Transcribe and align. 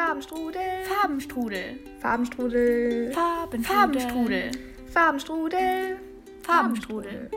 Farbenstrudel. 0.00 0.84
Farbenstrudel. 0.88 1.78
Farbenstrudel. 2.00 3.12
Farbenstrudel. 3.12 3.12
Farbenstrudel. 3.12 4.50
Farbenstrudel. 4.90 5.98
Farbenstrudel. 6.42 7.30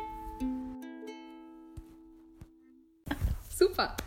Super. 3.49 3.97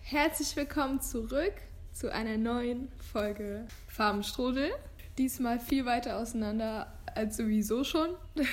Herzlich 0.00 0.56
willkommen 0.56 1.02
zurück 1.02 1.52
zu 1.92 2.10
einer 2.10 2.38
neuen 2.38 2.90
Folge 3.12 3.66
Farbenstrudel. 3.88 4.70
Diesmal 5.18 5.60
viel 5.60 5.84
weiter 5.84 6.16
auseinander 6.16 6.90
als 7.14 7.36
sowieso 7.36 7.84
schon. 7.84 8.08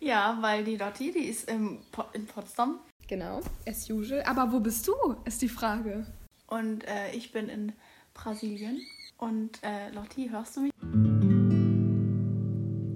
Ja, 0.00 0.36
weil 0.40 0.64
die 0.64 0.76
Lotti, 0.76 1.12
die 1.12 1.28
ist 1.28 1.48
im 1.48 1.78
po 1.92 2.04
in 2.12 2.26
Potsdam 2.26 2.80
Genau, 3.06 3.40
as 3.66 3.88
usual. 3.88 4.22
Aber 4.24 4.52
wo 4.52 4.58
bist 4.60 4.86
du, 4.88 4.92
ist 5.24 5.40
die 5.40 5.48
Frage. 5.48 6.04
und 6.48 6.84
äh, 6.88 7.12
ich 7.12 7.30
bin 7.32 7.48
in 7.48 7.72
Brasilien. 8.14 8.80
Und 9.18 9.62
äh, 9.62 9.90
Lotti, 9.90 10.28
hörst 10.28 10.56
du 10.56 10.60
mich? 10.62 10.72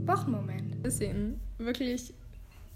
Wochenmoment. 0.06 0.82
Bisschen 0.82 1.40
wirklich 1.58 2.12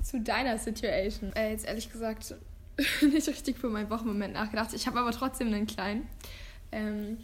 zu 0.03 0.21
deiner 0.21 0.59
Situation. 0.59 1.33
Äh, 1.35 1.51
jetzt 1.51 1.67
ehrlich 1.67 1.91
gesagt 1.91 2.35
nicht 3.03 3.29
richtig 3.29 3.59
für 3.59 3.69
meinen 3.69 3.91
Wochenmoment 3.91 4.35
nachgedacht. 4.35 4.73
Ich 4.73 4.87
habe 4.87 5.01
aber 5.01 5.13
trotzdem 5.13 5.49
einen 5.49 5.67
kleinen. 5.67 6.09
Ähm, 6.73 7.19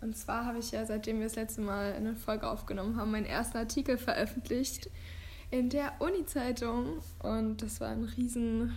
und 0.00 0.16
zwar 0.16 0.44
habe 0.44 0.58
ich 0.58 0.72
ja, 0.72 0.84
seitdem 0.84 1.18
wir 1.18 1.26
das 1.26 1.36
letzte 1.36 1.60
Mal 1.60 1.92
eine 1.92 2.16
Folge 2.16 2.48
aufgenommen 2.48 2.96
haben, 2.96 3.12
meinen 3.12 3.26
ersten 3.26 3.56
Artikel 3.56 3.98
veröffentlicht 3.98 4.90
in 5.50 5.70
der 5.70 5.92
Uni-Zeitung. 6.00 6.98
Und 7.20 7.62
das 7.62 7.80
war 7.80 7.90
ein 7.90 8.04
riesen, 8.04 8.74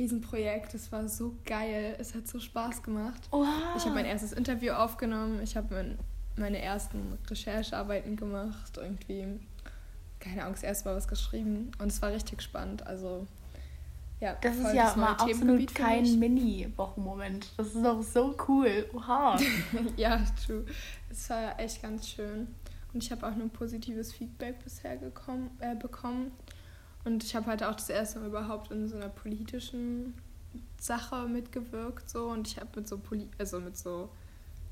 riesen 0.00 0.20
Projekt. 0.20 0.74
Es 0.74 0.90
war 0.90 1.08
so 1.08 1.36
geil. 1.44 1.94
Es 1.98 2.14
hat 2.14 2.26
so 2.26 2.40
Spaß 2.40 2.82
gemacht. 2.82 3.28
Oha. 3.30 3.74
Ich 3.76 3.84
habe 3.84 3.94
mein 3.94 4.06
erstes 4.06 4.32
Interview 4.32 4.72
aufgenommen. 4.72 5.40
Ich 5.42 5.56
habe 5.56 5.74
mein, 5.74 5.98
meine 6.36 6.60
ersten 6.60 7.18
Recherchearbeiten 7.28 8.16
gemacht. 8.16 8.76
Irgendwie, 8.76 9.26
keine 10.18 10.42
Ahnung, 10.42 10.54
das 10.54 10.62
erste 10.62 10.88
Mal 10.88 10.96
was 10.96 11.06
geschrieben. 11.06 11.70
Und 11.78 11.88
es 11.88 12.00
war 12.00 12.10
richtig 12.10 12.42
spannend. 12.42 12.86
Also, 12.86 13.26
ja, 14.20 14.36
Das 14.40 14.56
ist 14.56 14.74
ja 14.74 14.86
das 14.86 14.96
mal 14.96 15.12
absolut 15.12 15.74
kein 15.74 16.18
Mini-Wochenmoment. 16.18 17.52
Das 17.56 17.68
ist 17.68 17.84
doch 17.84 18.02
so 18.02 18.34
cool. 18.48 18.86
Oha. 18.94 19.38
ja, 19.96 20.22
true. 20.46 20.64
Es 21.10 21.28
war 21.30 21.58
echt 21.60 21.82
ganz 21.82 22.08
schön. 22.08 22.48
Und 22.92 23.04
ich 23.04 23.12
habe 23.12 23.26
auch 23.26 23.34
nur 23.36 23.48
positives 23.48 24.12
Feedback 24.12 24.64
bisher 24.64 24.96
gekommen, 24.96 25.50
äh, 25.60 25.76
bekommen. 25.76 26.32
Und 27.04 27.24
ich 27.24 27.34
habe 27.34 27.46
halt 27.46 27.62
auch 27.62 27.74
das 27.74 27.88
erste 27.88 28.20
Mal 28.20 28.28
überhaupt 28.28 28.70
in 28.70 28.88
so 28.88 28.96
einer 28.96 29.08
politischen 29.08 30.14
Sache 30.78 31.26
mitgewirkt. 31.26 32.08
So. 32.10 32.26
Und 32.26 32.48
ich 32.48 32.56
habe 32.58 32.68
mit 32.76 32.88
so 32.88 32.98
Poli 32.98 33.28
also 33.38 33.60
mit 33.60 33.76
so 33.76 34.10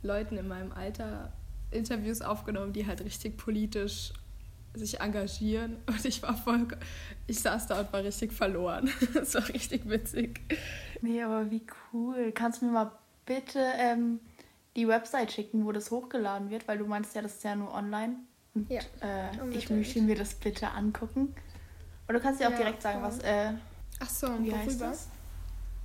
Leuten 0.03 0.37
in 0.37 0.49
meinem 0.49 0.73
Alter 0.73 1.33
Interviews 1.71 2.23
aufgenommen, 2.23 2.73
die 2.73 2.87
halt 2.87 3.03
richtig 3.03 3.37
politisch 3.37 4.13
sich 4.75 5.01
engagieren. 5.01 5.77
Und 5.87 6.05
ich 6.05 6.23
war 6.23 6.37
voll. 6.37 6.67
Ich 7.27 7.41
saß 7.41 7.67
da 7.67 7.81
und 7.81 7.93
war 7.93 8.03
richtig 8.05 8.33
verloren. 8.33 8.91
Es 9.15 9.35
war 9.35 9.49
richtig 9.49 9.89
witzig. 9.89 10.41
Nee, 11.01 11.23
aber 11.23 11.51
wie 11.51 11.63
cool. 11.93 12.33
Kannst 12.33 12.63
du 12.63 12.67
mir 12.67 12.73
mal 12.73 12.93
bitte 13.27 13.61
ähm, 13.79 14.21
die 14.77 14.87
Website 14.87 15.33
schicken, 15.33 15.65
wo 15.65 15.73
das 15.73 15.91
hochgeladen 15.91 16.51
wird? 16.51 16.69
Weil 16.69 16.79
du 16.79 16.87
meinst 16.87 17.15
ja, 17.15 17.23
das 17.23 17.37
ist 17.37 17.45
ja 17.45 17.57
nur 17.57 17.73
online. 17.75 18.17
Und 18.55 18.71
Ja, 18.71 18.81
äh, 19.01 19.49
ich 19.51 19.69
möchte 19.71 20.01
mir 20.01 20.17
das 20.17 20.35
bitte 20.35 20.71
angucken. 20.71 21.35
Oder 22.09 22.19
du 22.19 22.25
kannst 22.25 22.41
dir 22.41 22.47
auch 22.47 22.51
Ja, 22.53 22.59
direkt 22.59 22.83
sagen, 22.83 23.01
voll. 23.01 23.09
was, 23.11 23.19
äh, 23.21 23.53
Ach 24.01 24.09
so, 24.09 24.27
wie 24.45 24.53
heißt 24.55 24.81
worüber? 24.81 24.91
das? 24.91 25.09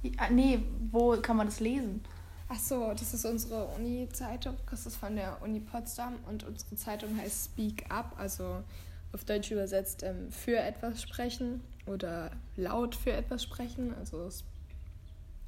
Ja, 0.04 0.30
nee, 0.30 0.64
wo 0.92 1.18
kann 1.22 1.38
man 1.38 1.48
das 1.48 1.60
lesen? 1.60 2.04
Ach 2.50 2.60
so, 2.60 2.92
das 2.92 3.14
ist 3.14 3.26
unsere 3.26 3.66
Uni-Zeitung. 3.68 4.58
Das 4.70 4.86
ist 4.86 4.98
von 4.98 5.16
der 5.16 5.42
Uni 5.42 5.60
Potsdam 5.60 6.16
und 6.30 6.44
unsere 6.44 6.76
Zeitung 6.76 7.18
heißt 7.18 7.46
Speak 7.46 7.86
Up, 7.90 8.14
also 8.18 8.64
auf 9.12 9.24
Deutsch 9.26 9.52
übersetzt 9.52 10.04
ähm, 10.04 10.32
für 10.32 10.58
etwas 10.58 11.02
sprechen 11.02 11.62
oder 11.86 12.32
laut 12.58 12.96
für 12.96 13.12
etwas 13.14 13.44
sprechen, 13.44 13.94
also 13.98 14.26
es- 14.26 14.44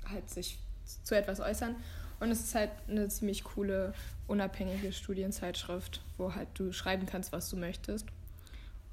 halt 0.09 0.29
sich 0.29 0.59
zu 1.03 1.15
etwas 1.15 1.39
äußern. 1.39 1.75
Und 2.19 2.31
es 2.31 2.39
ist 2.41 2.55
halt 2.55 2.71
eine 2.87 3.07
ziemlich 3.09 3.43
coole, 3.43 3.93
unabhängige 4.27 4.91
Studienzeitschrift, 4.93 6.01
wo 6.17 6.33
halt 6.33 6.47
du 6.55 6.71
schreiben 6.71 7.05
kannst, 7.05 7.31
was 7.31 7.49
du 7.49 7.57
möchtest. 7.57 8.05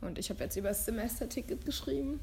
Und 0.02 0.18
ich 0.18 0.28
habe 0.30 0.44
jetzt 0.44 0.56
über 0.56 0.68
das 0.68 0.84
Semesterticket 0.84 1.64
geschrieben. 1.64 2.20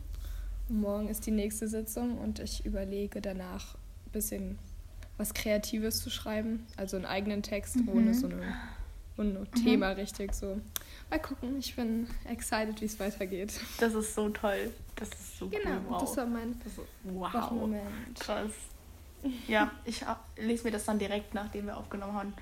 Morgen 0.67 1.07
ist 1.09 1.25
die 1.25 1.31
nächste 1.31 1.67
Sitzung 1.67 2.17
und 2.19 2.39
ich 2.39 2.65
überlege 2.65 3.21
danach 3.21 3.73
ein 4.05 4.11
bisschen 4.11 4.59
was 5.17 5.33
Kreatives 5.33 6.01
zu 6.03 6.09
schreiben. 6.09 6.65
Also 6.77 6.97
einen 6.97 7.05
eigenen 7.05 7.41
Text 7.41 7.77
ohne 7.87 8.13
so 8.13 8.27
eine, 8.27 8.53
ohne 9.17 9.47
Thema 9.63 9.89
richtig 9.89 10.33
so. 10.33 10.61
Mal 11.09 11.19
gucken, 11.19 11.57
ich 11.57 11.75
bin 11.75 12.07
excited, 12.25 12.79
wie 12.81 12.85
es 12.85 12.99
weitergeht. 12.99 13.59
Das 13.79 13.93
ist 13.95 14.13
so 14.13 14.29
toll. 14.29 14.71
Das 14.95 15.09
ist 15.09 15.39
so 15.39 15.49
Genau, 15.49 15.71
cool. 15.71 15.81
Wow. 15.89 16.01
das 16.01 16.17
war 16.17 16.25
mein 16.27 16.59
Das 16.63 16.73
ist, 16.73 16.79
wow. 17.03 17.33
Wochenmoment. 17.33 18.19
Krass. 18.19 18.51
Ja, 19.47 19.71
ich 19.85 20.05
lese 20.37 20.63
mir 20.65 20.71
das 20.71 20.85
dann 20.85 20.99
direkt, 20.99 21.33
nachdem 21.33 21.65
wir 21.65 21.75
aufgenommen 21.77 22.13
haben, 22.13 22.33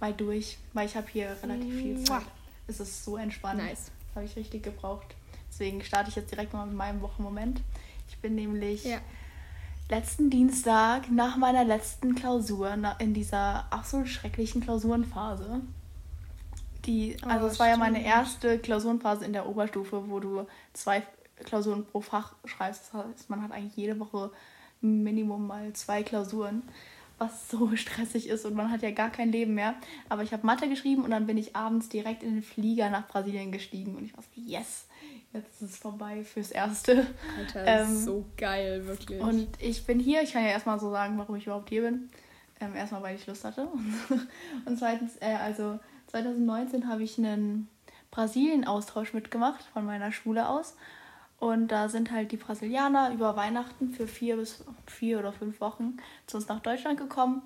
mal 0.00 0.12
durch, 0.12 0.58
weil 0.74 0.86
ich 0.86 0.96
habe 0.96 1.06
hier 1.10 1.36
relativ 1.42 1.74
viel. 1.74 2.04
Zeit. 2.04 2.22
Es 2.66 2.80
ist 2.80 3.04
so 3.04 3.16
entspannt. 3.16 3.58
Nice. 3.58 3.90
Habe 4.16 4.26
ich 4.26 4.34
richtig 4.36 4.62
gebraucht. 4.62 5.14
Deswegen 5.50 5.82
starte 5.82 6.10
ich 6.10 6.16
jetzt 6.16 6.30
direkt 6.30 6.52
mal 6.52 6.66
mit 6.66 6.74
meinem 6.74 7.00
Wochenmoment. 7.02 7.62
Ich 8.08 8.18
bin 8.18 8.34
nämlich 8.34 8.84
Ja. 8.84 8.98
letzten 9.88 10.30
Dienstag 10.30 11.10
nach 11.10 11.36
meiner 11.36 11.64
letzten 11.64 12.14
Klausur 12.14 12.76
in 12.98 13.14
dieser 13.14 13.70
absolut 13.72 14.08
schrecklichen 14.08 14.62
Klausurenphase. 14.62 15.60
Die, 16.86 17.16
Oh, 17.24 17.28
also 17.28 17.46
es 17.48 17.58
war 17.58 17.68
ja 17.68 17.76
meine 17.76 18.04
erste 18.04 18.58
Klausurenphase 18.58 19.24
in 19.24 19.32
der 19.32 19.46
Oberstufe, 19.48 20.08
wo 20.08 20.20
du 20.20 20.46
zwei 20.72 21.02
Klausuren 21.44 21.84
pro 21.84 22.00
Fach 22.00 22.34
schreibst. 22.44 22.90
Das 22.92 23.04
heißt, 23.04 23.30
man 23.30 23.42
hat 23.42 23.52
eigentlich 23.52 23.76
jede 23.76 23.98
Woche 23.98 24.30
Minimum 24.80 25.46
mal 25.46 25.72
zwei 25.72 26.02
Klausuren, 26.02 26.62
was 27.18 27.48
so 27.50 27.70
stressig 27.76 28.28
ist 28.28 28.44
und 28.44 28.54
man 28.54 28.70
hat 28.70 28.82
ja 28.82 28.90
gar 28.90 29.10
kein 29.10 29.32
Leben 29.32 29.54
mehr. 29.54 29.74
Aber 30.08 30.22
ich 30.22 30.32
habe 30.32 30.46
Mathe 30.46 30.68
geschrieben 30.68 31.04
und 31.04 31.10
dann 31.10 31.26
bin 31.26 31.38
ich 31.38 31.56
abends 31.56 31.88
direkt 31.88 32.22
in 32.22 32.34
den 32.34 32.42
Flieger 32.42 32.90
nach 32.90 33.06
Brasilien 33.08 33.52
gestiegen 33.52 33.96
und 33.96 34.04
ich 34.04 34.16
war 34.16 34.22
so, 34.22 34.28
yes, 34.34 34.86
jetzt 35.32 35.62
ist 35.62 35.70
es 35.70 35.76
vorbei 35.78 36.24
fürs 36.24 36.50
Erste. 36.50 37.06
Alter, 37.38 37.64
Ähm, 37.66 37.96
so 37.96 38.26
geil, 38.36 38.86
wirklich. 38.86 39.20
Und 39.20 39.48
ich 39.60 39.84
bin 39.86 39.98
hier, 39.98 40.22
ich 40.22 40.32
kann 40.32 40.44
ja 40.44 40.50
erstmal 40.50 40.78
so 40.78 40.90
sagen, 40.90 41.18
warum 41.18 41.36
ich 41.36 41.46
überhaupt 41.46 41.68
hier 41.68 41.82
bin. 41.82 42.10
Ähm, 42.60 42.74
erstmal, 42.74 43.02
weil 43.02 43.16
ich 43.16 43.26
Lust 43.26 43.44
hatte. 43.44 43.68
Und 44.64 44.78
zweitens, 44.78 45.16
äh, 45.20 45.34
also 45.34 45.78
2019 46.06 46.88
habe 46.88 47.02
ich 47.02 47.18
einen 47.18 47.68
Brasilien-Austausch 48.10 49.12
mitgemacht 49.12 49.62
von 49.74 49.84
meiner 49.84 50.10
Schule 50.10 50.48
aus. 50.48 50.74
Und 51.38 51.68
da 51.68 51.88
sind 51.88 52.10
halt 52.10 52.32
die 52.32 52.38
Brasilianer 52.38 53.12
über 53.12 53.36
Weihnachten 53.36 53.90
für 53.90 54.06
vier 54.06 54.36
bis 54.36 54.64
vier 54.86 55.18
oder 55.18 55.32
fünf 55.32 55.60
Wochen 55.60 55.98
zu 56.26 56.38
uns 56.38 56.48
nach 56.48 56.60
Deutschland 56.60 56.98
gekommen. 56.98 57.42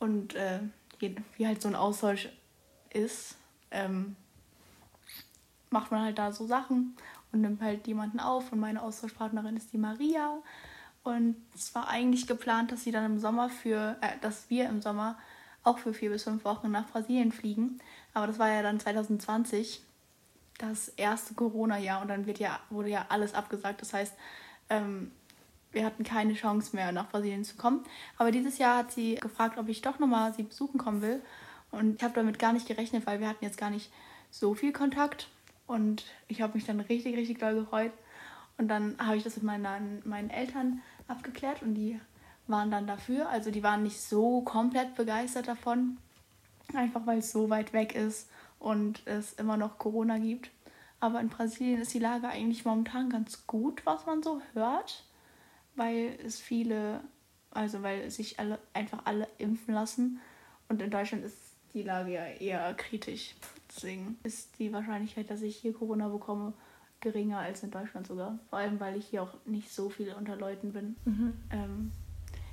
Und 0.00 0.34
äh, 0.34 0.60
wie 0.98 1.46
halt 1.46 1.62
so 1.62 1.68
ein 1.68 1.76
Austausch 1.76 2.28
ist, 2.90 3.36
ähm, 3.70 4.16
macht 5.70 5.90
man 5.90 6.02
halt 6.02 6.18
da 6.18 6.32
so 6.32 6.46
Sachen 6.46 6.96
und 7.32 7.42
nimmt 7.42 7.62
halt 7.62 7.86
jemanden 7.86 8.20
auf. 8.20 8.52
Und 8.52 8.60
meine 8.60 8.82
Austauschpartnerin 8.82 9.56
ist 9.56 9.72
die 9.72 9.78
Maria. 9.78 10.38
Und 11.04 11.36
es 11.54 11.74
war 11.74 11.88
eigentlich 11.88 12.26
geplant, 12.26 12.72
dass 12.72 12.84
sie 12.84 12.90
dann 12.90 13.04
im 13.04 13.18
Sommer 13.18 13.50
für, 13.50 13.96
äh, 14.00 14.18
dass 14.20 14.50
wir 14.50 14.68
im 14.68 14.82
Sommer 14.82 15.16
auch 15.62 15.78
für 15.78 15.94
vier 15.94 16.10
bis 16.10 16.24
fünf 16.24 16.44
Wochen 16.44 16.70
nach 16.70 16.88
Brasilien 16.88 17.32
fliegen. 17.32 17.78
Aber 18.14 18.26
das 18.26 18.38
war 18.38 18.48
ja 18.48 18.62
dann 18.62 18.80
2020, 18.80 19.82
das 20.58 20.88
erste 20.88 21.34
Corona-Jahr. 21.34 22.02
Und 22.02 22.08
dann 22.08 22.26
wird 22.26 22.38
ja, 22.38 22.58
wurde 22.70 22.90
ja 22.90 23.06
alles 23.08 23.34
abgesagt. 23.34 23.80
Das 23.80 23.94
heißt, 23.94 24.14
ähm, 24.70 25.12
wir 25.72 25.84
hatten 25.84 26.04
keine 26.04 26.34
Chance 26.34 26.74
mehr, 26.74 26.92
nach 26.92 27.08
Brasilien 27.08 27.44
zu 27.44 27.56
kommen. 27.56 27.84
Aber 28.16 28.30
dieses 28.30 28.58
Jahr 28.58 28.78
hat 28.78 28.92
sie 28.92 29.14
gefragt, 29.16 29.58
ob 29.58 29.68
ich 29.68 29.82
doch 29.82 29.98
nochmal 29.98 30.34
sie 30.34 30.42
besuchen 30.42 30.78
kommen 30.78 31.02
will. 31.02 31.22
Und 31.70 31.96
ich 31.96 32.02
habe 32.02 32.14
damit 32.14 32.38
gar 32.38 32.52
nicht 32.52 32.66
gerechnet, 32.66 33.06
weil 33.06 33.20
wir 33.20 33.28
hatten 33.28 33.44
jetzt 33.44 33.58
gar 33.58 33.70
nicht 33.70 33.90
so 34.30 34.54
viel 34.54 34.72
Kontakt. 34.72 35.28
Und 35.66 36.04
ich 36.26 36.42
habe 36.42 36.54
mich 36.54 36.64
dann 36.64 36.80
richtig, 36.80 37.16
richtig 37.16 37.38
doll 37.38 37.54
gefreut. 37.54 37.92
Und 38.56 38.68
dann 38.68 38.96
habe 38.98 39.16
ich 39.16 39.22
das 39.22 39.36
mit 39.36 39.44
meinen, 39.44 40.02
meinen 40.04 40.30
Eltern 40.30 40.82
abgeklärt 41.06 41.62
und 41.62 41.74
die 41.74 42.00
waren 42.48 42.70
dann 42.70 42.86
dafür. 42.86 43.28
Also 43.28 43.50
die 43.50 43.62
waren 43.62 43.82
nicht 43.82 44.00
so 44.00 44.40
komplett 44.40 44.94
begeistert 44.96 45.46
davon, 45.46 45.98
einfach 46.74 47.06
weil 47.06 47.18
es 47.18 47.30
so 47.30 47.50
weit 47.50 47.72
weg 47.72 47.94
ist 47.94 48.28
und 48.58 49.02
es 49.06 49.32
immer 49.34 49.56
noch 49.56 49.78
Corona 49.78 50.18
gibt. 50.18 50.50
Aber 51.00 51.20
in 51.20 51.28
Brasilien 51.28 51.80
ist 51.80 51.94
die 51.94 52.00
Lage 52.00 52.28
eigentlich 52.28 52.64
momentan 52.64 53.08
ganz 53.10 53.46
gut, 53.46 53.86
was 53.86 54.06
man 54.06 54.22
so 54.22 54.40
hört, 54.52 55.04
weil 55.76 56.18
es 56.24 56.40
viele, 56.40 57.00
also 57.50 57.82
weil 57.82 58.10
sich 58.10 58.40
alle 58.40 58.58
einfach 58.72 59.00
alle 59.04 59.28
impfen 59.38 59.74
lassen. 59.74 60.20
Und 60.68 60.82
in 60.82 60.90
Deutschland 60.90 61.24
ist 61.24 61.36
die 61.72 61.82
Lage 61.82 62.12
ja 62.12 62.26
eher 62.26 62.74
kritisch. 62.74 63.34
Deswegen 63.68 64.18
ist 64.24 64.58
die 64.58 64.72
Wahrscheinlichkeit, 64.72 65.30
dass 65.30 65.42
ich 65.42 65.56
hier 65.56 65.72
Corona 65.72 66.08
bekomme, 66.08 66.52
geringer 67.00 67.38
als 67.38 67.62
in 67.62 67.70
Deutschland 67.70 68.08
sogar. 68.08 68.38
Vor 68.50 68.58
allem, 68.58 68.80
weil 68.80 68.96
ich 68.96 69.06
hier 69.06 69.22
auch 69.22 69.34
nicht 69.44 69.72
so 69.72 69.88
viel 69.88 70.12
unter 70.14 70.34
Leuten 70.34 70.72
bin. 70.72 70.96
Ähm, 71.52 71.92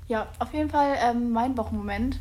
ja, 0.08 0.32
auf 0.38 0.54
jeden 0.54 0.70
Fall 0.70 0.98
ähm, 1.00 1.32
mein 1.32 1.58
Wochenmoment 1.58 2.20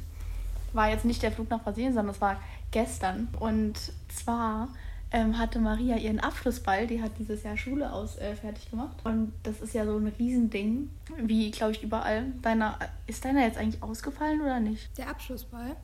war 0.74 0.90
jetzt 0.90 1.04
nicht 1.04 1.22
der 1.22 1.32
Flug 1.32 1.50
nach 1.50 1.62
Brasilien, 1.62 1.94
sondern 1.94 2.14
es 2.14 2.20
war 2.20 2.40
gestern. 2.70 3.28
Und 3.38 3.78
zwar 4.08 4.68
ähm, 5.12 5.38
hatte 5.38 5.60
Maria 5.60 5.96
ihren 5.96 6.18
Abschlussball, 6.20 6.86
die 6.86 7.00
hat 7.00 7.12
dieses 7.18 7.44
Jahr 7.44 7.56
Schule 7.56 7.92
aus 7.92 8.18
äh, 8.18 8.34
fertig 8.34 8.70
gemacht. 8.70 8.96
Und 9.04 9.32
das 9.44 9.60
ist 9.60 9.72
ja 9.72 9.84
so 9.84 9.96
ein 9.96 10.08
Riesending, 10.18 10.90
wie 11.16 11.50
glaube 11.50 11.72
ich 11.72 11.82
überall. 11.82 12.26
Deiner, 12.42 12.78
ist 13.06 13.24
deiner 13.24 13.42
jetzt 13.42 13.56
eigentlich 13.56 13.82
ausgefallen 13.82 14.40
oder 14.40 14.58
nicht? 14.60 14.96
Der 14.98 15.08
Abschlussball? 15.08 15.76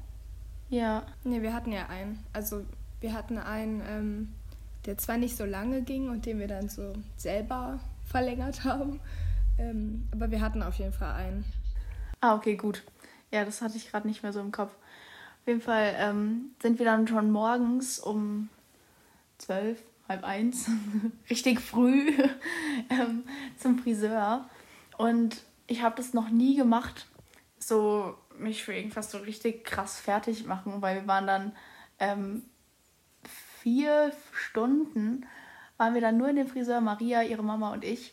Ja. 0.68 1.04
Nee, 1.24 1.42
wir 1.42 1.54
hatten 1.54 1.72
ja 1.72 1.88
einen. 1.88 2.18
Also 2.32 2.64
wir 3.00 3.12
hatten 3.12 3.38
einen, 3.38 3.82
ähm, 3.88 4.28
der 4.86 4.98
zwar 4.98 5.16
nicht 5.16 5.36
so 5.36 5.44
lange 5.44 5.82
ging 5.82 6.08
und 6.08 6.26
den 6.26 6.38
wir 6.38 6.48
dann 6.48 6.68
so 6.68 6.92
selber 7.16 7.78
verlängert 8.04 8.64
haben, 8.64 9.00
ähm, 9.58 10.08
aber 10.12 10.30
wir 10.30 10.40
hatten 10.40 10.62
auf 10.62 10.76
jeden 10.78 10.92
Fall 10.92 11.12
einen. 11.12 11.44
Ah, 12.20 12.34
okay, 12.34 12.56
gut. 12.56 12.82
Ja, 13.30 13.44
das 13.44 13.62
hatte 13.62 13.76
ich 13.76 13.90
gerade 13.90 14.08
nicht 14.08 14.22
mehr 14.22 14.32
so 14.32 14.40
im 14.40 14.52
Kopf. 14.52 14.72
Auf 14.72 15.46
jeden 15.46 15.60
Fall 15.60 15.94
ähm, 15.98 16.50
sind 16.60 16.78
wir 16.78 16.86
dann 16.86 17.06
schon 17.06 17.30
morgens 17.30 17.98
um 17.98 18.48
zwölf, 19.38 19.82
halb 20.08 20.24
eins, 20.24 20.68
richtig 21.30 21.60
früh 21.60 22.12
ähm, 22.90 23.24
zum 23.58 23.78
Friseur. 23.78 24.48
Und 24.98 25.42
ich 25.66 25.82
habe 25.82 25.96
das 25.96 26.12
noch 26.12 26.28
nie 26.28 26.56
gemacht, 26.56 27.06
so 27.58 28.16
mich 28.36 28.64
für 28.64 28.74
irgendwas 28.74 29.10
so 29.10 29.18
richtig 29.18 29.64
krass 29.64 29.98
fertig 29.98 30.46
machen, 30.46 30.82
weil 30.82 31.02
wir 31.02 31.06
waren 31.06 31.26
dann 31.26 31.52
ähm, 31.98 32.42
vier 33.60 34.12
Stunden, 34.32 35.26
waren 35.76 35.94
wir 35.94 36.00
dann 36.00 36.18
nur 36.18 36.28
in 36.28 36.36
dem 36.36 36.48
Friseur, 36.48 36.80
Maria, 36.80 37.22
ihre 37.22 37.42
Mama 37.42 37.72
und 37.72 37.84
ich. 37.84 38.12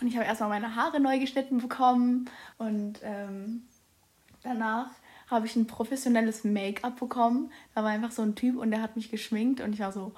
Und 0.00 0.06
ich 0.06 0.16
habe 0.16 0.26
erstmal 0.26 0.50
meine 0.50 0.76
Haare 0.76 1.00
neu 1.00 1.18
geschnitten 1.18 1.58
bekommen 1.58 2.30
und 2.58 3.00
ähm, 3.02 3.64
danach 4.42 4.90
habe 5.28 5.46
ich 5.46 5.56
ein 5.56 5.66
professionelles 5.66 6.44
Make-up 6.44 6.98
bekommen. 6.98 7.52
Da 7.74 7.82
war 7.82 7.90
einfach 7.90 8.10
so 8.10 8.22
ein 8.22 8.34
Typ 8.34 8.58
und 8.58 8.70
der 8.70 8.82
hat 8.82 8.96
mich 8.96 9.10
geschminkt 9.10 9.60
und 9.60 9.72
ich 9.72 9.80
war 9.80 9.92
so, 9.92 10.12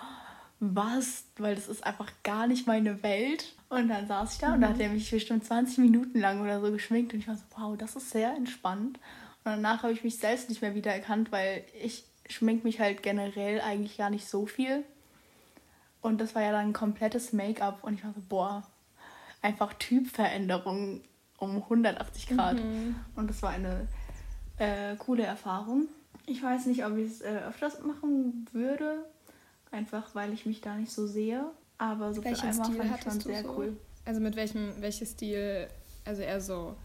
was? 0.59 1.25
Weil 1.37 1.55
das 1.55 1.69
ist 1.69 1.85
einfach 1.85 2.11
gar 2.23 2.47
nicht 2.47 2.67
meine 2.67 3.03
Welt. 3.03 3.55
Und 3.69 3.89
dann 3.89 4.07
saß 4.07 4.35
ich 4.35 4.39
da 4.39 4.49
mhm. 4.49 4.55
und 4.55 4.61
da 4.63 4.69
hat 4.69 4.81
er 4.81 4.89
mich 4.89 5.11
bestimmt 5.11 5.45
20 5.45 5.79
Minuten 5.79 6.19
lang 6.19 6.41
oder 6.41 6.61
so 6.61 6.71
geschminkt 6.71 7.13
und 7.13 7.21
ich 7.21 7.29
war 7.29 7.37
so, 7.37 7.45
wow, 7.57 7.77
das 7.77 7.97
ist 7.97 8.11
sehr 8.11 8.35
entspannt. 8.35 8.99
Und 9.45 9.53
danach 9.53 9.83
habe 9.83 9.93
ich 9.93 10.05
mich 10.05 10.19
selbst 10.19 10.49
nicht 10.49 10.63
mehr 10.63 10.75
wiedererkannt, 10.75 11.33
weil 11.33 11.65
ich 11.83 12.05
schmink 12.29 12.65
mich 12.65 12.81
halt 12.81 13.03
generell 13.03 13.61
eigentlich 13.61 13.99
gar 13.99 14.09
nicht 14.09 14.29
so 14.29 14.47
viel. 14.47 14.85
Und 16.01 16.21
das 16.21 16.35
war 16.35 16.43
ja 16.43 16.53
dann 16.53 16.69
ein 16.69 16.73
komplettes 16.73 17.33
Make-up 17.33 17.83
und 17.83 17.95
ich 17.95 18.05
war 18.05 18.13
so, 18.13 18.23
boah, 18.29 18.63
einfach 19.41 19.73
Typveränderung 19.75 21.01
um 21.39 21.57
180 21.57 22.29
Grad. 22.29 22.57
Mhm. 22.57 22.95
Und 23.17 23.29
das 23.29 23.43
war 23.43 23.51
eine 23.51 23.89
äh, 24.59 24.97
coole 24.97 25.25
Erfahrung. 25.25 25.89
Ich 26.27 26.43
weiß 26.43 26.67
nicht, 26.67 26.85
ob 26.85 26.97
ich 26.97 27.11
es 27.11 27.21
äh, 27.21 27.41
öfters 27.49 27.83
machen 27.83 28.47
würde, 28.53 29.05
einfach 29.71 30.15
weil 30.15 30.33
ich 30.33 30.47
mich 30.47 30.61
da 30.61 30.77
nicht 30.77 30.93
so 30.93 31.07
sehe. 31.07 31.45
Aber 31.79 32.15
so 32.15 32.23
Welchen 32.25 32.41
für 32.41 32.49
einmal 32.49 32.67
Stil 32.67 32.77
fand 32.77 32.97
ich 32.97 33.03
schon 33.03 33.21
sehr 33.21 33.43
so? 33.43 33.55
cool. 33.57 33.77
Also 34.05 34.21
mit 34.21 34.37
welchem 34.37 34.81
welches 34.81 35.13
Stil, 35.13 35.69
also 36.05 36.23
eher 36.23 36.41
so 36.41 36.77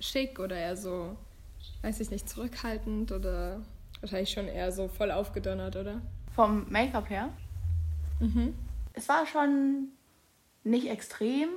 schick 0.00 0.38
oder 0.38 0.56
eher 0.56 0.76
so, 0.76 1.16
weiß 1.82 2.00
ich 2.00 2.10
nicht, 2.10 2.28
zurückhaltend 2.28 3.12
oder 3.12 3.60
wahrscheinlich 4.00 4.30
schon 4.30 4.48
eher 4.48 4.72
so 4.72 4.88
voll 4.88 5.10
aufgedonnert, 5.10 5.76
oder? 5.76 6.00
Vom 6.34 6.66
Make-up 6.70 7.10
her? 7.10 7.28
Mhm. 8.20 8.54
Es 8.94 9.08
war 9.08 9.26
schon 9.26 9.88
nicht 10.64 10.88
extrem, 10.88 11.48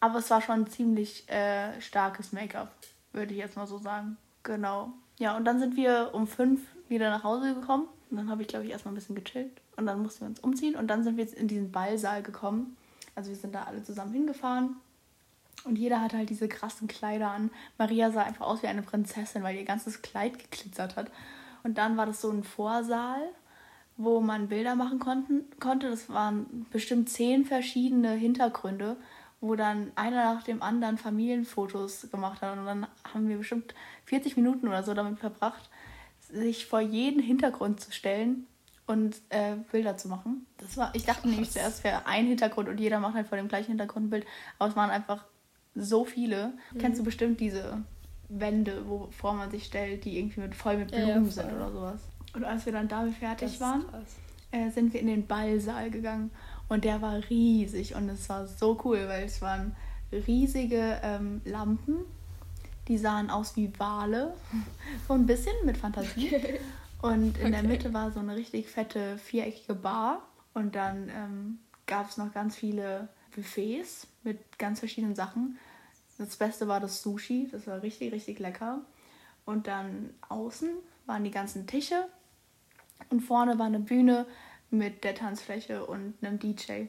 aber 0.00 0.18
es 0.18 0.30
war 0.30 0.40
schon 0.40 0.66
ziemlich 0.68 1.28
äh, 1.28 1.80
starkes 1.80 2.32
Make-up, 2.32 2.72
würde 3.12 3.32
ich 3.32 3.38
jetzt 3.38 3.56
mal 3.56 3.66
so 3.66 3.78
sagen. 3.78 4.16
Genau. 4.48 4.94
Ja, 5.18 5.36
und 5.36 5.44
dann 5.44 5.58
sind 5.58 5.76
wir 5.76 6.10
um 6.14 6.26
fünf 6.26 6.62
wieder 6.88 7.10
nach 7.10 7.22
Hause 7.22 7.54
gekommen. 7.54 7.86
Und 8.10 8.16
dann 8.16 8.30
habe 8.30 8.40
ich, 8.40 8.48
glaube 8.48 8.64
ich, 8.64 8.70
erstmal 8.70 8.92
ein 8.92 8.94
bisschen 8.94 9.14
gechillt. 9.14 9.52
Und 9.76 9.84
dann 9.84 10.02
mussten 10.02 10.22
wir 10.22 10.28
uns 10.28 10.40
umziehen. 10.40 10.74
Und 10.74 10.88
dann 10.88 11.04
sind 11.04 11.18
wir 11.18 11.24
jetzt 11.24 11.34
in 11.34 11.48
diesen 11.48 11.70
Ballsaal 11.70 12.22
gekommen. 12.22 12.74
Also 13.14 13.28
wir 13.28 13.36
sind 13.36 13.54
da 13.54 13.64
alle 13.64 13.82
zusammen 13.82 14.14
hingefahren. 14.14 14.76
Und 15.64 15.76
jeder 15.76 16.00
hatte 16.00 16.16
halt 16.16 16.30
diese 16.30 16.48
krassen 16.48 16.88
Kleider 16.88 17.30
an. 17.30 17.50
Maria 17.76 18.10
sah 18.10 18.22
einfach 18.22 18.46
aus 18.46 18.62
wie 18.62 18.68
eine 18.68 18.80
Prinzessin, 18.80 19.42
weil 19.42 19.54
ihr 19.54 19.66
ganzes 19.66 20.00
Kleid 20.00 20.38
geglitzert 20.38 20.96
hat. 20.96 21.10
Und 21.62 21.76
dann 21.76 21.98
war 21.98 22.06
das 22.06 22.22
so 22.22 22.30
ein 22.30 22.42
Vorsaal, 22.42 23.20
wo 23.98 24.20
man 24.20 24.48
Bilder 24.48 24.76
machen 24.76 24.98
konnten, 24.98 25.44
konnte. 25.60 25.90
Das 25.90 26.08
waren 26.08 26.66
bestimmt 26.70 27.10
zehn 27.10 27.44
verschiedene 27.44 28.12
Hintergründe 28.12 28.96
wo 29.40 29.54
dann 29.54 29.92
einer 29.94 30.34
nach 30.34 30.42
dem 30.42 30.62
anderen 30.62 30.98
Familienfotos 30.98 32.10
gemacht 32.10 32.42
hat. 32.42 32.58
Und 32.58 32.66
dann 32.66 32.86
haben 33.12 33.28
wir 33.28 33.38
bestimmt 33.38 33.74
40 34.06 34.36
Minuten 34.36 34.68
oder 34.68 34.82
so 34.82 34.94
damit 34.94 35.18
verbracht, 35.18 35.70
sich 36.30 36.66
vor 36.66 36.80
jeden 36.80 37.22
Hintergrund 37.22 37.80
zu 37.80 37.92
stellen 37.92 38.46
und 38.86 39.16
äh, 39.28 39.56
Bilder 39.70 39.96
zu 39.96 40.08
machen. 40.08 40.46
Das 40.56 40.76
war, 40.76 40.94
ich 40.94 41.04
dachte 41.04 41.28
nämlich 41.28 41.50
zuerst 41.50 41.84
wäre 41.84 42.06
ein 42.06 42.26
Hintergrund 42.26 42.68
und 42.68 42.80
jeder 42.80 43.00
macht 43.00 43.14
halt 43.14 43.28
vor 43.28 43.38
dem 43.38 43.48
gleichen 43.48 43.68
Hintergrund 43.68 44.06
ein 44.06 44.10
Bild. 44.10 44.26
Aber 44.58 44.70
es 44.70 44.76
waren 44.76 44.90
einfach 44.90 45.24
so 45.74 46.04
viele. 46.04 46.54
Mhm. 46.72 46.78
Kennst 46.78 47.00
du 47.00 47.04
bestimmt 47.04 47.38
diese 47.38 47.82
Wände, 48.28 48.88
wovor 48.88 49.34
man 49.34 49.50
sich 49.50 49.64
stellt, 49.64 50.04
die 50.04 50.18
irgendwie 50.18 50.40
mit, 50.40 50.54
voll 50.54 50.78
mit 50.78 50.90
Blumen 50.90 51.08
ja, 51.08 51.16
ja, 51.16 51.24
sind 51.24 51.52
oder 51.52 51.70
sowas. 51.70 52.00
Und 52.34 52.44
als 52.44 52.66
wir 52.66 52.72
dann 52.72 52.88
damit 52.88 53.14
fertig 53.14 53.60
waren, 53.60 53.84
äh, 54.50 54.70
sind 54.70 54.92
wir 54.92 55.00
in 55.00 55.06
den 55.06 55.26
Ballsaal 55.26 55.90
gegangen. 55.90 56.30
Und 56.68 56.84
der 56.84 57.00
war 57.00 57.20
riesig 57.30 57.94
und 57.94 58.08
es 58.08 58.28
war 58.28 58.46
so 58.46 58.78
cool, 58.84 59.08
weil 59.08 59.24
es 59.24 59.40
waren 59.40 59.74
riesige 60.12 61.00
ähm, 61.02 61.40
Lampen, 61.44 61.96
die 62.88 62.98
sahen 62.98 63.30
aus 63.30 63.56
wie 63.56 63.72
Wale, 63.78 64.34
so 65.08 65.14
ein 65.14 65.26
bisschen 65.26 65.54
mit 65.64 65.76
Fantasie. 65.76 66.34
Okay. 66.34 66.60
Und 67.00 67.38
in 67.38 67.46
okay. 67.46 67.50
der 67.50 67.62
Mitte 67.62 67.94
war 67.94 68.10
so 68.10 68.20
eine 68.20 68.34
richtig 68.34 68.68
fette 68.68 69.18
viereckige 69.18 69.74
Bar 69.74 70.22
und 70.52 70.74
dann 70.74 71.08
ähm, 71.08 71.58
gab 71.86 72.10
es 72.10 72.16
noch 72.16 72.32
ganz 72.32 72.56
viele 72.56 73.08
Buffets 73.34 74.08
mit 74.24 74.58
ganz 74.58 74.80
verschiedenen 74.80 75.14
Sachen. 75.14 75.58
Das 76.18 76.36
Beste 76.36 76.66
war 76.66 76.80
das 76.80 77.02
Sushi, 77.02 77.48
das 77.52 77.66
war 77.68 77.82
richtig, 77.82 78.12
richtig 78.12 78.40
lecker. 78.40 78.80
Und 79.44 79.68
dann 79.68 80.10
außen 80.28 80.70
waren 81.06 81.22
die 81.22 81.30
ganzen 81.30 81.66
Tische 81.66 82.08
und 83.10 83.20
vorne 83.20 83.58
war 83.58 83.66
eine 83.66 83.80
Bühne 83.80 84.26
mit 84.70 85.04
der 85.04 85.14
Tanzfläche 85.14 85.84
und 85.84 86.14
einem 86.20 86.38
DJ. 86.38 86.86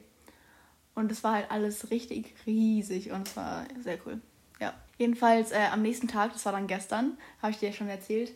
Und 0.94 1.10
es 1.12 1.24
war 1.24 1.34
halt 1.34 1.50
alles 1.50 1.90
richtig 1.90 2.34
riesig 2.46 3.10
und 3.10 3.28
es 3.28 3.36
war 3.36 3.64
sehr 3.80 3.98
cool. 4.06 4.20
Ja. 4.60 4.74
Jedenfalls 4.98 5.52
äh, 5.52 5.68
am 5.72 5.82
nächsten 5.82 6.08
Tag, 6.08 6.32
das 6.32 6.44
war 6.44 6.52
dann 6.52 6.66
gestern, 6.66 7.16
habe 7.40 7.52
ich 7.52 7.58
dir 7.58 7.70
ja 7.70 7.74
schon 7.74 7.88
erzählt, 7.88 8.32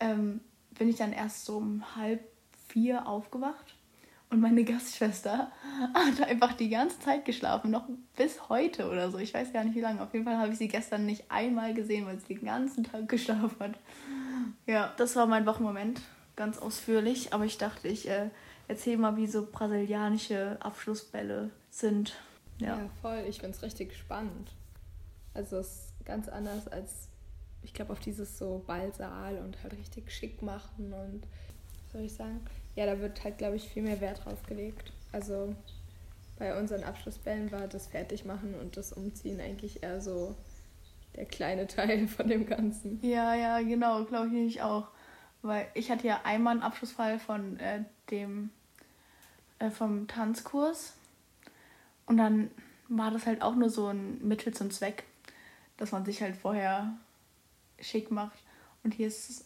ähm, 0.00 0.40
bin 0.76 0.88
ich 0.88 0.96
dann 0.96 1.12
erst 1.12 1.44
so 1.44 1.58
um 1.58 1.96
halb 1.96 2.20
vier 2.68 3.06
aufgewacht 3.06 3.76
und 4.30 4.40
meine 4.40 4.64
Gastschwester 4.64 5.50
hat 5.94 6.28
einfach 6.28 6.52
die 6.54 6.68
ganze 6.68 6.98
Zeit 7.00 7.24
geschlafen, 7.24 7.70
noch 7.70 7.88
bis 8.16 8.48
heute 8.48 8.90
oder 8.90 9.10
so. 9.10 9.18
Ich 9.18 9.32
weiß 9.32 9.52
gar 9.52 9.64
nicht 9.64 9.76
wie 9.76 9.80
lange. 9.80 10.02
Auf 10.02 10.12
jeden 10.12 10.24
Fall 10.24 10.38
habe 10.38 10.52
ich 10.52 10.58
sie 10.58 10.68
gestern 10.68 11.06
nicht 11.06 11.30
einmal 11.30 11.74
gesehen, 11.74 12.06
weil 12.06 12.18
sie 12.18 12.34
den 12.34 12.44
ganzen 12.44 12.84
Tag 12.84 13.08
geschlafen 13.08 13.56
hat. 13.60 13.78
Ja, 14.66 14.92
das 14.96 15.16
war 15.16 15.26
mein 15.26 15.46
Wochenmoment, 15.46 16.00
ganz 16.36 16.58
ausführlich. 16.58 17.32
Aber 17.32 17.44
ich 17.44 17.58
dachte, 17.58 17.88
ich 17.88 18.08
äh, 18.08 18.30
erzähl 18.68 18.96
mal, 18.96 19.16
wie 19.16 19.26
so 19.26 19.46
brasilianische 19.50 20.56
Abschlussbälle 20.60 21.50
sind. 21.70 22.14
Ja, 22.58 22.78
ja 22.78 22.90
voll. 23.02 23.24
Ich 23.28 23.40
finde 23.40 23.56
es 23.56 23.62
richtig 23.62 23.96
spannend. 23.96 24.52
Also 25.34 25.58
es 25.58 25.66
ist 25.66 26.04
ganz 26.04 26.28
anders 26.28 26.68
als, 26.68 27.08
ich 27.62 27.74
glaube, 27.74 27.92
auf 27.92 28.00
dieses 28.00 28.38
so 28.38 28.62
Ballsaal 28.66 29.38
und 29.38 29.62
halt 29.62 29.74
richtig 29.74 30.12
schick 30.12 30.42
machen 30.42 30.92
und 30.92 31.22
was 31.84 31.92
soll 31.92 32.02
ich 32.02 32.14
sagen? 32.14 32.40
Ja, 32.76 32.86
da 32.86 33.00
wird 33.00 33.24
halt, 33.24 33.38
glaube 33.38 33.56
ich, 33.56 33.68
viel 33.68 33.82
mehr 33.82 34.00
Wert 34.00 34.24
drauf 34.24 34.42
gelegt. 34.46 34.92
Also 35.12 35.54
bei 36.38 36.58
unseren 36.58 36.84
Abschlussbällen 36.84 37.50
war 37.50 37.66
das 37.66 37.86
Fertigmachen 37.86 38.54
und 38.54 38.76
das 38.76 38.92
Umziehen 38.92 39.40
eigentlich 39.40 39.82
eher 39.82 40.00
so 40.00 40.34
der 41.16 41.24
kleine 41.24 41.66
Teil 41.66 42.06
von 42.08 42.28
dem 42.28 42.46
Ganzen. 42.46 43.00
Ja, 43.02 43.34
ja, 43.34 43.60
genau, 43.60 44.04
glaube 44.04 44.26
ich 44.26 44.32
nämlich 44.32 44.62
auch. 44.62 44.88
Weil 45.42 45.66
ich 45.74 45.90
hatte 45.90 46.06
ja 46.06 46.20
einmal 46.24 46.52
einen 46.52 46.62
Abschlussfall 46.62 47.18
von 47.18 47.58
äh, 47.60 47.84
dem 48.10 48.50
äh, 49.58 49.70
vom 49.70 50.06
Tanzkurs. 50.08 50.94
Und 52.06 52.16
dann 52.16 52.50
war 52.88 53.10
das 53.10 53.26
halt 53.26 53.42
auch 53.42 53.54
nur 53.54 53.70
so 53.70 53.88
ein 53.88 54.26
Mittel 54.26 54.54
zum 54.54 54.70
Zweck, 54.70 55.04
dass 55.76 55.92
man 55.92 56.04
sich 56.04 56.22
halt 56.22 56.36
vorher 56.36 56.96
schick 57.80 58.10
macht. 58.10 58.38
Und 58.82 58.94
hier 58.94 59.08
ist, 59.08 59.44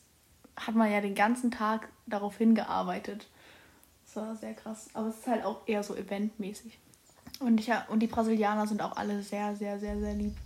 hat 0.57 0.75
man 0.75 0.91
ja 0.91 1.01
den 1.01 1.15
ganzen 1.15 1.51
Tag 1.51 1.89
darauf 2.07 2.39
hingearbeitet. 2.39 3.29
Das 4.05 4.17
war 4.17 4.37
sehr 4.37 4.55
krass. 4.55 4.91
Aber 4.95 5.09
es 5.09 5.19
ist 5.19 5.27
halt 5.27 5.45
auch 5.45 5.67
eher 5.67 5.83
so 5.83 5.97
eventmäßig. 5.97 6.79
Und, 7.41 7.59
ich, 7.59 7.71
und 7.89 8.01
die 8.01 8.07
Brasilianer 8.07 8.67
sind 8.67 8.83
auch 8.83 8.97
alle 8.97 9.23
sehr, 9.23 9.57
sehr, 9.57 9.79
sehr, 9.81 9.99
sehr 9.99 10.15
lieb. 10.15 10.37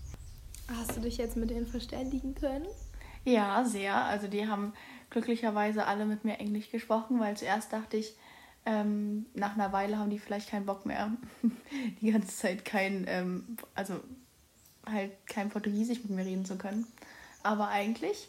Hast 0.68 0.96
du 0.96 1.00
dich 1.00 1.18
jetzt 1.18 1.36
mit 1.36 1.50
denen 1.50 1.66
verständigen 1.66 2.34
können? 2.34 2.66
Ja, 3.24 3.64
sehr. 3.64 4.04
Also 4.04 4.28
die 4.28 4.48
haben 4.48 4.72
glücklicherweise 5.10 5.86
alle 5.86 6.06
mit 6.06 6.24
mir 6.24 6.38
Englisch 6.38 6.70
gesprochen, 6.70 7.20
weil 7.20 7.36
zuerst 7.36 7.72
dachte 7.72 7.96
ich, 7.96 8.14
ähm, 8.66 9.26
nach 9.34 9.54
einer 9.54 9.72
Weile 9.72 9.98
haben 9.98 10.10
die 10.10 10.18
vielleicht 10.18 10.50
keinen 10.50 10.66
Bock 10.66 10.84
mehr, 10.84 11.12
die 12.00 12.10
ganze 12.10 12.36
Zeit 12.36 12.64
kein, 12.64 13.06
ähm, 13.08 13.56
also 13.74 14.00
halt 14.84 15.12
kein 15.26 15.48
Portugiesisch 15.48 16.02
mit 16.02 16.10
mir 16.10 16.24
reden 16.24 16.44
zu 16.44 16.56
können. 16.56 16.86
Aber 17.42 17.68
eigentlich 17.68 18.28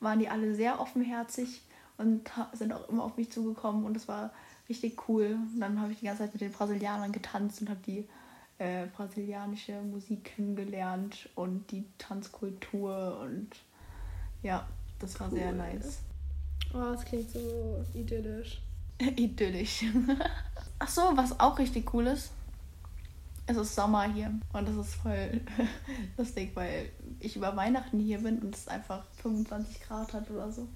waren 0.00 0.18
die 0.18 0.28
alle 0.28 0.54
sehr 0.54 0.80
offenherzig 0.80 1.62
und 1.98 2.30
sind 2.52 2.72
auch 2.72 2.88
immer 2.88 3.04
auf 3.04 3.16
mich 3.16 3.30
zugekommen 3.30 3.84
und 3.84 3.96
es 3.96 4.08
war 4.08 4.32
richtig 4.68 5.08
cool. 5.08 5.38
Und 5.54 5.60
dann 5.60 5.80
habe 5.80 5.92
ich 5.92 6.00
die 6.00 6.06
ganze 6.06 6.24
Zeit 6.24 6.32
mit 6.32 6.42
den 6.42 6.52
Brasilianern 6.52 7.12
getanzt 7.12 7.60
und 7.60 7.70
habe 7.70 7.80
die 7.86 8.08
äh, 8.58 8.86
brasilianische 8.86 9.80
Musik 9.82 10.24
kennengelernt 10.24 11.28
und 11.36 11.70
die 11.70 11.84
Tanzkultur 11.98 13.20
und 13.20 13.50
ja, 14.42 14.66
das 14.98 15.18
war 15.20 15.30
cool. 15.30 15.38
sehr 15.38 15.52
nice. 15.52 16.00
Oh, 16.74 16.92
das 16.92 17.04
klingt 17.04 17.30
so 17.30 17.84
idyllisch. 17.94 18.60
idyllisch. 19.16 19.84
Ach 20.78 20.88
so, 20.88 21.02
was 21.14 21.38
auch 21.40 21.58
richtig 21.58 21.92
cool 21.94 22.06
ist. 22.06 22.30
Es 23.48 23.56
ist 23.56 23.74
Sommer 23.74 24.12
hier 24.12 24.32
und 24.52 24.68
das 24.68 24.74
ist 24.76 24.94
voll 24.96 25.40
lustig, 26.16 26.50
weil 26.54 26.90
ich 27.20 27.36
über 27.36 27.54
Weihnachten 27.56 28.00
hier 28.00 28.18
bin 28.18 28.40
und 28.40 28.54
es 28.54 28.66
einfach 28.66 29.04
25 29.22 29.82
Grad 29.82 30.12
hat 30.12 30.28
oder 30.30 30.50
so. 30.50 30.66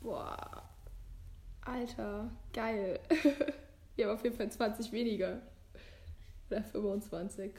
Boah, 0.00 0.62
Alter, 1.62 2.30
geil. 2.52 3.00
Wir 3.96 4.06
haben 4.06 4.14
auf 4.14 4.22
jeden 4.22 4.36
Fall 4.36 4.50
20 4.50 4.92
weniger. 4.92 5.42
Oder 6.48 6.62
25. 6.62 7.50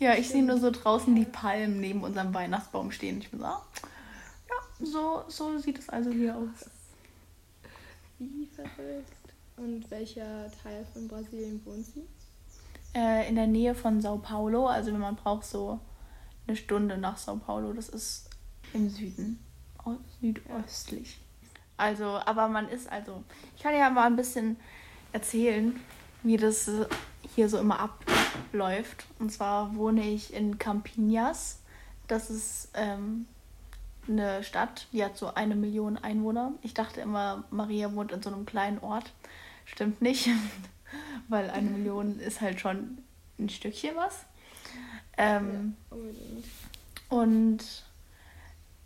ja, 0.00 0.14
ich 0.14 0.30
sehe 0.30 0.42
nur 0.42 0.58
so 0.58 0.70
draußen 0.70 1.14
die 1.14 1.26
Palmen 1.26 1.78
neben 1.78 2.02
unserem 2.02 2.32
Weihnachtsbaum 2.32 2.90
stehen. 2.90 3.18
Ich 3.18 3.30
bin 3.30 3.40
so, 3.40 3.46
ah, 3.46 3.66
ja, 4.48 4.86
so, 4.86 5.24
so 5.28 5.58
sieht 5.58 5.78
es 5.78 5.90
also 5.90 6.10
hier 6.10 6.34
aus. 6.34 6.70
Wie 8.30 8.46
verrückt. 8.46 9.12
Und 9.56 9.90
welcher 9.90 10.50
Teil 10.62 10.84
von 10.92 11.08
Brasilien 11.08 11.60
wohnt 11.64 11.86
sie? 11.86 12.06
Äh, 12.94 13.28
in 13.28 13.34
der 13.36 13.46
Nähe 13.46 13.74
von 13.74 14.00
Sao 14.00 14.18
Paulo. 14.18 14.66
Also 14.66 14.92
wenn 14.92 15.00
man 15.00 15.16
braucht 15.16 15.44
so 15.44 15.80
eine 16.46 16.56
Stunde 16.56 16.98
nach 16.98 17.16
Sao 17.16 17.36
Paulo. 17.36 17.72
Das 17.72 17.88
ist 17.88 18.30
im 18.72 18.88
Süden. 18.88 19.38
Südöstlich. 20.20 21.20
Also, 21.76 22.04
aber 22.04 22.48
man 22.48 22.68
ist 22.68 22.90
also. 22.90 23.24
Ich 23.56 23.62
kann 23.62 23.74
ja 23.74 23.90
mal 23.90 24.06
ein 24.06 24.16
bisschen 24.16 24.56
erzählen, 25.12 25.78
wie 26.22 26.36
das 26.36 26.70
hier 27.34 27.48
so 27.48 27.58
immer 27.58 27.80
abläuft. 27.80 29.06
Und 29.18 29.32
zwar 29.32 29.74
wohne 29.74 30.08
ich 30.08 30.32
in 30.32 30.58
Campinas. 30.58 31.60
Das 32.06 32.30
ist 32.30 32.70
ähm, 32.74 33.26
eine 34.08 34.42
Stadt, 34.42 34.88
die 34.92 35.04
hat 35.04 35.16
so 35.16 35.34
eine 35.34 35.54
Million 35.54 35.96
Einwohner. 35.96 36.52
Ich 36.62 36.74
dachte 36.74 37.00
immer, 37.00 37.44
Maria 37.50 37.94
wohnt 37.94 38.12
in 38.12 38.22
so 38.22 38.30
einem 38.30 38.46
kleinen 38.46 38.78
Ort. 38.80 39.12
Stimmt 39.64 40.02
nicht, 40.02 40.28
weil 41.28 41.50
eine 41.50 41.70
Million 41.70 42.18
ist 42.18 42.40
halt 42.40 42.60
schon 42.60 42.98
ein 43.38 43.48
Stückchen 43.48 43.96
was. 43.96 44.24
Ähm, 45.16 45.76
ja, 45.90 45.96
und 47.16 47.84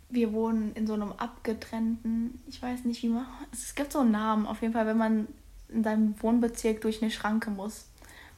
wir 0.09 0.33
wohnen 0.33 0.73
in 0.73 0.87
so 0.87 0.93
einem 0.93 1.11
abgetrennten, 1.13 2.41
ich 2.47 2.61
weiß 2.61 2.85
nicht 2.85 3.03
wie 3.03 3.09
man, 3.09 3.25
es 3.51 3.75
gibt 3.75 3.91
so 3.91 3.99
einen 3.99 4.11
Namen, 4.11 4.45
auf 4.45 4.61
jeden 4.61 4.73
Fall, 4.73 4.85
wenn 4.85 4.97
man 4.97 5.27
in 5.69 5.83
seinem 5.83 6.21
Wohnbezirk 6.21 6.81
durch 6.81 7.01
eine 7.01 7.11
Schranke 7.11 7.49
muss. 7.49 7.85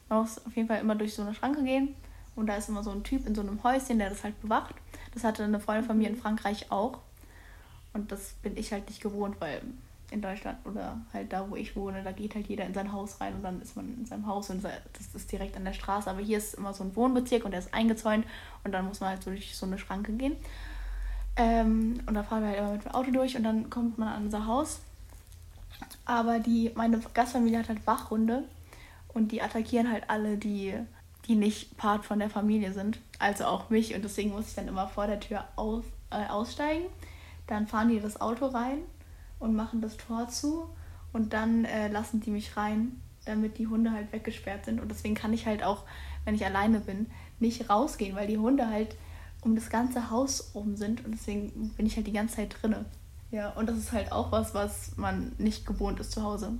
Man 0.08 0.20
muss 0.20 0.44
auf 0.44 0.56
jeden 0.56 0.68
Fall 0.68 0.80
immer 0.80 0.96
durch 0.96 1.14
so 1.14 1.22
eine 1.22 1.34
Schranke 1.34 1.62
gehen 1.62 1.94
und 2.34 2.46
da 2.46 2.56
ist 2.56 2.68
immer 2.68 2.82
so 2.82 2.90
ein 2.90 3.04
Typ 3.04 3.26
in 3.26 3.34
so 3.34 3.40
einem 3.40 3.62
Häuschen, 3.62 3.98
der 3.98 4.10
das 4.10 4.24
halt 4.24 4.40
bewacht. 4.40 4.74
Das 5.14 5.24
hatte 5.24 5.44
eine 5.44 5.60
Freundin 5.60 5.84
von 5.84 5.98
mir 5.98 6.08
in 6.08 6.16
Frankreich 6.16 6.70
auch. 6.70 6.98
Und 7.92 8.12
das 8.12 8.34
bin 8.42 8.56
ich 8.56 8.72
halt 8.72 8.88
nicht 8.88 9.00
gewohnt, 9.00 9.40
weil 9.40 9.62
in 10.10 10.20
Deutschland 10.20 10.58
oder 10.64 11.00
halt 11.12 11.32
da, 11.32 11.48
wo 11.48 11.56
ich 11.56 11.76
wohne, 11.76 12.02
da 12.02 12.12
geht 12.12 12.34
halt 12.34 12.48
jeder 12.48 12.64
in 12.64 12.74
sein 12.74 12.92
Haus 12.92 13.20
rein 13.20 13.34
und 13.34 13.42
dann 13.42 13.62
ist 13.62 13.76
man 13.76 13.94
in 13.94 14.06
seinem 14.06 14.26
Haus 14.26 14.50
und 14.50 14.64
das 14.64 15.14
ist 15.14 15.30
direkt 15.30 15.56
an 15.56 15.64
der 15.64 15.72
Straße. 15.72 16.10
Aber 16.10 16.20
hier 16.20 16.38
ist 16.38 16.54
immer 16.54 16.74
so 16.74 16.84
ein 16.84 16.94
Wohnbezirk 16.96 17.44
und 17.44 17.52
der 17.52 17.60
ist 17.60 17.72
eingezäunt 17.72 18.26
und 18.64 18.72
dann 18.72 18.86
muss 18.86 19.00
man 19.00 19.10
halt 19.10 19.22
so 19.22 19.30
durch 19.30 19.56
so 19.56 19.66
eine 19.66 19.78
Schranke 19.78 20.12
gehen. 20.12 20.36
Ähm, 21.36 22.00
und 22.06 22.14
da 22.14 22.22
fahren 22.22 22.42
wir 22.42 22.48
halt 22.48 22.58
immer 22.58 22.72
mit 22.72 22.84
dem 22.84 22.92
Auto 22.92 23.10
durch 23.10 23.36
und 23.36 23.44
dann 23.44 23.70
kommt 23.70 23.98
man 23.98 24.08
an 24.08 24.24
unser 24.24 24.46
Haus. 24.46 24.80
Aber 26.04 26.40
die, 26.40 26.72
meine 26.74 26.98
Gastfamilie 27.14 27.60
hat 27.60 27.68
halt 27.68 27.86
Wachhunde 27.86 28.44
und 29.08 29.32
die 29.32 29.42
attackieren 29.42 29.90
halt 29.90 30.10
alle, 30.10 30.36
die, 30.36 30.74
die 31.30 31.36
nicht 31.36 31.76
Part 31.76 32.04
von 32.04 32.18
der 32.18 32.28
Familie 32.28 32.72
sind. 32.72 32.98
Also 33.20 33.44
auch 33.44 33.70
mich. 33.70 33.94
Und 33.94 34.02
deswegen 34.02 34.30
muss 34.30 34.48
ich 34.48 34.54
dann 34.56 34.66
immer 34.66 34.88
vor 34.88 35.06
der 35.06 35.20
Tür 35.20 35.44
auf, 35.54 35.84
äh, 36.10 36.26
aussteigen. 36.26 36.86
Dann 37.46 37.68
fahren 37.68 37.88
die 37.88 38.00
das 38.00 38.20
Auto 38.20 38.46
rein 38.46 38.78
und 39.38 39.54
machen 39.54 39.80
das 39.80 39.96
Tor 39.96 40.28
zu. 40.28 40.68
Und 41.12 41.32
dann 41.32 41.64
äh, 41.66 41.86
lassen 41.86 42.20
die 42.20 42.30
mich 42.30 42.56
rein, 42.56 43.00
damit 43.26 43.58
die 43.58 43.68
Hunde 43.68 43.92
halt 43.92 44.12
weggesperrt 44.12 44.64
sind. 44.64 44.80
Und 44.80 44.90
deswegen 44.90 45.14
kann 45.14 45.32
ich 45.32 45.46
halt 45.46 45.62
auch, 45.62 45.84
wenn 46.24 46.34
ich 46.34 46.44
alleine 46.44 46.80
bin, 46.80 47.06
nicht 47.38 47.70
rausgehen, 47.70 48.16
weil 48.16 48.26
die 48.26 48.38
Hunde 48.38 48.68
halt 48.68 48.96
um 49.42 49.54
das 49.54 49.70
ganze 49.70 50.10
Haus 50.10 50.50
rum 50.56 50.74
sind. 50.74 51.04
Und 51.04 51.12
deswegen 51.12 51.70
bin 51.76 51.86
ich 51.86 51.94
halt 51.94 52.08
die 52.08 52.12
ganze 52.12 52.36
Zeit 52.36 52.56
drinne. 52.60 52.86
Ja, 53.30 53.50
und 53.50 53.68
das 53.68 53.78
ist 53.78 53.92
halt 53.92 54.10
auch 54.10 54.32
was, 54.32 54.52
was 54.52 54.96
man 54.96 55.30
nicht 55.38 55.64
gewohnt 55.64 56.00
ist 56.00 56.10
zu 56.10 56.24
Hause. 56.24 56.54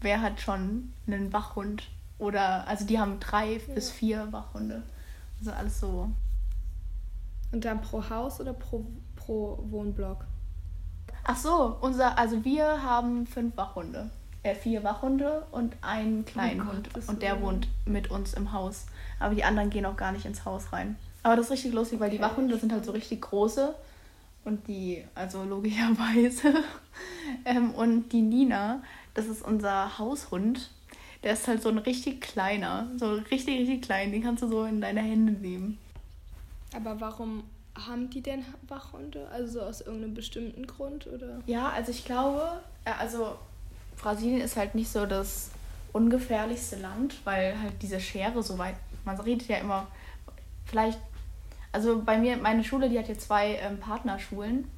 Wer 0.00 0.20
hat 0.20 0.40
schon 0.40 0.92
einen 1.06 1.32
Wachhund? 1.32 1.88
Oder, 2.18 2.66
also 2.66 2.86
die 2.86 2.98
haben 2.98 3.20
drei 3.20 3.54
ja. 3.54 3.74
bis 3.74 3.90
vier 3.90 4.32
Wachhunde. 4.32 4.82
Also 5.38 5.52
alles 5.52 5.80
so. 5.80 6.10
Und 7.52 7.64
dann 7.64 7.80
pro 7.80 8.08
Haus 8.08 8.40
oder 8.40 8.52
pro, 8.52 8.86
pro 9.14 9.58
Wohnblock? 9.70 10.24
Ach 11.24 11.36
so, 11.36 11.76
unser, 11.80 12.18
also 12.18 12.44
wir 12.44 12.82
haben 12.82 13.26
fünf 13.26 13.56
Wachhunde. 13.56 14.10
Äh, 14.42 14.54
vier 14.54 14.84
Wachhunde 14.84 15.44
und 15.50 15.74
einen 15.82 16.24
kleinen 16.24 16.62
oh 16.62 16.72
Hund. 16.72 16.88
Und 17.08 17.22
der 17.22 17.42
wohnt 17.42 17.68
mit 17.84 18.10
uns 18.10 18.34
im 18.34 18.52
Haus. 18.52 18.86
Aber 19.18 19.34
die 19.34 19.42
anderen 19.42 19.70
gehen 19.70 19.84
auch 19.86 19.96
gar 19.96 20.12
nicht 20.12 20.24
ins 20.24 20.44
Haus 20.44 20.72
rein. 20.72 20.96
Aber 21.24 21.34
das 21.34 21.46
ist 21.46 21.52
richtig 21.52 21.72
lustig, 21.72 21.98
weil 21.98 22.10
die 22.10 22.20
Wachhunde 22.20 22.56
sind 22.56 22.72
halt 22.72 22.84
so 22.84 22.92
richtig 22.92 23.22
große. 23.22 23.74
Und 24.44 24.68
die, 24.68 25.04
also 25.16 25.42
logischerweise. 25.42 26.54
ähm, 27.44 27.72
und 27.72 28.10
die 28.10 28.22
Nina, 28.22 28.80
das 29.14 29.26
ist 29.26 29.42
unser 29.42 29.98
Haushund. 29.98 30.70
Der 31.22 31.32
ist 31.32 31.48
halt 31.48 31.62
so 31.62 31.68
ein 31.68 31.78
richtig 31.78 32.20
kleiner. 32.20 32.88
So 32.96 33.14
richtig, 33.14 33.60
richtig 33.60 33.82
klein. 33.82 34.12
Den 34.12 34.22
kannst 34.22 34.42
du 34.42 34.48
so 34.48 34.64
in 34.64 34.80
deine 34.80 35.00
Hände 35.00 35.32
nehmen. 35.32 35.78
Aber 36.74 37.00
warum 37.00 37.44
haben 37.74 38.10
die 38.10 38.22
denn 38.22 38.44
Wachhunde? 38.68 39.28
Also 39.28 39.60
aus 39.60 39.80
irgendeinem 39.80 40.14
bestimmten 40.14 40.66
Grund, 40.66 41.06
oder? 41.06 41.40
Ja, 41.46 41.70
also 41.70 41.90
ich 41.90 42.04
glaube, 42.04 42.60
also 42.84 43.36
Brasilien 43.96 44.40
ist 44.40 44.56
halt 44.56 44.74
nicht 44.74 44.90
so 44.90 45.06
das 45.06 45.50
ungefährlichste 45.92 46.76
Land, 46.76 47.14
weil 47.24 47.58
halt 47.60 47.74
diese 47.82 48.00
Schere 48.00 48.42
so 48.42 48.58
weit, 48.58 48.76
man 49.04 49.18
redet 49.18 49.48
ja 49.48 49.58
immer, 49.58 49.86
vielleicht, 50.64 50.98
also 51.72 52.02
bei 52.02 52.18
mir, 52.18 52.36
meine 52.36 52.64
Schule, 52.64 52.88
die 52.88 52.98
hat 52.98 53.06
hier 53.06 53.18
zwei 53.18 53.56
ähm, 53.56 53.78
Partnerschulen 53.78 54.68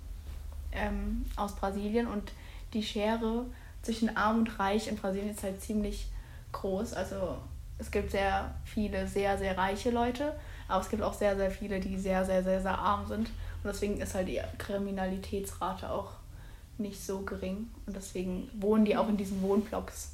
ähm, 0.73 1.25
aus 1.37 1.55
Brasilien 1.57 2.07
und 2.07 2.33
die 2.73 2.83
Schere 2.83 3.47
zwischen 3.83 4.17
Arm 4.17 4.41
und 4.41 4.59
Reich 4.59 4.89
in 4.89 4.97
Brasilien 4.97 5.31
ist 5.31 5.43
halt 5.43 5.61
ziemlich 5.61 6.07
groß. 6.53 6.95
Also 6.95 7.39
es 7.79 7.91
gibt 7.91 8.11
sehr 8.11 8.55
viele 8.65 9.07
sehr, 9.07 9.39
sehr 9.39 9.57
reiche 9.57 9.91
Leute 9.91 10.35
aber 10.69 10.83
es 10.83 10.91
gibt 10.91 11.03
auch 11.03 11.15
sehr, 11.15 11.35
sehr 11.37 11.51
viele, 11.51 11.81
die 11.81 11.99
sehr, 11.99 12.25
sehr, 12.25 12.45
sehr, 12.45 12.61
sehr 12.61 12.79
arm 12.79 13.07
sind. 13.07 13.29
Und 13.29 13.65
deswegen 13.65 14.01
ist 14.01 14.15
halt 14.15 14.29
die 14.29 14.41
Kriminalitätsrate 14.59 15.91
auch 15.91 16.13
nicht 16.77 17.03
so 17.03 17.23
gering. 17.23 17.71
Und 17.87 17.97
deswegen 17.97 18.51
wohnen 18.53 18.85
die 18.85 18.97
auch 18.97 19.09
in 19.09 19.17
diesen 19.17 19.43
Wohnblocks. 19.43 20.13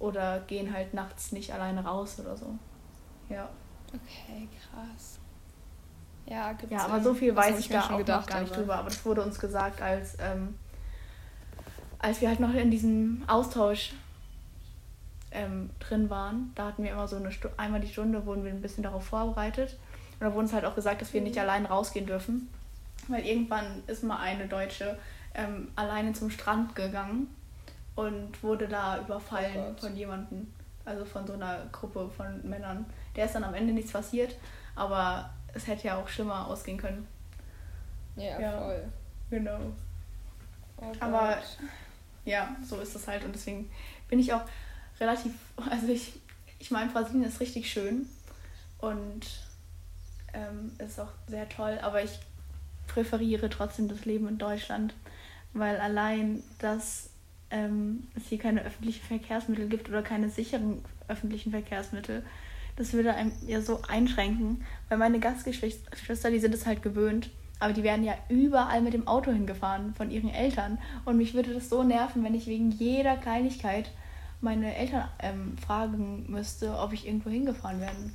Oder 0.00 0.40
gehen 0.40 0.72
halt 0.72 0.94
nachts 0.94 1.32
nicht 1.32 1.52
alleine 1.54 1.84
raus 1.84 2.18
oder 2.20 2.36
so. 2.36 2.58
Ja. 3.28 3.48
Okay, 3.88 4.48
krass. 4.70 5.18
Ja, 6.26 6.52
gibt's 6.52 6.74
ja 6.74 6.84
aber 6.84 7.00
so 7.00 7.14
viel 7.14 7.34
weiß 7.34 7.58
ich 7.58 7.68
da 7.68 7.82
auch 7.82 7.96
gedacht, 7.96 8.26
noch 8.26 8.34
gar 8.34 8.40
nicht 8.40 8.52
aber 8.52 8.60
drüber. 8.60 8.76
Aber 8.76 8.88
das 8.90 9.04
wurde 9.04 9.22
uns 9.22 9.38
gesagt, 9.38 9.80
als, 9.80 10.16
ähm, 10.20 10.56
als 11.98 12.20
wir 12.20 12.28
halt 12.28 12.40
noch 12.40 12.52
in 12.52 12.70
diesem 12.70 13.22
Austausch 13.28 13.92
ähm, 15.30 15.70
drin 15.80 16.10
waren. 16.10 16.52
Da 16.54 16.66
hatten 16.66 16.82
wir 16.82 16.92
immer 16.92 17.08
so 17.08 17.16
eine 17.16 17.32
Stu 17.32 17.48
einmal 17.56 17.80
die 17.80 17.88
Stunde, 17.88 18.26
wurden 18.26 18.44
wir 18.44 18.50
ein 18.50 18.62
bisschen 18.62 18.82
darauf 18.82 19.04
vorbereitet. 19.04 19.78
Und 20.14 20.26
da 20.26 20.26
wurde 20.26 20.40
uns 20.40 20.52
halt 20.52 20.64
auch 20.64 20.74
gesagt, 20.74 21.00
dass 21.00 21.12
wir 21.12 21.20
nicht 21.20 21.36
mhm. 21.36 21.42
allein 21.42 21.66
rausgehen 21.66 22.06
dürfen. 22.06 22.48
Weil 23.08 23.24
irgendwann 23.24 23.82
ist 23.86 24.02
mal 24.02 24.18
eine 24.18 24.46
Deutsche 24.48 24.98
ähm, 25.34 25.68
alleine 25.76 26.12
zum 26.12 26.30
Strand 26.30 26.74
gegangen 26.74 27.28
und 27.94 28.42
wurde 28.42 28.68
da 28.68 28.98
überfallen 28.98 29.74
oh 29.76 29.80
von 29.80 29.96
jemandem. 29.96 30.52
Also 30.84 31.04
von 31.04 31.26
so 31.26 31.34
einer 31.34 31.66
Gruppe 31.70 32.10
von 32.16 32.48
Männern. 32.48 32.86
Der 33.14 33.26
ist 33.26 33.34
dann 33.34 33.44
am 33.44 33.54
Ende 33.54 33.72
nichts 33.72 33.92
passiert, 33.92 34.36
aber 34.74 35.30
es 35.52 35.66
hätte 35.66 35.88
ja 35.88 35.98
auch 35.98 36.08
schlimmer 36.08 36.46
ausgehen 36.46 36.78
können. 36.78 37.06
Ja, 38.16 38.40
ja 38.40 38.58
voll. 38.58 38.84
Genau. 39.30 39.58
Oh 40.78 40.92
aber 41.00 41.38
ja, 42.24 42.56
so 42.64 42.80
ist 42.80 42.94
es 42.94 43.06
halt 43.08 43.24
und 43.24 43.34
deswegen 43.34 43.70
bin 44.08 44.18
ich 44.18 44.32
auch 44.32 44.42
relativ, 45.00 45.32
also 45.70 45.88
ich, 45.88 46.12
ich 46.58 46.70
meine, 46.70 46.90
Brasilien 46.90 47.24
ist 47.24 47.40
richtig 47.40 47.70
schön 47.70 48.06
und 48.78 49.26
ähm, 50.32 50.72
ist 50.78 50.98
auch 51.00 51.12
sehr 51.26 51.48
toll, 51.48 51.78
aber 51.82 52.02
ich 52.02 52.18
präferiere 52.86 53.48
trotzdem 53.48 53.88
das 53.88 54.04
Leben 54.04 54.28
in 54.28 54.38
Deutschland, 54.38 54.94
weil 55.52 55.78
allein, 55.78 56.42
dass 56.58 57.10
ähm, 57.50 58.06
es 58.16 58.26
hier 58.28 58.38
keine 58.38 58.62
öffentlichen 58.62 59.04
Verkehrsmittel 59.04 59.68
gibt 59.68 59.88
oder 59.88 60.02
keine 60.02 60.30
sicheren 60.30 60.84
öffentlichen 61.08 61.50
Verkehrsmittel, 61.50 62.24
das 62.76 62.92
würde 62.92 63.14
einem 63.14 63.32
ja 63.46 63.60
so 63.60 63.82
einschränken, 63.88 64.64
weil 64.88 64.98
meine 64.98 65.18
Gastgeschwister, 65.18 66.30
die 66.30 66.38
sind 66.38 66.54
es 66.54 66.66
halt 66.66 66.82
gewöhnt, 66.82 67.30
Aber 67.60 67.72
die 67.72 67.82
werden 67.82 68.04
ja 68.04 68.14
überall 68.28 68.80
mit 68.80 68.94
dem 68.94 69.08
Auto 69.08 69.32
hingefahren 69.32 69.94
von 69.94 70.10
ihren 70.10 70.30
Eltern. 70.30 70.78
Und 71.04 71.16
mich 71.16 71.34
würde 71.34 71.54
das 71.54 71.68
so 71.68 71.82
nerven, 71.82 72.22
wenn 72.24 72.34
ich 72.34 72.46
wegen 72.46 72.70
jeder 72.70 73.16
Kleinigkeit 73.16 73.90
meine 74.40 74.74
Eltern 74.74 75.08
ähm, 75.18 75.56
fragen 75.58 76.30
müsste, 76.30 76.78
ob 76.78 76.92
ich 76.92 77.06
irgendwo 77.06 77.30
hingefahren 77.30 77.80
werden 77.80 78.14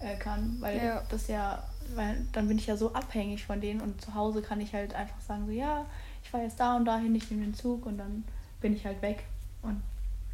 äh, 0.00 0.16
kann. 0.16 0.56
Weil 0.60 0.76
Ja. 0.76 1.02
das 1.08 1.28
ja, 1.28 1.62
weil 1.94 2.26
dann 2.32 2.48
bin 2.48 2.58
ich 2.58 2.66
ja 2.66 2.76
so 2.76 2.92
abhängig 2.92 3.44
von 3.44 3.60
denen 3.60 3.80
und 3.80 4.00
zu 4.00 4.14
Hause 4.14 4.42
kann 4.42 4.60
ich 4.60 4.74
halt 4.74 4.94
einfach 4.94 5.20
sagen, 5.20 5.46
so 5.46 5.52
ja, 5.52 5.86
ich 6.22 6.30
fahre 6.30 6.44
jetzt 6.44 6.60
da 6.60 6.76
und 6.76 6.84
dahin, 6.84 7.14
ich 7.14 7.30
nehme 7.30 7.44
den 7.44 7.54
Zug 7.54 7.86
und 7.86 7.98
dann 7.98 8.24
bin 8.60 8.74
ich 8.74 8.84
halt 8.84 9.00
weg. 9.02 9.24
Und 9.62 9.82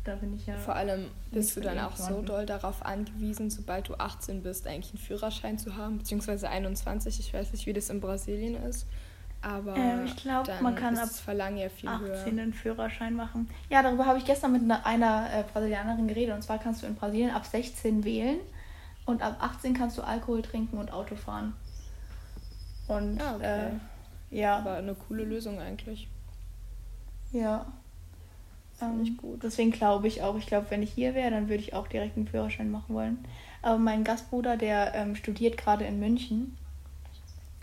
da 0.04 0.16
bin 0.16 0.34
ich 0.34 0.46
ja. 0.46 0.56
Vor 0.56 0.74
allem 0.74 1.06
bist 1.30 1.56
du 1.56 1.60
dann 1.60 1.78
auch 1.78 1.96
so 1.96 2.22
doll 2.22 2.46
darauf 2.46 2.84
angewiesen, 2.84 3.50
sobald 3.50 3.88
du 3.88 3.94
18 3.94 4.42
bist, 4.42 4.66
eigentlich 4.66 4.94
einen 4.94 5.02
Führerschein 5.02 5.58
zu 5.58 5.76
haben, 5.76 5.98
beziehungsweise 5.98 6.48
21. 6.48 7.20
Ich 7.20 7.32
weiß 7.32 7.52
nicht, 7.52 7.66
wie 7.66 7.72
das 7.72 7.88
in 7.90 8.00
Brasilien 8.00 8.56
ist. 8.64 8.86
Aber 9.42 9.76
Ähm, 9.76 10.04
ich 10.04 10.14
glaub, 10.16 10.44
dann 10.44 10.62
man 10.62 10.74
kann 10.76 10.96
ab 10.96 11.08
Verlangen 11.08 11.58
ja 11.58 11.68
viel 11.68 11.88
18 11.88 12.06
höher. 12.06 12.26
einen 12.42 12.54
Führerschein 12.54 13.14
machen. 13.14 13.50
Ja, 13.70 13.82
darüber 13.82 14.06
habe 14.06 14.18
ich 14.18 14.24
gestern 14.24 14.52
mit 14.52 14.62
einer, 14.62 14.86
einer 14.86 15.28
äh, 15.32 15.42
Brasilianerin 15.52 16.06
geredet. 16.06 16.34
Und 16.34 16.42
zwar 16.42 16.58
kannst 16.58 16.82
du 16.82 16.86
in 16.86 16.94
Brasilien 16.94 17.30
ab 17.30 17.44
16 17.44 18.04
wählen 18.04 18.38
und 19.04 19.20
ab 19.20 19.36
18 19.40 19.74
kannst 19.74 19.98
du 19.98 20.02
Alkohol 20.02 20.42
trinken 20.42 20.78
und 20.78 20.92
Auto 20.92 21.16
fahren. 21.16 21.54
Und 22.86 23.20
Ah, 23.20 23.34
okay. 23.36 23.70
äh, 24.30 24.36
ja, 24.38 24.58
Aber 24.58 24.74
eine 24.76 24.94
coole 24.94 25.24
Lösung 25.24 25.58
eigentlich. 25.60 26.08
ja. 27.32 27.66
Finde 28.78 29.02
ich 29.04 29.10
Ähm, 29.10 29.16
gut. 29.16 29.42
Deswegen 29.42 29.70
glaube 29.70 30.08
ich 30.08 30.22
auch, 30.22 30.36
ich 30.36 30.46
glaube, 30.46 30.66
wenn 30.70 30.82
ich 30.82 30.92
hier 30.92 31.14
wäre, 31.14 31.30
dann 31.30 31.48
würde 31.48 31.62
ich 31.62 31.74
auch 31.74 31.86
direkt 31.88 32.16
einen 32.16 32.26
Führerschein 32.26 32.70
machen 32.70 32.94
wollen. 32.94 33.24
Aber 33.60 33.78
mein 33.78 34.02
Gastbruder, 34.02 34.56
der 34.56 34.94
ähm, 34.94 35.14
studiert 35.14 35.56
gerade 35.56 35.84
in 35.84 36.00
München. 36.00 36.56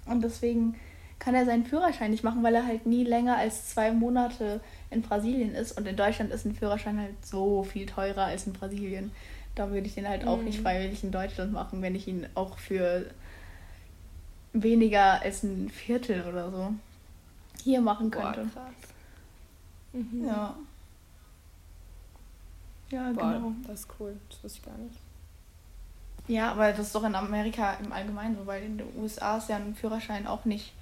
Und 0.05 0.21
deswegen 0.23 0.75
kann 1.19 1.35
er 1.35 1.45
seinen 1.45 1.65
Führerschein 1.65 2.11
nicht 2.11 2.23
machen, 2.23 2.41
weil 2.43 2.55
er 2.55 2.65
halt 2.65 2.85
nie 2.85 3.03
länger 3.03 3.35
als 3.37 3.69
zwei 3.69 3.91
Monate 3.91 4.61
in 4.89 5.01
Brasilien 5.01 5.53
ist. 5.53 5.77
Und 5.77 5.85
in 5.87 5.95
Deutschland 5.97 6.31
ist 6.31 6.45
ein 6.45 6.55
Führerschein 6.55 6.97
halt 6.99 7.25
so 7.25 7.63
viel 7.63 7.85
teurer 7.85 8.25
als 8.25 8.47
in 8.47 8.53
Brasilien. 8.53 9.11
Da 9.55 9.69
würde 9.69 9.87
ich 9.87 9.95
den 9.95 10.07
halt 10.07 10.25
auch 10.25 10.41
nicht 10.41 10.59
Mhm. 10.59 10.63
freiwillig 10.63 11.03
in 11.03 11.11
Deutschland 11.11 11.51
machen, 11.51 11.81
wenn 11.81 11.93
ich 11.95 12.07
ihn 12.07 12.25
auch 12.35 12.57
für 12.57 13.05
weniger 14.53 15.21
als 15.21 15.43
ein 15.43 15.69
Viertel 15.69 16.23
oder 16.27 16.49
so 16.51 16.73
hier 17.63 17.81
machen 17.81 18.09
Boah, 18.09 18.31
könnte. 18.33 18.49
krass. 18.53 18.73
Mhm. 19.93 20.25
Ja. 20.25 20.55
Ja, 22.91 23.11
Boah, 23.11 23.33
genau. 23.33 23.51
das 23.67 23.81
ist 23.81 23.87
cool. 23.99 24.15
Das 24.29 24.43
wusste 24.43 24.59
ich 24.59 24.65
gar 24.65 24.77
nicht. 24.77 24.95
Ja, 26.27 26.51
aber 26.51 26.69
das 26.71 26.79
ist 26.87 26.95
doch 26.95 27.03
in 27.03 27.15
Amerika 27.15 27.73
im 27.83 27.91
Allgemeinen 27.91 28.35
so, 28.37 28.45
weil 28.47 28.63
in 28.63 28.77
den 28.77 28.87
USA 28.97 29.37
ist 29.37 29.49
ja 29.49 29.57
ein 29.57 29.75
Führerschein 29.75 30.25
auch 30.27 30.45
nicht 30.45 30.73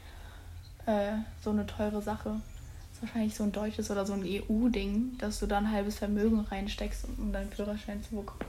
äh, 0.88 1.14
so 1.44 1.52
eine 1.52 1.66
teure 1.68 2.02
Sache. 2.02 2.30
Das 2.32 2.98
ist 2.98 3.02
wahrscheinlich 3.04 3.36
so 3.36 3.44
ein 3.44 3.52
deutsches 3.52 3.92
oder 3.92 4.06
so 4.06 4.14
ein 4.14 4.24
EU-Ding, 4.24 5.18
dass 5.20 5.40
du 5.40 5.46
da 5.46 5.60
ein 5.60 5.72
halbes 5.72 6.00
Vermögen 6.00 6.40
reinsteckst, 6.40 7.06
um 7.18 7.32
deinen 7.32 7.52
Führerschein 7.52 8.02
zu 8.04 8.16
bekommen. 8.16 8.46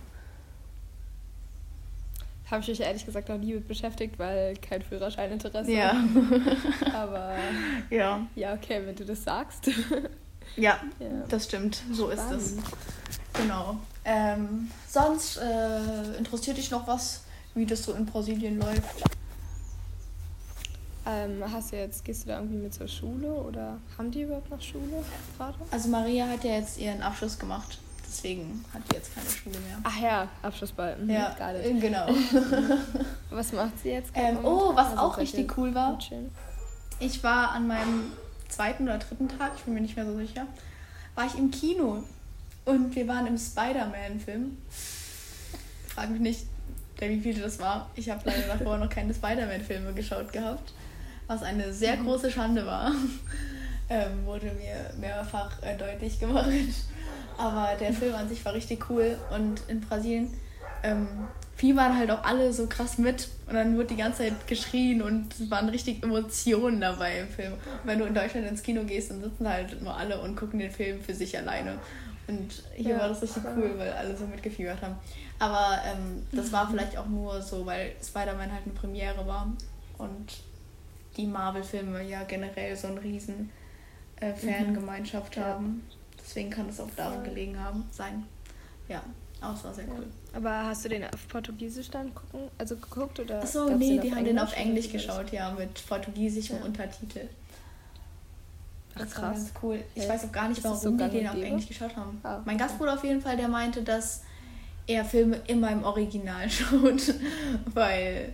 Habe 2.50 2.62
ich 2.62 2.68
mich 2.68 2.80
ehrlich 2.80 3.04
gesagt 3.04 3.28
noch 3.28 3.36
nie 3.36 3.52
mit 3.52 3.68
beschäftigt, 3.68 4.18
weil 4.18 4.56
kein 4.56 4.80
Führerscheininteresse. 4.80 5.70
Ja. 5.70 5.94
Aber 6.94 7.34
ja. 7.90 8.26
ja, 8.34 8.54
okay, 8.54 8.80
wenn 8.86 8.96
du 8.96 9.04
das 9.04 9.24
sagst. 9.24 9.70
Ja, 10.56 10.80
ja. 10.98 11.08
das 11.28 11.44
stimmt. 11.44 11.82
So 11.92 12.08
ist 12.08 12.30
es. 12.30 12.52
Spannend. 12.52 12.72
Genau. 13.34 13.76
Ähm, 14.02 14.70
sonst 14.88 15.36
äh, 15.36 16.16
interessiert 16.16 16.56
dich 16.56 16.70
noch 16.70 16.86
was, 16.86 17.24
wie 17.54 17.66
das 17.66 17.82
so 17.82 17.92
in 17.92 18.06
Brasilien 18.06 18.58
läuft? 18.58 19.04
Ähm, 21.10 21.42
hast 21.50 21.72
du 21.72 21.76
jetzt, 21.76 22.04
gehst 22.04 22.24
du 22.24 22.28
da 22.28 22.36
irgendwie 22.38 22.58
mit 22.58 22.74
zur 22.74 22.86
Schule 22.86 23.28
oder 23.32 23.78
haben 23.96 24.10
die 24.10 24.22
überhaupt 24.22 24.50
noch 24.50 24.60
Schule 24.60 25.02
gerade? 25.38 25.54
Also 25.70 25.88
Maria 25.88 26.26
hat 26.28 26.44
ja 26.44 26.56
jetzt 26.56 26.78
ihren 26.78 27.00
Abschluss 27.00 27.38
gemacht, 27.38 27.78
deswegen 28.06 28.62
hat 28.74 28.82
die 28.90 28.96
jetzt 28.96 29.14
keine 29.14 29.30
Schule 29.30 29.58
mehr. 29.60 29.78
Ach 29.84 29.98
ja, 29.98 30.28
Abschlussball. 30.42 30.96
Mhm, 30.98 31.08
Ja, 31.10 31.30
got 31.38 31.58
it. 31.58 31.64
äh, 31.64 31.80
genau. 31.80 32.06
Was 33.30 33.52
macht 33.52 33.78
sie 33.82 33.90
jetzt? 33.90 34.10
Ähm, 34.14 34.34
gerade 34.34 34.46
oh, 34.46 34.74
was 34.76 34.88
Also 34.88 34.98
auch 35.02 35.16
richtig 35.18 35.56
cool 35.56 35.74
war. 35.74 35.98
Ich 37.00 37.22
war 37.22 37.52
an 37.52 37.66
meinem 37.66 38.12
zweiten 38.50 38.82
oder 38.82 38.98
dritten 38.98 39.28
Tag, 39.28 39.52
ich 39.56 39.62
bin 39.62 39.74
mir 39.74 39.80
nicht 39.80 39.96
mehr 39.96 40.04
so 40.06 40.16
sicher, 40.16 40.46
war 41.14 41.24
ich 41.26 41.36
im 41.38 41.50
Kino 41.50 42.02
und 42.66 42.94
wir 42.94 43.08
waren 43.08 43.26
im 43.26 43.38
Spider-Man-Film. 43.38 44.56
Frag 45.88 46.10
mich 46.10 46.20
nicht, 46.20 46.46
der 47.00 47.08
wie 47.10 47.20
viel 47.20 47.40
das 47.40 47.58
war. 47.58 47.88
Ich 47.94 48.10
habe 48.10 48.20
leider 48.24 48.46
davor 48.58 48.76
noch 48.78 48.90
keine 48.90 49.14
Spider-Man-Filme 49.14 49.92
geschaut 49.94 50.32
gehabt, 50.32 50.72
was 51.28 51.42
eine 51.42 51.72
sehr 51.72 51.96
große 51.96 52.30
Schande 52.30 52.66
war. 52.66 52.92
Ähm, 53.90 54.26
wurde 54.26 54.52
mir 54.52 54.90
mehrfach 55.00 55.62
äh, 55.62 55.74
deutlich 55.74 56.20
gemacht. 56.20 56.50
Aber 57.38 57.70
der 57.80 57.90
Film 57.90 58.14
an 58.14 58.28
sich 58.28 58.44
war 58.44 58.52
richtig 58.52 58.90
cool 58.90 59.16
und 59.34 59.62
in 59.68 59.80
Brasilien 59.80 60.30
ähm, 60.82 61.08
fiebern 61.56 61.96
halt 61.96 62.10
auch 62.10 62.22
alle 62.22 62.52
so 62.52 62.66
krass 62.66 62.98
mit 62.98 63.28
und 63.46 63.54
dann 63.54 63.78
wird 63.78 63.90
die 63.90 63.96
ganze 63.96 64.24
Zeit 64.24 64.46
geschrien 64.46 65.00
und 65.00 65.32
es 65.32 65.50
waren 65.50 65.70
richtig 65.70 66.02
Emotionen 66.02 66.82
dabei 66.82 67.20
im 67.20 67.28
Film. 67.28 67.54
Und 67.54 67.60
wenn 67.84 67.98
du 67.98 68.04
in 68.04 68.14
Deutschland 68.14 68.46
ins 68.46 68.62
Kino 68.62 68.84
gehst, 68.84 69.10
dann 69.10 69.22
sitzen 69.22 69.48
halt 69.48 69.80
nur 69.82 69.96
alle 69.96 70.20
und 70.20 70.36
gucken 70.36 70.58
den 70.58 70.70
Film 70.70 71.00
für 71.00 71.14
sich 71.14 71.38
alleine. 71.38 71.78
Und 72.26 72.62
hier 72.74 72.90
Ja, 72.96 73.00
war 73.00 73.08
das 73.08 73.22
richtig 73.22 73.42
cool, 73.56 73.72
weil 73.78 73.90
alle 73.92 74.14
so 74.14 74.26
mitgefiebert 74.26 74.82
haben. 74.82 74.96
Aber 75.38 75.78
ähm, 75.86 76.26
das 76.30 76.52
war 76.52 76.68
vielleicht 76.68 76.98
auch 76.98 77.06
nur 77.06 77.40
so, 77.40 77.64
weil 77.64 77.92
Spider-Man 78.06 78.52
halt 78.52 78.64
eine 78.66 78.74
Premiere 78.74 79.26
war 79.26 79.50
und 79.96 80.26
die 81.18 81.26
Marvel-Filme 81.26 82.02
ja 82.04 82.22
generell 82.22 82.74
so 82.76 82.86
eine 82.88 83.02
riesen 83.02 83.50
äh, 84.20 84.32
Fangemeinschaft 84.32 85.36
Ja. 85.36 85.44
haben. 85.44 85.82
Deswegen 86.18 86.48
kann 86.50 86.68
es 86.68 86.80
auch 86.80 86.88
daran 86.96 87.14
Voll. 87.16 87.24
gelegen 87.24 87.58
haben, 87.62 87.84
sein. 87.90 88.24
Ja, 88.88 89.02
aber 89.40 89.54
es 89.54 89.64
war 89.64 89.74
sehr 89.74 89.84
cool. 89.88 90.06
Aber 90.32 90.50
hast 90.66 90.84
du 90.84 90.88
den 90.88 91.04
auf 91.04 91.28
Portugiesisch 91.28 91.90
dann 91.90 92.14
gucken, 92.14 92.48
also 92.58 92.76
geguckt 92.76 93.18
oder? 93.20 93.42
Achso, 93.42 93.68
nee, 93.76 93.98
die 93.98 94.14
haben 94.14 94.24
den 94.24 94.38
auf 94.38 94.54
Englisch 94.56 94.90
geschaut, 94.90 95.32
ja, 95.32 95.50
mit 95.52 95.86
portugiesischem 95.86 96.56
Ja. 96.58 96.64
Untertitel. 96.64 97.28
Ach, 98.94 99.00
Das 99.00 99.16
war 99.16 99.30
krass. 99.30 99.36
ganz 99.38 99.52
cool. 99.62 99.84
Ich 99.94 100.04
Ja. 100.04 100.08
weiß 100.10 100.24
auch 100.24 100.32
gar 100.32 100.48
nicht, 100.48 100.62
warum 100.64 100.78
so 100.78 100.90
die 100.90 101.08
den 101.08 101.28
auf? 101.28 101.36
Englisch 101.36 101.68
geschaut 101.68 101.96
haben. 101.96 102.20
Ah, 102.22 102.40
mein. 102.44 102.58
Gastbruder 102.58 102.94
auf 102.94 103.04
jeden 103.04 103.20
Fall, 103.20 103.36
der 103.36 103.48
meinte, 103.48 103.82
dass 103.82 104.22
er 104.86 105.04
Filme 105.04 105.36
immer 105.46 105.70
im 105.70 105.84
Original 105.84 106.48
schaut, 106.50 107.14
weil 107.74 108.32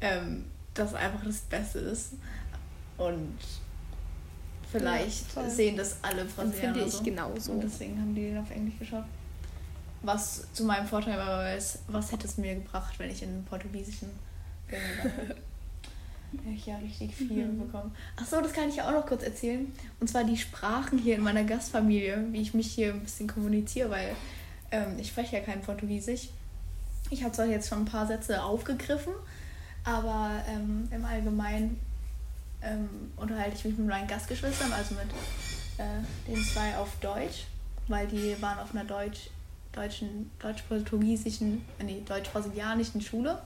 ähm, 0.00 0.46
das 0.78 0.94
einfach 0.94 1.24
das 1.24 1.38
Beste 1.40 1.78
ist. 1.80 2.12
Und 2.98 3.36
vielleicht 4.70 5.34
Ja, 5.36 5.48
sehen 5.50 5.76
das 5.76 5.96
alle 6.02 6.24
Dann 6.24 6.28
Brasilianer 6.28 6.74
finde 6.74 6.88
ich 6.88 6.94
so. 6.94 7.02
genauso. 7.02 7.52
Und 7.52 7.60
deswegen 7.62 8.00
haben 8.00 8.14
die 8.14 8.22
den 8.22 8.38
auf 8.38 8.50
Englisch 8.50 8.78
geschaut. 8.78 9.04
Was 10.02 10.46
zu 10.52 10.64
meinem 10.64 10.86
Vorteil 10.86 11.18
war, 11.18 11.48
es, 11.50 11.80
was 11.88 12.12
hätte 12.12 12.26
es 12.26 12.36
mir 12.36 12.54
gebracht, 12.54 12.98
wenn 12.98 13.10
ich 13.10 13.22
in 13.22 13.30
einen 13.30 13.44
portugiesischen 13.44 14.10
Film? 14.68 14.82
Hätte 16.44 16.54
ich 16.54 16.66
ja 16.66 16.76
richtig 16.78 17.14
viel 17.14 17.46
Mhm. 17.46 17.60
bekommen. 17.60 17.94
Achso, 18.16 18.40
das 18.40 18.52
kann 18.52 18.68
ich 18.68 18.76
ja 18.76 18.88
auch 18.88 18.92
noch 18.92 19.06
kurz 19.06 19.22
erzählen. 19.22 19.72
Und 20.00 20.08
zwar 20.10 20.24
die 20.24 20.36
Sprachen 20.36 20.98
hier 20.98 21.14
in 21.14 21.22
meiner 21.22 21.44
Gastfamilie, 21.44 22.26
wie 22.32 22.42
ich 22.42 22.52
mich 22.52 22.66
hier 22.72 22.92
ein 22.92 23.00
bisschen 23.00 23.28
kommuniziere, 23.28 23.90
weil 23.90 24.14
ähm, 24.72 24.98
ich 24.98 25.08
spreche 25.08 25.36
ja 25.36 25.42
kein 25.42 25.62
Portugiesisch. 25.62 26.28
Ich 27.10 27.22
habe 27.22 27.32
zwar 27.32 27.46
jetzt 27.46 27.68
schon 27.68 27.78
ein 27.78 27.84
paar 27.84 28.06
Sätze 28.06 28.42
aufgegriffen, 28.42 29.12
aber 29.86 30.42
ähm, 30.48 30.88
im 30.90 31.04
Allgemeinen 31.04 31.80
ähm, 32.60 33.12
unterhalte 33.16 33.56
ich 33.56 33.64
mich 33.64 33.78
mit 33.78 33.86
meinen 33.86 34.08
Gastgeschwistern, 34.08 34.72
also 34.72 34.96
mit 34.96 35.08
äh, 35.78 36.02
den 36.26 36.42
zwei 36.44 36.76
auf 36.76 36.88
Deutsch, 37.00 37.44
weil 37.86 38.08
die 38.08 38.36
waren 38.42 38.58
auf 38.58 38.74
einer 38.74 38.84
Deutsch, 38.84 39.30
deutschen, 39.72 40.30
deutsch-portugiesischen, 40.40 41.64
äh, 41.78 41.84
nee, 41.84 42.02
deutsch-brasilianischen 42.04 43.00
Schule. 43.00 43.40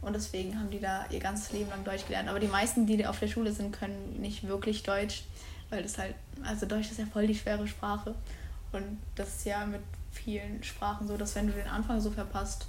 Und 0.00 0.14
deswegen 0.14 0.58
haben 0.58 0.70
die 0.70 0.80
da 0.80 1.06
ihr 1.10 1.20
ganzes 1.20 1.52
Leben 1.52 1.70
lang 1.70 1.84
Deutsch 1.84 2.06
gelernt. 2.06 2.28
Aber 2.28 2.40
die 2.40 2.48
meisten, 2.48 2.86
die 2.86 3.06
auf 3.06 3.20
der 3.20 3.28
Schule 3.28 3.52
sind, 3.52 3.72
können 3.72 4.20
nicht 4.20 4.46
wirklich 4.46 4.82
Deutsch, 4.82 5.24
weil 5.70 5.82
das 5.82 5.96
halt, 5.96 6.14
also 6.44 6.66
Deutsch 6.66 6.90
ist 6.90 6.98
ja 6.98 7.06
voll 7.06 7.26
die 7.26 7.34
schwere 7.34 7.66
Sprache. 7.68 8.14
Und 8.72 8.98
das 9.14 9.28
ist 9.28 9.46
ja 9.46 9.64
mit 9.64 9.80
vielen 10.10 10.62
Sprachen 10.64 11.06
so, 11.06 11.16
dass 11.16 11.36
wenn 11.36 11.46
du 11.46 11.52
den 11.52 11.68
Anfang 11.68 12.00
so 12.00 12.10
verpasst, 12.10 12.66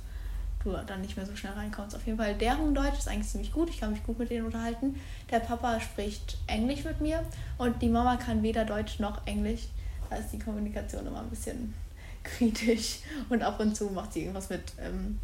du 0.64 0.72
dann 0.86 1.02
nicht 1.02 1.16
mehr 1.18 1.26
so 1.26 1.36
schnell 1.36 1.54
reinkommst. 1.54 1.96
Auf 1.96 2.06
jeden 2.06 2.18
Fall, 2.18 2.36
deren 2.36 2.74
Deutsch 2.76 2.98
ist 3.00 3.08
eigentlich 3.08 3.30
ziemlich 3.30 3.52
gut. 3.54 3.70
Ich 3.70 3.80
kann 3.80 3.92
mich 3.92 4.04
gut 4.04 4.20
mit 4.20 4.30
denen 4.30 4.46
unterhalten. 4.46 5.00
Der 5.32 5.40
Papa 5.40 5.80
spricht 5.80 6.38
Englisch 6.48 6.84
mit 6.84 7.00
mir 7.02 7.24
und 7.58 7.82
die 7.82 7.90
Mama 7.90 8.18
kann 8.18 8.44
weder 8.44 8.66
Deutsch 8.66 9.00
noch 9.00 9.26
Englisch. 9.26 9.68
Da 10.10 10.18
ist 10.18 10.32
die 10.32 10.40
Kommunikation 10.40 11.06
immer 11.08 11.22
ein 11.22 11.30
bisschen 11.30 11.74
kritisch. 12.24 13.00
Und 13.30 13.42
ab 13.44 13.60
und 13.60 13.76
zu 13.76 13.86
macht 13.86 14.14
sie 14.14 14.22
irgendwas 14.22 14.50
mit 14.50 14.74
ähm, 14.82 15.20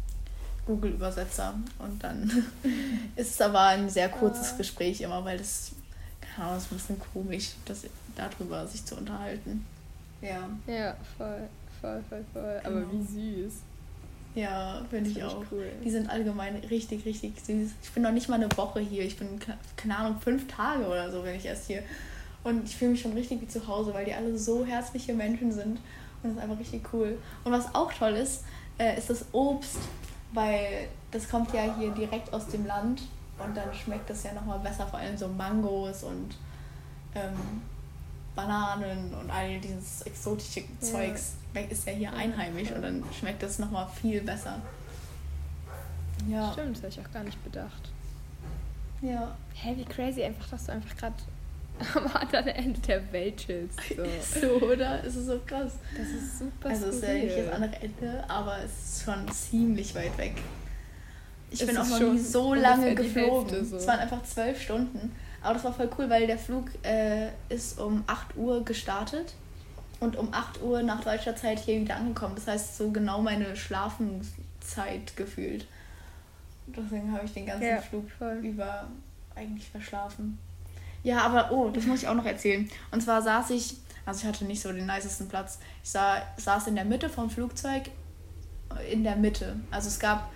Google-Übersetzer. 0.66 1.54
Und 1.78 2.02
dann 2.02 2.30
ist 3.16 3.30
es 3.34 3.40
aber 3.40 3.60
ein 3.62 3.88
sehr 3.90 4.08
kurzes 4.08 4.52
Ah. 4.54 4.56
Gespräch 4.58 5.00
immer, 5.00 5.24
weil 5.24 5.38
das, 5.38 5.72
keine 6.20 6.46
Ahnung, 6.48 6.58
ist 6.58 6.72
ein 6.72 6.76
bisschen 6.76 7.00
komisch, 7.12 7.50
das, 7.66 7.82
darüber 8.16 8.66
sich 8.66 8.84
zu 8.84 8.96
unterhalten. 8.96 9.66
Ja. 10.22 10.48
Ja, 10.66 10.96
voll, 11.18 11.42
voll, 11.80 12.02
voll, 12.08 12.24
voll. 12.32 12.60
Aber 12.64 12.80
Genau. 12.80 12.92
wie 12.92 13.42
süß. 13.42 13.52
Ja, 14.36 14.82
finde 14.90 15.10
ich 15.10 15.24
auch. 15.24 15.42
cool. 15.50 15.66
Die 15.82 15.90
sind 15.90 16.08
allgemein 16.10 16.54
richtig, 16.70 17.04
richtig 17.04 17.40
süß. 17.44 17.70
Ich 17.82 17.90
bin 17.90 18.02
noch 18.02 18.12
nicht 18.12 18.28
mal 18.28 18.36
eine 18.36 18.48
Woche 18.56 18.80
hier. 18.80 19.02
Ich 19.02 19.16
bin, 19.18 19.38
ke- 19.40 19.56
keine 19.76 19.96
Ahnung, 19.96 20.20
fünf 20.20 20.46
Tage 20.46 20.86
oder 20.86 21.10
so, 21.10 21.24
wenn 21.24 21.34
ich 21.36 21.46
erst 21.46 21.66
hier. 21.66 21.82
Und 22.44 22.64
ich 22.68 22.76
fühle 22.76 22.92
mich 22.92 23.00
schon 23.00 23.14
richtig 23.14 23.40
wie 23.40 23.48
zu 23.48 23.66
Hause, 23.66 23.92
weil 23.94 24.04
die 24.04 24.12
alle 24.14 24.36
so 24.38 24.64
herzliche 24.64 25.14
Menschen 25.14 25.50
sind. 25.50 25.78
Und 25.78 25.80
das 26.22 26.32
ist 26.32 26.38
einfach 26.38 26.58
richtig 26.60 26.82
cool. 26.92 27.18
Und 27.44 27.50
was 27.52 27.74
auch 27.74 27.92
toll 27.92 28.12
ist, 28.12 28.44
äh, 28.78 28.96
ist 28.98 29.08
das 29.10 29.24
Obst, 29.32 29.78
weil 30.32 30.88
das 31.10 31.28
kommt 31.28 31.52
ja 31.54 31.74
hier 31.78 31.90
direkt 31.92 32.32
aus 32.32 32.46
dem 32.48 32.66
Land. 32.66 33.02
Und 33.42 33.56
dann 33.56 33.72
schmeckt 33.74 34.08
das 34.10 34.22
ja 34.22 34.32
nochmal 34.34 34.58
besser, 34.60 34.86
vor 34.86 34.98
allem 34.98 35.16
so 35.16 35.28
Mangos 35.28 36.04
und 36.04 36.36
ähm, 37.14 37.32
Bananen 38.36 39.12
und 39.14 39.30
all 39.30 39.58
dieses 39.58 40.02
exotische 40.02 40.60
Ja. 40.60 40.66
Zeugs 40.80 41.32
ist 41.70 41.86
ja 41.86 41.92
hier 41.92 42.12
einheimisch 42.12 42.70
und 42.70 42.82
dann 42.82 43.02
schmeckt 43.18 43.42
das 43.42 43.58
nochmal 43.58 43.88
viel 44.00 44.20
besser. 44.20 44.60
Ja. 46.28 46.52
Stimmt, 46.52 46.76
das 46.76 46.82
habe 46.82 46.92
ich 46.92 47.00
auch 47.00 47.12
gar 47.12 47.24
nicht 47.24 47.42
bedacht. 47.42 47.90
Ja. 49.02 49.36
Hä, 49.54 49.74
wie 49.76 49.84
crazy 49.84 50.22
einfach, 50.22 50.48
dass 50.48 50.66
du 50.66 50.72
einfach 50.72 50.96
gerade 50.96 51.14
am 51.94 52.06
anderen 52.08 52.48
Ende 52.48 52.80
der 52.80 53.12
Welt 53.12 53.38
chillst. 53.38 53.78
So. 53.96 54.40
So, 54.40 54.66
oder? 54.66 55.02
Es 55.04 55.16
ist 55.16 55.26
so 55.26 55.40
krass. 55.46 55.72
Das 55.96 56.08
ist 56.08 56.38
super 56.38 56.68
Also 56.70 56.86
es 56.86 56.96
ist 56.96 57.02
ja 57.04 57.14
nicht 57.14 57.38
das 57.38 57.52
andere 57.52 57.76
Ende, 57.82 58.24
aber 58.28 58.58
es 58.64 58.70
ist 58.96 59.04
schon 59.04 59.30
ziemlich 59.30 59.94
weit 59.94 60.16
weg. 60.18 60.36
Ich 61.50 61.60
Es 61.60 61.66
bin 61.66 61.76
auch 61.76 61.86
noch 61.86 61.98
schon 61.98 62.14
nie 62.14 62.20
so 62.20 62.54
lange 62.54 62.94
geflogen. 62.94 63.64
So. 63.64 63.76
Es 63.76 63.86
waren 63.86 64.00
einfach 64.00 64.22
zwölf 64.24 64.60
Stunden. 64.60 65.12
Aber 65.42 65.54
das 65.54 65.64
war 65.64 65.72
voll 65.72 65.90
cool, 65.98 66.10
weil 66.10 66.26
der 66.26 66.38
Flug 66.38 66.66
äh, 66.84 67.28
ist 67.48 67.78
um 67.78 68.02
8 68.06 68.36
Uhr 68.36 68.64
gestartet 68.64 69.34
und 70.00 70.16
um 70.16 70.32
8 70.32 70.62
Uhr 70.62 70.82
nach 70.82 71.02
deutscher 71.04 71.36
Zeit 71.36 71.58
hier 71.60 71.80
wieder 71.80 71.96
angekommen. 71.96 72.34
Das 72.34 72.46
heißt, 72.46 72.76
so 72.76 72.90
genau 72.90 73.22
meine 73.22 73.54
Schlafenszeit 73.56 75.16
gefühlt. 75.16 75.66
Deswegen 76.66 77.12
habe 77.12 77.24
ich 77.24 77.32
den 77.32 77.46
ganzen 77.46 77.66
Ja, 77.66 77.80
Flug 77.80 78.10
voll. 78.10 78.38
über 78.42 78.88
eigentlich 79.34 79.68
verschlafen. 79.68 80.38
Ja, 81.02 81.20
aber 81.20 81.52
oh, 81.52 81.70
das 81.70 81.84
muss 81.86 82.02
ich 82.02 82.08
auch 82.08 82.14
noch 82.14 82.24
erzählen. 82.24 82.68
Und 82.90 83.00
zwar 83.02 83.22
saß 83.22 83.50
ich, 83.50 83.76
also 84.04 84.20
ich 84.22 84.26
hatte 84.26 84.44
nicht 84.44 84.60
so 84.62 84.72
den 84.72 84.86
nicesten 84.86 85.28
Platz. 85.28 85.60
Ich 85.84 85.90
sah, 85.90 86.22
saß 86.36 86.66
in 86.66 86.74
der 86.74 86.84
Mitte 86.84 87.08
vom 87.08 87.30
Flugzeug, 87.30 87.90
in 88.90 89.04
der 89.04 89.14
Mitte. 89.16 89.56
Also 89.70 89.88
es 89.88 90.00
gab 90.00 90.30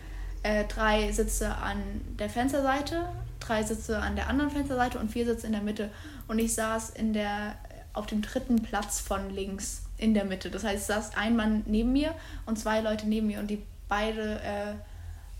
äh, 0.45 0.65
drei 0.65 1.11
Sitze 1.11 1.53
an 1.57 1.79
der 2.19 2.31
Fensterseite, 2.31 3.09
drei 3.51 3.65
Sitze 3.65 3.99
an 3.99 4.15
der 4.15 4.29
anderen 4.29 4.51
Fensterseite 4.51 4.99
und 4.99 5.11
vier 5.11 5.27
Sitze 5.27 5.47
in 5.47 5.53
der 5.53 5.63
Mitte. 5.63 5.91
Und 6.29 6.39
ich 6.39 6.55
saß 6.55 6.91
in 6.91 7.13
der, 7.13 7.57
auf 7.93 8.07
dem 8.07 8.23
dritten 8.23 8.63
Platz 8.63 9.01
von 9.01 9.31
links 9.31 9.83
in 9.99 10.15
der 10.15 10.25
Mitte. 10.25 10.51
Das 10.51 10.63
heißt, 10.63 10.83
es 10.83 10.87
saß 10.87 11.17
ein 11.17 11.37
Mann 11.37 11.65
neben 11.67 11.93
mir 11.93 12.15
und 12.47 12.59
zwei 12.59 12.81
Leute 12.81 13.09
neben 13.09 13.27
mir 13.27 13.41
und 13.41 13.49
die 13.49 13.63
beide 13.89 14.41
äh, 14.41 14.75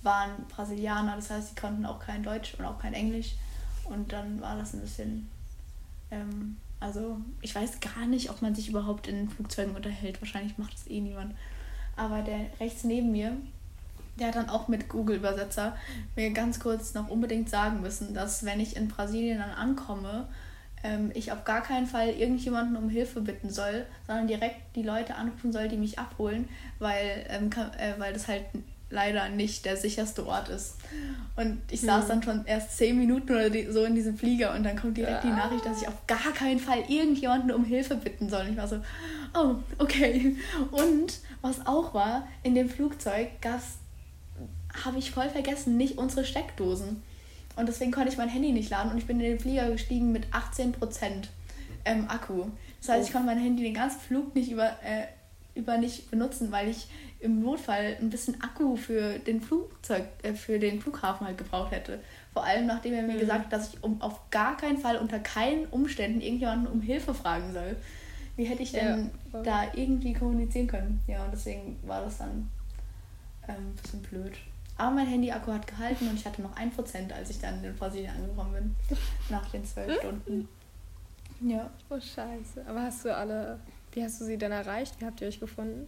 waren 0.03 0.31
Brasilianer. 0.49 1.15
Das 1.17 1.31
heißt, 1.31 1.51
sie 1.51 1.61
konnten 1.61 1.87
auch 1.87 2.01
kein 2.01 2.23
Deutsch 2.23 2.55
und 2.59 2.65
auch 2.65 2.79
kein 2.81 2.95
Englisch. 2.95 3.37
Und 3.85 4.13
dann 4.13 4.41
war 4.41 4.57
das 4.57 4.75
ein 4.75 4.81
bisschen, 4.81 5.29
ähm, 6.11 6.57
also 6.81 7.19
ich 7.41 7.55
weiß 7.55 7.79
gar 7.81 8.07
nicht, 8.07 8.31
ob 8.31 8.43
man 8.43 8.55
sich 8.55 8.69
überhaupt 8.69 9.07
in 9.07 9.31
Flugzeugen 9.31 9.77
unterhält. 9.77 10.21
Wahrscheinlich 10.21 10.59
macht 10.59 10.75
das 10.75 10.89
eh 10.89 11.01
niemand. 11.01 11.35
Aber 11.97 12.23
der 12.23 12.47
rechts 12.59 12.83
neben 12.83 13.13
mir, 13.13 13.37
der 14.19 14.29
hat 14.29 14.37
dann 14.37 14.49
auch 14.49 14.69
mit 14.69 14.89
Google-Übersetzer 14.89 15.77
mir 16.17 16.31
ganz 16.31 16.61
kurz 16.61 16.95
noch 16.95 17.09
unbedingt 17.09 17.49
sagen 17.49 17.81
müssen, 17.81 18.15
dass 18.15 18.45
wenn 18.45 18.61
ich 18.61 18.77
in 18.77 18.89
Brasilien 18.89 19.39
dann 19.39 19.51
ankomme, 19.51 20.29
ähm, 20.83 21.11
ich 21.15 21.31
auf 21.33 21.45
gar 21.45 21.63
keinen 21.63 21.87
Fall 21.87 22.09
irgendjemanden 22.11 22.77
um 22.77 22.89
Hilfe 22.89 23.21
bitten 23.21 23.51
soll, 23.51 23.87
sondern 24.07 24.27
direkt 24.27 24.57
die 24.77 24.83
Leute 24.83 25.15
anrufen 25.15 25.53
soll, 25.53 25.69
die 25.69 25.77
mich 25.77 25.99
abholen, 25.99 26.49
weil, 26.79 27.27
ähm, 27.29 27.51
ka- 27.51 27.71
äh, 27.79 27.99
weil 27.99 28.13
das 28.13 28.29
halt 28.29 28.45
leider 28.93 29.29
nicht 29.29 29.67
der 29.67 29.77
sicherste 29.77 30.27
Ort 30.27 30.49
ist. 30.49 30.77
Und 31.37 31.61
ich 31.71 31.81
saß 31.83 32.09
dann 32.09 32.23
schon 32.25 32.45
erst 32.47 32.77
zehn 32.77 32.99
Minuten 32.99 33.31
oder 33.33 33.49
so 33.73 33.85
in 33.85 33.95
diesem 33.95 34.19
Flieger 34.19 34.53
und 34.55 34.65
dann 34.65 34.75
kommt 34.77 34.97
direkt 34.97 35.23
die 35.23 35.29
Nachricht, 35.37 35.65
dass 35.65 35.81
ich 35.83 35.87
auf 35.87 36.07
gar 36.09 36.33
keinen 36.35 36.59
Fall 36.59 36.81
irgendjemanden 36.89 37.53
um 37.53 37.65
Hilfe 37.65 37.95
bitten 37.95 38.29
soll. 38.29 38.47
Und 38.47 38.51
ich 38.53 38.57
war 38.57 38.67
so, 38.67 38.81
oh, 39.35 39.57
okay. 39.79 40.35
Und 40.73 41.21
was 41.41 41.65
auch 41.67 41.95
war, 41.95 42.27
in 42.43 42.57
dem 42.57 42.69
Flugzeug 42.69 43.29
gab's 43.41 43.79
habe 44.85 44.99
ich 44.99 45.11
voll 45.11 45.29
vergessen, 45.29 45.77
nicht 45.77 45.99
unsere 45.99 46.25
Steckdosen. 46.25 47.03
Und 47.57 47.69
deswegen 47.69 47.91
konnte 47.91 48.11
ich 48.11 48.17
mein 48.17 48.29
Handy 48.29 48.53
nicht 48.53 48.71
laden 48.71 48.93
und 48.93 48.99
ich 48.99 49.07
bin 49.07 49.21
in 49.21 49.27
den 49.27 49.41
Flieger 49.41 49.71
gestiegen 49.71 50.13
mit 50.13 50.27
18% 50.29 50.75
ähm, 51.85 52.09
Akku. 52.09 52.45
Das 52.81 52.91
heißt, 52.91 53.09
ich 53.09 53.13
konnte 53.13 53.27
mein 53.27 53.39
Handy 53.39 53.63
den 53.63 53.75
ganzen 53.75 54.01
Flug 54.01 54.35
nicht 54.35 54.51
über, 54.51 54.71
äh, 54.83 55.07
über 55.55 55.77
nicht 55.77 56.11
benutzen, 56.11 56.53
weil 56.53 56.69
ich 56.69 56.89
im 57.19 57.43
Notfall 57.43 57.97
ein 58.01 58.09
bisschen 58.09 58.41
Akku 58.43 58.77
für 58.77 59.19
den 59.19 59.41
Flugzeug, 59.41 60.05
äh, 60.23 60.33
für 60.33 60.59
den 60.59 60.81
Flughafen 60.81 61.27
halt 61.27 61.37
gebraucht 61.39 61.73
hätte. 61.73 62.01
Vor 62.33 62.45
allem 62.45 62.67
nachdem 62.67 62.95
er 62.95 63.03
mir 63.03 63.19
gesagt 63.19 63.47
hat, 63.47 63.53
dass 63.53 63.75
ich 63.75 63.83
um 63.83 64.01
auf 64.01 64.31
gar 64.31 64.57
keinen 64.57 64.79
Fall 64.79 64.97
unter 64.97 65.19
keinen 65.19 65.67
Umständen 65.67 66.21
irgendjemanden 66.21 66.69
um 66.69 66.81
Hilfe 66.81 67.13
fragen 67.13 67.53
soll. 67.53 67.77
Wie 68.37 68.45
hätte 68.45 68.63
ich 68.63 68.73
denn 68.73 69.11
Ja, 69.33 69.43
da 69.43 69.65
irgendwie 69.75 70.15
kommunizieren 70.15 70.67
können? 70.67 71.01
Ja, 71.07 71.25
und 71.25 71.33
deswegen 71.33 71.77
war 71.83 72.03
das 72.03 72.19
dann 72.19 72.49
ähm, 73.49 73.55
ein 73.57 73.77
bisschen 73.83 74.01
blöd. 74.03 74.33
Aber 74.81 74.93
mein 74.93 75.07
Handy-Akku 75.07 75.53
hat 75.53 75.67
gehalten 75.67 76.09
und 76.09 76.15
ich 76.15 76.25
hatte 76.25 76.41
noch 76.41 76.57
1%, 76.57 77.13
als 77.13 77.29
ich 77.29 77.39
dann 77.39 77.63
in 77.63 77.77
Brasilien 77.77 78.15
angekommen 78.17 78.53
bin. 78.55 78.77
Nach 79.29 79.47
den 79.51 79.63
zwölf 79.65 79.99
Stunden. 79.99 80.49
Ja. 81.43 81.69
Oh, 81.91 82.01
scheiße. 82.01 82.65
Aber 82.67 82.83
hast 82.83 83.05
du 83.05 83.15
alle, 83.15 83.59
wie 83.93 84.03
hast 84.03 84.21
du 84.21 84.25
sie 84.25 84.39
denn 84.39 84.53
erreicht? 84.53 84.99
Wie 84.99 85.05
habt 85.05 85.21
ihr 85.21 85.29
euch 85.29 85.39
gefunden? 85.39 85.87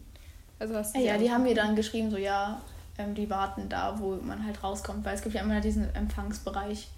Also 0.58 0.74
hast 0.76 0.94
du 0.94 1.00
Ja, 1.00 1.16
die 1.16 1.30
haben 1.30 1.42
mir 1.44 1.54
dann 1.54 1.74
geschrieben, 1.74 2.10
so 2.10 2.18
ja, 2.18 2.60
ähm, 2.98 3.14
die 3.14 3.30
warten 3.30 3.66
da, 3.70 3.98
wo 3.98 4.16
man 4.16 4.44
halt 4.44 4.62
rauskommt, 4.62 5.04
weil 5.06 5.14
es 5.14 5.22
gibt 5.22 5.34
ja 5.34 5.40
immer 5.40 5.60
diesen 5.62 5.94
Empfangsbereich. 5.94 6.88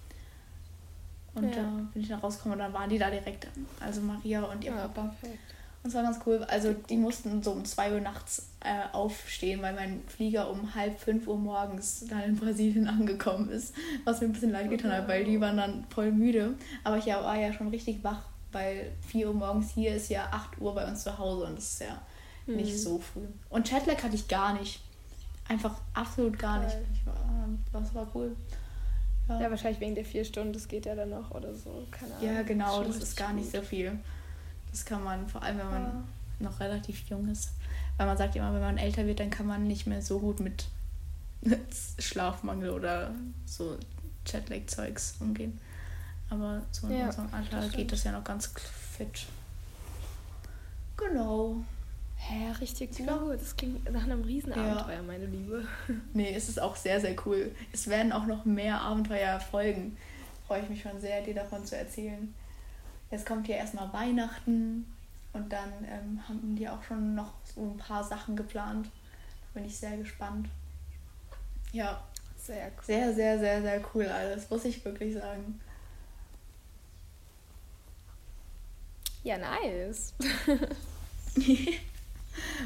Und 1.37 1.45
Ja. 1.55 1.63
da 1.63 1.69
bin 1.93 2.03
ich 2.03 2.09
dann 2.09 2.19
rausgekommen 2.21 2.59
und 2.59 2.65
dann 2.65 2.73
waren 2.73 2.91
die 2.91 2.99
da 2.99 3.09
direkt, 3.11 3.47
also 3.81 4.01
Maria 4.01 4.43
und 4.43 4.65
ihr 4.65 4.73
Ja, 4.73 4.89
Papa. 4.89 5.15
perfekt. 5.21 5.39
Und 5.85 5.91
es 5.91 5.95
war 5.95 6.03
ganz 6.03 6.19
cool. 6.25 6.43
Also 6.49 6.73
die 6.73 6.97
mussten 6.97 7.43
so 7.43 7.53
um 7.53 7.65
2 7.65 7.93
Uhr 7.93 8.01
nachts 8.01 8.49
äh, 8.61 8.93
aufstehen, 8.93 9.61
weil 9.61 9.75
mein 9.75 10.03
Flieger 10.09 10.51
um 10.51 10.75
halb 10.75 10.99
5 10.99 11.27
Uhr 11.29 11.37
morgens 11.37 12.07
dann 12.09 12.23
in 12.23 12.37
Brasilien 12.37 12.89
angekommen 12.89 13.51
ist. 13.51 13.75
Was 14.05 14.21
mir 14.21 14.29
ein 14.29 14.33
bisschen 14.33 14.51
leid 14.51 14.71
getan 14.71 14.91
hat, 14.93 15.07
weil 15.09 15.25
die 15.25 15.39
waren 15.41 15.59
dann 15.59 15.85
voll 15.91 16.11
müde. 16.11 16.55
Aber 16.85 16.97
ich 16.97 17.07
war 17.07 17.37
ja 17.39 17.53
schon 17.53 17.69
richtig 17.69 18.03
wach, 18.03 18.23
weil 18.51 18.93
4 19.09 19.29
Uhr 19.29 19.35
morgens 19.35 19.73
hier 19.73 19.95
ist 19.95 20.09
ja 20.09 20.27
8 20.31 20.59
Uhr 20.61 20.75
bei 20.75 20.87
uns 20.89 21.03
zu 21.05 21.19
Hause 21.19 21.45
und 21.45 21.57
das 21.59 21.73
ist 21.75 21.81
ja 21.83 22.01
nicht 22.47 22.73
Mhm. 22.73 22.79
so 22.79 22.99
früh. 22.99 23.27
Und 23.51 23.69
Chatlag 23.69 24.03
hatte 24.03 24.15
ich 24.17 24.27
gar 24.29 24.55
nicht. 24.59 24.81
Einfach 25.49 25.75
absolut 25.93 26.39
gar 26.39 26.61
nicht. 26.61 26.73
Geil. 26.73 26.85
Ich 26.95 27.07
war, 27.07 27.49
das 27.83 27.95
war 27.95 28.07
cool. 28.15 28.35
Ja, 29.29 29.41
Ja, 29.43 29.51
wahrscheinlich 29.51 29.81
wegen 29.81 29.95
der 29.95 30.05
vier 30.07 30.25
Stunden, 30.25 30.55
das 30.55 30.67
geht 30.69 30.87
ja 30.87 30.95
dann 30.95 31.11
noch 31.11 31.31
oder 31.31 31.55
so. 31.55 31.87
Keine 31.91 32.15
Ahnung. 32.15 32.35
ja 32.37 32.43
genau, 32.43 32.83
das 32.85 32.97
ist 32.97 33.17
gar 33.19 33.33
nicht 33.35 33.51
so 33.51 33.61
viel. 33.61 33.99
Das 34.75 34.85
kann 34.85 35.05
man, 35.05 35.29
vor 35.29 35.41
allem 35.43 35.59
wenn 35.59 35.71
man 35.71 35.83
Ja. 35.85 36.05
noch 36.51 36.59
relativ 36.59 37.09
jung 37.09 37.29
ist. 37.29 37.53
Weil 37.97 38.07
man 38.07 38.17
sagt 38.19 38.35
immer, 38.35 38.53
wenn 38.53 38.61
man 38.61 38.77
älter 38.77 39.07
wird, 39.07 39.21
dann 39.21 39.31
kann 39.31 39.47
man 39.47 39.69
nicht 39.69 39.87
mehr 39.87 40.03
so 40.03 40.19
gut 40.19 40.41
mit 40.41 40.67
Schlafmangel 42.01 42.71
oder 42.71 43.13
so 43.47 43.77
Jetlag-Zeugs 44.27 45.15
umgehen. 45.21 45.61
Aber 46.29 46.63
so 46.73 46.89
in 46.89 46.99
Ja, 46.99 47.07
unserem 47.07 47.29
Alter 47.33 47.61
das 47.61 47.71
geht 47.73 47.93
das 47.93 48.03
ja 48.03 48.11
noch 48.11 48.25
ganz 48.25 48.47
fit. 48.97 49.27
Genau. 50.97 51.57
Hä, 52.17 52.51
richtig 52.61 52.99
Ja. 52.99 53.17
gut. 53.17 53.41
Das 53.41 53.55
klingt 53.57 53.91
nach 53.93 54.05
einem 54.05 54.23
Riesenabenteuer, 54.23 55.03
meine 55.03 55.27
Liebe. 55.27 55.67
Nee, 56.15 56.35
es 56.35 56.49
ist 56.49 56.61
auch 56.61 56.75
sehr, 56.75 57.01
sehr 57.01 57.15
cool. 57.27 57.53
Es 57.73 57.87
werden 57.87 58.11
auch 58.13 58.27
noch 58.27 58.45
mehr 58.45 58.81
Abenteuer 58.81 59.39
folgen. 59.39 59.97
Freue 60.49 60.63
ich 60.63 60.69
mich 60.69 60.83
schon 60.83 61.01
sehr, 61.01 61.23
dir 61.23 61.35
davon 61.35 61.65
zu 61.65 61.77
erzählen. 61.77 62.35
Jetzt 63.15 63.27
kommt 63.27 63.47
ja 63.47 63.55
erstmal 63.55 63.93
Weihnachten 63.93 64.93
und 65.33 65.53
dann 65.53 65.69
ähm, 65.89 66.21
haben 66.29 66.57
die 66.57 66.69
auch 66.69 66.83
schon 66.83 67.15
noch 67.15 67.33
so 67.45 67.63
ein 67.63 67.77
paar 67.77 68.03
Sachen 68.03 68.35
geplant. 68.35 68.87
Da 68.87 69.61
bin 69.61 69.65
ich 69.69 69.79
sehr 69.79 69.97
gespannt. 69.97 70.49
Ja, 71.71 72.03
Sehr 72.37 72.67
cool. 72.67 72.83
sehr, 72.85 73.15
sehr, 73.15 73.39
sehr, 73.39 73.63
sehr 73.63 73.81
cool 73.95 74.07
alles, 74.09 74.51
muss 74.51 74.65
ich 74.65 74.85
wirklich 74.85 75.15
sagen. 75.15 75.61
Ja, 79.23 79.39
nice. 79.39 80.13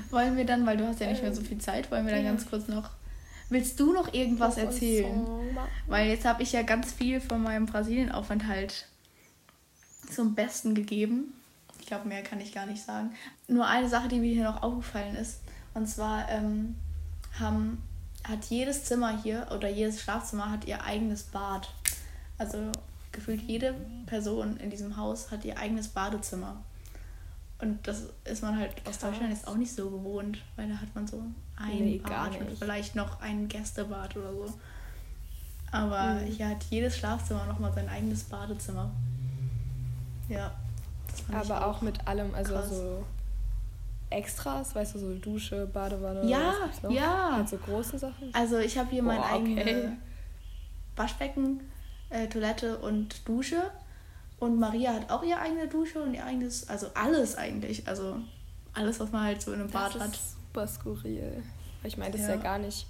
wollen 0.08 0.38
wir 0.38 0.46
dann, 0.46 0.64
weil 0.64 0.78
du 0.78 0.86
hast 0.86 1.00
ja 1.00 1.08
nicht 1.08 1.20
mehr 1.22 1.34
so 1.34 1.42
viel 1.42 1.58
Zeit, 1.58 1.90
wollen 1.90 2.06
wir 2.06 2.14
dann 2.14 2.24
Ja. 2.24 2.30
ganz 2.30 2.48
kurz 2.48 2.68
noch. 2.68 2.88
Willst 3.50 3.78
du 3.78 3.92
noch 3.92 4.14
irgendwas 4.14 4.56
erzählen? 4.56 5.26
Weil 5.88 6.08
jetzt 6.08 6.24
habe 6.24 6.42
ich 6.42 6.52
ja 6.52 6.62
ganz 6.62 6.90
viel 6.90 7.20
von 7.20 7.42
meinem 7.42 7.66
Brasilienaufenthalt 7.66 8.86
zum 10.10 10.34
Besten 10.34 10.74
gegeben. 10.74 11.34
Ich 11.80 11.86
glaube, 11.86 12.08
mehr 12.08 12.22
kann 12.22 12.40
ich 12.40 12.52
gar 12.52 12.66
nicht 12.66 12.82
sagen. 12.84 13.12
Nur 13.46 13.66
eine 13.66 13.88
Sache, 13.88 14.08
die 14.08 14.18
mir 14.18 14.32
hier 14.32 14.44
noch 14.44 14.62
aufgefallen 14.62 15.14
ist. 15.16 15.40
Und 15.74 15.86
zwar 15.86 16.28
ähm, 16.28 16.74
haben, 17.38 17.82
hat 18.24 18.44
jedes 18.46 18.84
Zimmer 18.84 19.22
hier 19.22 19.46
oder 19.54 19.68
jedes 19.68 20.00
Schlafzimmer 20.02 20.50
hat 20.50 20.66
ihr 20.66 20.82
eigenes 20.84 21.22
Bad. 21.24 21.68
Also 22.36 22.70
gefühlt 23.12 23.42
jede 23.42 23.74
Person 24.06 24.56
in 24.58 24.70
diesem 24.70 24.96
Haus 24.96 25.30
hat 25.30 25.44
ihr 25.44 25.58
eigenes 25.58 25.88
Badezimmer. 25.88 26.56
Und 27.60 27.86
das 27.88 28.04
ist 28.24 28.42
man 28.42 28.56
halt 28.56 28.70
aus 28.86 28.98
Deutschland 28.98 29.30
jetzt 29.30 29.48
auch 29.48 29.56
nicht 29.56 29.72
so 29.72 29.90
gewohnt, 29.90 30.38
weil 30.56 30.68
da 30.68 30.76
hat 30.80 30.94
man 30.94 31.06
so 31.06 31.22
ein 31.56 31.78
Nee, 31.78 31.98
Bad 31.98 32.38
und 32.40 32.56
vielleicht 32.58 32.94
noch 32.94 33.20
ein 33.20 33.48
Gästebad 33.48 34.16
oder 34.16 34.32
so. 34.32 34.54
Aber 35.72 36.14
Mhm. 36.14 36.26
hier 36.26 36.48
hat 36.48 36.64
jedes 36.70 36.96
Schlafzimmer 36.96 37.46
nochmal 37.46 37.72
sein 37.72 37.88
eigenes 37.88 38.24
Badezimmer. 38.24 38.90
Ja. 40.28 40.52
Aber 41.32 41.66
auch 41.66 41.80
mit 41.82 42.06
allem, 42.06 42.34
also 42.34 42.54
krass. 42.54 42.70
so 42.70 43.04
Extras, 44.10 44.74
weißt 44.74 44.94
du, 44.94 44.98
so 44.98 45.14
Dusche, 45.16 45.66
Badewanne. 45.66 46.28
Ja, 46.28 46.54
ja. 46.88 47.32
Halt 47.36 47.48
so 47.48 47.58
großen 47.58 47.98
Sachen. 47.98 48.32
Also 48.32 48.58
ich 48.58 48.78
habe 48.78 48.90
hier 48.90 49.02
mein 49.02 49.20
eigenes 49.22 49.60
okay. 49.66 49.88
Waschbecken, 50.96 51.60
äh, 52.10 52.26
Toilette 52.28 52.78
und 52.78 53.26
Dusche. 53.28 53.70
Und 54.38 54.58
Maria 54.58 54.94
hat 54.94 55.10
auch 55.10 55.22
ihre 55.22 55.40
eigene 55.40 55.66
Dusche 55.68 56.00
und 56.02 56.14
ihr 56.14 56.24
eigenes, 56.24 56.68
also 56.68 56.86
alles 56.94 57.36
eigentlich. 57.36 57.86
Also 57.88 58.16
alles, 58.72 59.00
was 59.00 59.10
man 59.12 59.24
halt 59.24 59.42
so 59.42 59.52
in 59.52 59.60
einem 59.60 59.70
Bad 59.70 59.94
das 59.94 60.02
hat. 60.02 60.10
ist 60.14 60.32
super 60.32 60.66
skurril. 60.66 61.42
Ich 61.82 61.96
meine, 61.96 62.12
das 62.12 62.22
ist 62.22 62.28
Ja. 62.28 62.36
ja 62.36 62.40
gar 62.40 62.58
nicht, 62.58 62.86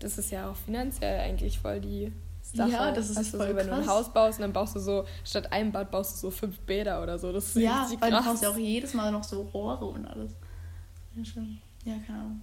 das 0.00 0.18
ist 0.18 0.30
ja 0.30 0.50
auch 0.50 0.56
finanziell 0.56 1.20
eigentlich 1.20 1.58
voll 1.58 1.80
die 1.80 2.12
Sache. 2.52 2.70
Ja, 2.70 2.92
das 2.92 3.10
ist 3.10 3.32
du, 3.32 3.38
voll 3.38 3.48
so, 3.50 3.56
wenn 3.56 3.66
du 3.66 3.72
ein 3.74 3.84
krass. 3.84 3.88
Haus 3.94 4.12
baust 4.12 4.38
und 4.38 4.42
dann 4.42 4.52
baust 4.52 4.76
du 4.76 4.80
so, 4.80 5.04
statt 5.24 5.52
einem 5.52 5.72
Bad 5.72 5.90
baust 5.90 6.14
du 6.16 6.18
so 6.20 6.30
fünf 6.30 6.58
Bäder 6.60 7.02
oder 7.02 7.18
so. 7.18 7.32
Das 7.32 7.48
ist 7.48 7.56
Ja, 7.56 7.82
richtig 7.82 8.00
weil 8.00 8.10
du 8.10 8.16
krass. 8.16 8.26
brauchst 8.26 8.42
ja 8.42 8.50
auch 8.50 8.56
jedes 8.56 8.94
Mal 8.94 9.10
noch 9.12 9.24
so 9.24 9.42
Rohre 9.54 9.84
und 9.86 10.06
alles. 10.06 10.32
Ja, 11.16 11.24
schön. 11.24 11.58
Ja, 11.84 11.94
keine 12.06 12.18
Ahnung. 12.18 12.40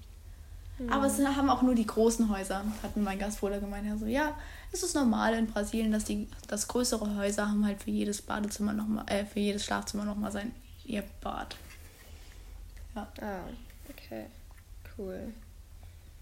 Aber 0.90 1.06
es 1.06 1.20
haben 1.20 1.50
auch 1.50 1.62
nur 1.62 1.76
die 1.76 1.86
großen 1.86 2.28
Häuser, 2.30 2.64
hat 2.82 2.98
mein 2.98 3.20
Gastbruder 3.20 3.60
gemeint. 3.60 3.86
Er 3.88 3.98
so, 4.00 4.08
ja, 4.08 4.36
es 4.72 4.82
ist 4.82 4.96
normal 4.96 5.36
in 5.36 5.46
Brasilien, 5.46 5.92
dass 5.92 6.06
die 6.06 6.28
dass 6.48 6.68
größere 6.68 7.16
Häuser 7.18 7.48
haben 7.48 7.66
halt 7.66 7.84
für 7.84 7.92
jedes 7.92 8.22
Badezimmer 8.24 8.74
noch 8.74 8.88
mal, 8.88 9.04
äh, 9.08 9.26
für 9.26 9.40
jedes 9.40 9.64
Schlafzimmer 9.64 10.06
nochmal 10.06 10.32
sein 10.32 10.52
ihr 10.86 11.04
Bad. 11.22 11.56
Ah, 12.96 13.06
okay. 13.90 14.26
Cool. 14.98 15.32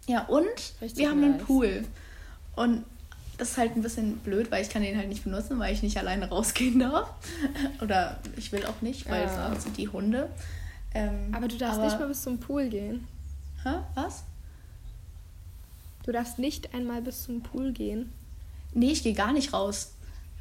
Ja, 0.07 0.25
und 0.25 0.45
Richtig 0.81 0.97
wir 0.97 1.09
haben 1.09 1.23
einen 1.23 1.37
nice. 1.37 1.45
Pool. 1.45 1.85
Und 2.55 2.83
ist 3.39 3.57
halt 3.57 3.75
ein 3.75 3.81
bisschen 3.81 4.17
blöd, 4.17 4.51
weil 4.51 4.61
ich 4.63 4.69
kann 4.69 4.81
den 4.81 4.97
halt 4.97 5.09
nicht 5.09 5.23
benutzen, 5.23 5.59
weil 5.59 5.73
ich 5.73 5.81
nicht 5.83 5.97
alleine 5.97 6.27
rausgehen 6.29 6.79
darf. 6.79 7.09
Oder 7.81 8.19
ich 8.37 8.51
will 8.51 8.65
auch 8.65 8.81
nicht, 8.81 9.09
weil 9.09 9.23
Ja. 9.23 9.53
es 9.53 9.63
sind 9.63 9.77
die 9.77 9.87
Hunde. 9.87 10.29
Ähm, 10.93 11.33
Aber 11.33 11.47
du 11.47 11.57
darfst 11.57 11.79
aber- 11.79 11.85
nicht 11.87 11.99
mal 11.99 12.07
bis 12.07 12.23
zum 12.23 12.39
Pool 12.39 12.67
gehen. 12.69 13.07
Hä? 13.63 13.75
Was? 13.95 14.23
Du 16.03 16.11
darfst 16.11 16.39
nicht 16.39 16.73
einmal 16.73 17.01
bis 17.01 17.23
zum 17.23 17.41
Pool 17.41 17.71
gehen. 17.71 18.11
Nee, 18.73 18.91
ich 18.91 19.03
gehe 19.03 19.13
gar 19.13 19.33
nicht 19.33 19.53
raus. 19.53 19.91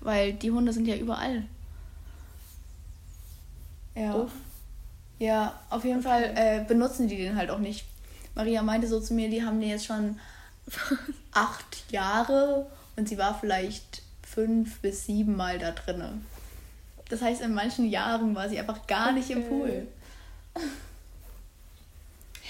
Weil 0.00 0.32
die 0.32 0.50
Hunde 0.50 0.72
sind 0.72 0.86
ja 0.86 0.96
überall. 0.96 1.42
Ja. 3.94 4.14
Uff. 4.14 4.30
Ja, 5.18 5.58
auf 5.70 5.84
jeden 5.84 6.02
Fall 6.02 6.32
äh, 6.36 6.64
benutzen 6.66 7.08
die 7.08 7.16
den 7.16 7.34
halt 7.36 7.50
auch 7.50 7.58
nicht. 7.58 7.84
Maria 8.36 8.62
meinte 8.62 8.86
so 8.86 9.00
zu 9.00 9.14
mir, 9.14 9.28
die 9.28 9.44
haben 9.44 9.58
den 9.60 9.70
jetzt 9.70 9.86
schon 9.86 10.18
acht 11.32 11.90
Jahre 11.90 12.66
und 12.98 13.08
sie 13.08 13.16
war 13.16 13.38
vielleicht 13.38 14.02
fünf 14.26 14.80
bis 14.80 15.06
sieben 15.06 15.36
Mal 15.36 15.58
da 15.58 15.70
drinne. 15.70 16.20
Das 17.08 17.22
heißt, 17.22 17.40
in 17.40 17.54
manchen 17.54 17.88
Jahren 17.88 18.34
war 18.34 18.48
sie 18.48 18.58
einfach 18.58 18.86
gar 18.86 19.12
nicht 19.12 19.30
im 19.30 19.38
Okay. 19.38 19.48
Pool. 19.48 19.88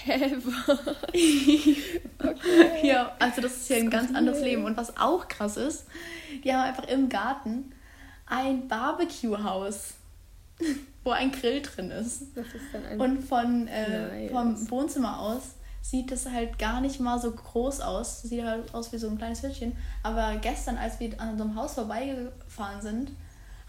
Hä? 0.03 0.37
okay. 2.19 2.87
Ja, 2.87 3.15
also 3.19 3.41
das 3.41 3.57
ist 3.57 3.67
hier 3.67 3.77
ein 3.77 3.89
ganz 3.89 4.13
anderes 4.13 4.41
Leben. 4.41 4.65
Und 4.65 4.75
was 4.75 4.97
auch 4.97 5.27
krass 5.27 5.55
ist, 5.55 5.85
die 6.43 6.53
haben 6.53 6.61
einfach 6.61 6.87
im 6.87 7.09
Garten 7.09 7.71
ein 8.25 8.67
Barbecue-Haus, 8.67 9.93
wo 11.03 11.11
ein 11.11 11.31
Grill 11.31 11.61
drin 11.61 11.91
ist. 11.91 12.23
Das 12.35 12.47
ist 12.47 12.73
dann 12.73 12.85
ein. 12.85 12.99
Und 12.99 13.21
von, 13.21 13.67
äh, 13.67 14.29
vom 14.29 14.69
Wohnzimmer 14.71 15.19
aus 15.19 15.55
sieht 15.81 16.11
es 16.11 16.27
halt 16.27 16.59
gar 16.59 16.81
nicht 16.81 16.99
mal 16.99 17.19
so 17.19 17.31
groß 17.31 17.81
aus. 17.81 18.21
Sieht 18.21 18.43
halt 18.43 18.73
aus 18.73 18.91
wie 18.91 18.97
so 18.97 19.07
ein 19.09 19.17
kleines 19.17 19.41
Hütchen. 19.41 19.75
Aber 20.03 20.35
gestern, 20.37 20.77
als 20.77 20.99
wir 20.99 21.19
an 21.19 21.31
unserem 21.31 21.55
Haus 21.55 21.73
vorbeigefahren 21.73 22.81
sind, 22.81 23.11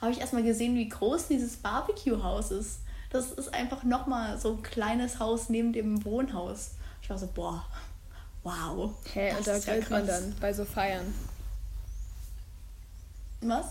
habe 0.00 0.12
ich 0.12 0.20
erstmal 0.20 0.42
gesehen, 0.42 0.74
wie 0.74 0.88
groß 0.88 1.28
dieses 1.28 1.56
Barbecue-Haus 1.56 2.50
ist. 2.50 2.80
Das 3.10 3.32
ist 3.32 3.52
einfach 3.52 3.82
nochmal 3.82 4.38
so 4.38 4.52
ein 4.52 4.62
kleines 4.62 5.18
Haus 5.18 5.48
neben 5.48 5.72
dem 5.72 6.04
Wohnhaus. 6.04 6.72
Ich 7.02 7.10
war 7.10 7.18
so, 7.18 7.26
boah, 7.26 7.64
wow. 8.42 8.92
Hä, 9.12 9.30
das 9.30 9.38
und 9.38 9.46
da 9.46 9.52
ist 9.54 9.66
ja 9.66 9.74
grillt 9.74 9.90
man 9.90 10.06
dann 10.06 10.34
bei 10.40 10.52
so 10.52 10.64
Feiern. 10.64 11.12
Was? 13.40 13.66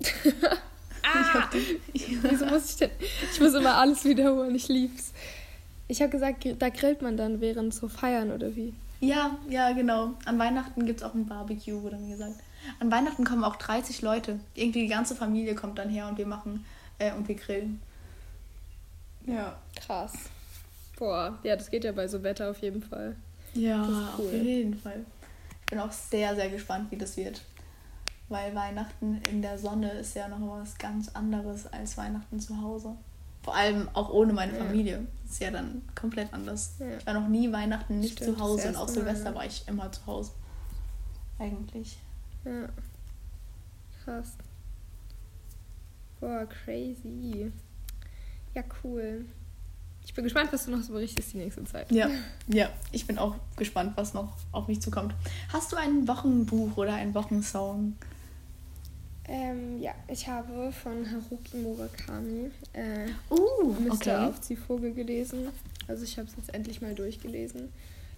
Ah! 1.02 1.48
Wieso 1.92 2.46
muss 2.46 2.70
ich 2.70 2.76
denn? 2.76 2.90
Ich 3.32 3.40
muss 3.40 3.54
immer 3.54 3.76
alles 3.76 4.04
wiederholen, 4.04 4.54
ich 4.54 4.68
lieb's. 4.68 5.12
Ich 5.90 6.00
habe 6.00 6.10
gesagt, 6.10 6.46
da 6.60 6.68
grillt 6.68 7.02
man 7.02 7.16
dann 7.16 7.40
während 7.40 7.74
so 7.74 7.88
Feiern 7.88 8.30
oder 8.30 8.54
wie? 8.54 8.72
Ja, 9.00 9.36
ja, 9.48 9.72
genau. 9.72 10.14
An 10.24 10.38
Weihnachten 10.38 10.86
gibt 10.86 11.00
es 11.00 11.04
auch 11.04 11.14
ein 11.14 11.26
Barbecue, 11.26 11.82
wurde 11.82 11.96
mir 11.96 12.16
gesagt. 12.16 12.36
An 12.78 12.92
Weihnachten 12.92 13.24
kommen 13.24 13.42
auch 13.42 13.56
30 13.56 14.00
Leute. 14.00 14.38
Irgendwie 14.54 14.82
die 14.82 14.88
ganze 14.88 15.16
Familie 15.16 15.56
kommt 15.56 15.78
dann 15.80 15.88
her 15.88 16.06
und 16.06 16.16
wir 16.16 16.28
machen 16.28 16.64
äh, 17.00 17.12
und 17.12 17.26
wir 17.26 17.34
grillen. 17.34 17.82
Ja. 19.26 19.58
Krass. 19.74 20.12
Boah, 20.96 21.36
ja, 21.42 21.56
das 21.56 21.68
geht 21.72 21.82
ja 21.82 21.90
bei 21.90 22.06
so 22.06 22.22
Wetter 22.22 22.52
auf 22.52 22.58
jeden 22.58 22.84
Fall. 22.84 23.16
Ja, 23.54 23.82
ist 23.82 23.88
auf 23.90 24.18
cool. 24.20 24.32
jeden 24.32 24.78
Fall. 24.78 25.04
Ich 25.62 25.70
bin 25.70 25.80
auch 25.80 25.90
sehr, 25.90 26.36
sehr 26.36 26.50
gespannt, 26.50 26.92
wie 26.92 26.98
das 26.98 27.16
wird. 27.16 27.42
Weil 28.28 28.54
Weihnachten 28.54 29.20
in 29.28 29.42
der 29.42 29.58
Sonne 29.58 29.90
ist 29.90 30.14
ja 30.14 30.28
noch 30.28 30.60
was 30.60 30.78
ganz 30.78 31.08
anderes 31.08 31.66
als 31.72 31.96
Weihnachten 31.96 32.38
zu 32.38 32.62
Hause. 32.62 32.94
Vor 33.50 33.56
allem 33.58 33.88
auch 33.94 34.10
ohne 34.10 34.32
meine 34.32 34.52
Ja. 34.52 34.64
Familie. 34.64 35.08
Das 35.24 35.32
ist 35.32 35.40
ja 35.40 35.50
dann 35.50 35.82
komplett 35.96 36.32
anders. 36.32 36.74
Ja. 36.78 36.98
Ich 36.98 37.04
war 37.04 37.14
noch 37.14 37.26
nie 37.26 37.50
Weihnachten 37.50 37.98
nicht 37.98 38.12
Stimmt, 38.18 38.38
zu 38.38 38.44
Hause 38.44 38.68
und 38.68 38.76
auch 38.76 38.86
Silvester 38.86 39.30
ja. 39.30 39.34
war 39.34 39.44
ich 39.44 39.64
immer 39.66 39.90
zu 39.90 40.06
Hause. 40.06 40.30
Eigentlich. 41.40 41.98
Ja. 42.44 42.68
Krass. 44.04 44.34
Boah, 46.20 46.46
crazy. 46.46 47.50
Ja, 48.54 48.62
cool. 48.84 49.24
Ich 50.04 50.14
bin 50.14 50.22
gespannt, 50.22 50.52
was 50.52 50.66
du 50.66 50.70
noch 50.70 50.82
so 50.84 50.92
berichtest 50.92 51.32
die 51.32 51.38
nächste 51.38 51.64
Zeit. 51.64 51.90
Ja, 51.90 52.08
ja, 52.46 52.68
ich 52.92 53.04
bin 53.04 53.18
auch 53.18 53.34
gespannt, 53.56 53.94
was 53.96 54.14
noch 54.14 54.36
auf 54.52 54.68
mich 54.68 54.80
zukommt. 54.80 55.12
Hast 55.52 55.72
du 55.72 55.76
ein 55.76 56.06
Wochenbuch 56.06 56.76
oder 56.76 56.94
einen 56.94 57.16
Wochensong? 57.16 57.96
Ähm, 59.32 59.80
ja, 59.80 59.92
ich 60.08 60.26
habe 60.26 60.72
von 60.72 61.06
Haruki 61.08 61.56
Murakami 61.58 62.50
äh, 62.72 63.06
Uh, 63.30 63.72
Mr. 63.80 63.92
okay. 63.92 64.16
Aufziehvogel 64.16 64.92
gelesen. 64.92 65.48
Also 65.86 66.02
ich 66.02 66.18
habe 66.18 66.26
es 66.28 66.34
jetzt 66.36 66.52
endlich 66.52 66.82
mal 66.82 66.94
durchgelesen. 66.94 67.68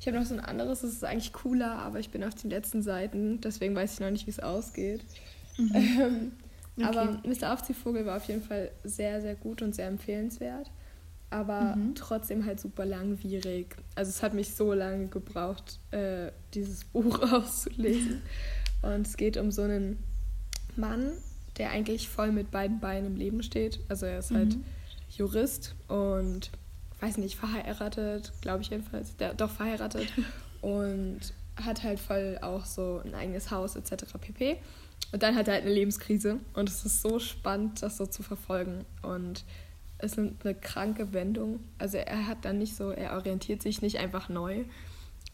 Ich 0.01 0.07
habe 0.07 0.19
noch 0.19 0.25
so 0.25 0.35
ein 0.35 0.41
anderes, 0.41 0.81
das 0.81 0.93
ist 0.93 1.05
eigentlich 1.05 1.33
cooler, 1.35 1.73
aber 1.77 2.01
ich 2.01 2.11
bin 2.11 2.25
auf 2.25 2.35
den 2.35 2.49
letzten 2.51 2.83
Seiten, 2.83 3.41
deswegen 3.43 3.75
weiß 3.77 3.93
ich 3.95 4.01
noch 4.01 4.11
nicht, 4.11 4.27
wie 4.27 4.31
es 4.31 4.41
ausgeht. 4.41 5.05
Ähm, 5.59 6.33
Okay. 6.79 6.87
Aber 6.87 7.21
Mr. 7.27 7.53
Aufziehvogel 7.53 8.07
war 8.07 8.17
auf 8.17 8.25
jeden 8.25 8.41
Fall 8.41 8.71
sehr, 8.83 9.21
sehr 9.21 9.35
gut 9.35 9.61
und 9.61 9.75
sehr 9.75 9.89
empfehlenswert. 9.89 10.71
Aber 11.29 11.77
Mhm. 11.77 11.95
trotzdem 11.95 12.47
halt 12.47 12.61
super 12.61 12.87
langwierig. 12.87 13.77
Also 13.95 14.09
es 14.09 14.23
hat 14.23 14.33
mich 14.33 14.55
so 14.55 14.73
lange 14.73 15.09
gebraucht, 15.09 15.79
äh, 15.91 16.33
dieses 16.55 16.85
Buch 16.85 17.21
auszulesen. 17.33 18.23
Und 18.81 19.07
es 19.07 19.19
geht 19.19 19.37
um 19.37 19.51
so 19.51 19.61
einen 19.61 19.99
Mann, 20.77 21.13
der 21.59 21.71
eigentlich 21.71 22.09
voll 22.09 22.33
mit 22.33 22.51
beiden 22.51 22.81
Beinen 22.81 23.07
im 23.07 23.17
Leben 23.17 23.43
steht. 23.43 23.81
Also 23.89 24.07
er 24.07 24.19
ist 24.19 24.31
halt 24.31 24.57
Mhm. 24.57 24.65
Jurist 25.11 25.75
und 25.89 26.51
weiß 27.01 27.19
nicht, 27.19 27.37
verheiratet, 27.37 28.33
glaube 28.41 28.63
ich 28.63 28.71
jedenfalls. 28.71 29.17
Der, 29.17 29.35
doch 29.35 29.51
verheiratet 29.51 30.13
und 30.63 31.21
hat 31.57 31.83
halt 31.83 32.01
voll 32.01 32.39
auch 32.41 32.65
so 32.65 33.03
ein 33.05 33.15
eigenes 33.15 33.51
Haus 33.51 33.77
etc. 33.77 34.05
pp. 34.21 34.57
Und 35.13 35.23
dann 35.23 35.35
hat 35.35 35.49
er 35.49 35.55
halt 35.55 35.65
eine 35.65 35.75
Lebenskrise 35.75 36.39
und 36.55 36.69
es 36.69 36.85
ist 36.87 37.03
so 37.03 37.19
spannend, 37.19 37.83
das 37.83 37.99
so 37.99 38.07
zu 38.07 38.23
verfolgen. 38.23 38.85
Und 39.03 39.45
es 39.99 40.17
nimmt 40.17 40.45
eine 40.45 40.55
kranke 40.55 41.13
Wendung. 41.13 41.61
Also 41.79 41.99
er 41.99 42.27
hat 42.27 42.45
dann 42.45 42.59
nicht 42.59 42.77
so, 42.77 42.91
er 42.91 43.15
orientiert 43.15 43.63
sich 43.63 43.83
nicht 43.83 43.99
einfach 43.99 44.29
neu, 44.29 44.65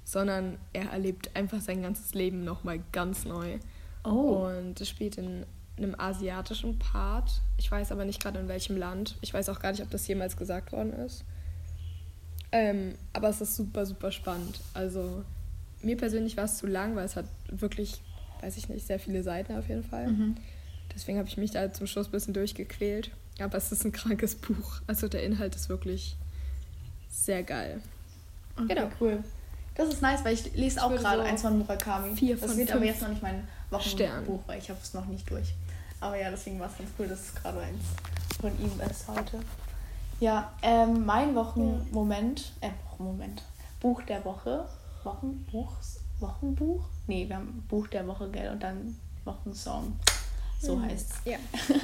sondern 0.05 0.59
er 0.73 0.91
erlebt 0.91 1.37
einfach 1.37 1.61
sein 1.61 1.83
ganzes 1.83 2.15
Leben 2.15 2.43
nochmal 2.43 2.81
ganz 2.93 3.25
neu. 3.25 3.59
Oh. 4.11 4.47
Und 4.49 4.81
es 4.81 4.89
spielt 4.89 5.19
in 5.19 5.45
einem 5.77 5.95
asiatischen 5.99 6.79
Part. 6.79 7.31
Ich 7.57 7.71
weiß 7.71 7.93
aber 7.93 8.05
nicht 8.05 8.21
gerade 8.21 8.39
in 8.41 8.49
welchem 8.49 8.77
Land. 8.77 9.17
Ich 9.21 9.33
weiß 9.33 9.49
auch 9.49 9.61
gar 9.61 9.71
nicht, 9.73 9.83
ob 9.83 9.91
das 9.91 10.07
jemals 10.09 10.37
gesagt 10.37 10.73
worden 10.73 10.93
ist. 10.93 11.25
Ähm, 12.51 12.95
aber 13.13 13.29
es 13.29 13.41
ist 13.41 13.57
super, 13.57 13.85
super 13.87 14.11
spannend. 14.11 14.61
Also 14.75 15.25
mir 15.83 15.97
persönlich 15.97 16.37
war 16.37 16.45
es 16.45 16.59
zu 16.59 16.67
lang, 16.67 16.97
weil 16.97 17.05
es 17.05 17.15
hat 17.17 17.27
wirklich, 17.51 18.01
weiß 18.41 18.57
ich 18.57 18.69
nicht, 18.69 18.87
sehr 18.87 18.99
viele 18.99 19.23
Seiten 19.23 19.57
auf 19.57 19.69
jeden 19.69 19.85
Fall. 19.85 20.09
Mhm. 20.09 20.37
Deswegen 20.95 21.19
habe 21.19 21.29
ich 21.29 21.37
mich 21.37 21.51
da 21.53 21.73
zum 21.73 21.87
Schluss 21.87 22.09
ein 22.09 22.13
bisschen 22.13 22.35
durchgequält. 22.35 23.11
Aber 23.41 23.57
es 23.57 23.71
ist 23.71 23.85
ein 23.85 23.93
krankes 23.93 24.35
Buch. 24.35 24.81
Also 24.89 25.07
der 25.09 25.23
Inhalt 25.23 25.55
ist 25.55 25.69
wirklich 25.69 26.17
sehr 27.09 27.43
geil. 27.45 27.81
Okay, 28.57 28.75
Genau. 28.75 28.89
cool. 29.01 29.23
Das 29.77 29.89
ist 29.91 30.03
nice, 30.03 30.25
weil 30.25 30.35
ich 30.35 30.53
lese 30.57 30.83
auch 30.83 30.91
gerade 30.91 31.23
so 31.23 31.29
eins 31.29 31.43
von 31.43 31.57
Murakami. 31.59 32.17
vier 32.17 32.37
das 32.37 32.51
von 32.51 32.59
wird 32.59 32.71
aber 32.73 32.81
fünf 32.81 32.91
jetzt 32.91 33.03
noch 33.03 33.11
nicht 33.11 33.23
mein. 33.23 33.47
Wochenbuch, 33.71 34.41
weil 34.47 34.59
ich 34.59 34.71
habe 34.71 34.81
es 34.83 34.95
noch 34.95 35.07
nicht 35.07 35.29
durch. 35.31 35.55
Aber 36.01 36.17
ja, 36.17 36.31
deswegen 36.31 36.61
war 36.61 36.69
es 36.71 36.79
ganz 36.79 36.91
cool, 36.99 37.09
dass 37.09 37.21
es 37.21 37.35
gerade 37.35 37.61
eins 37.61 37.85
von 38.41 38.51
ihm 38.61 38.81
ist 38.89 39.09
heute. 39.09 39.41
Ja, 40.21 40.53
ähm, 40.63 41.05
mein 41.07 41.35
Wochenmoment, 41.35 42.53
äh, 42.61 42.71
Wochenmoment, 42.91 43.43
Buch 43.81 44.03
der 44.03 44.25
Woche, 44.25 44.69
Wochenbuch, 45.05 45.73
Wochenbuch? 46.21 46.85
Nee, 47.07 47.29
wir 47.29 47.37
haben 47.37 47.65
Buch 47.69 47.87
der 47.89 48.07
Woche, 48.07 48.29
gell, 48.31 48.51
und 48.51 48.63
dann 48.63 48.97
Wochensong. 49.25 49.99
So 50.61 50.77
Mhm. 50.77 50.83
heißt's. 50.87 51.15
Ja. 51.25 51.37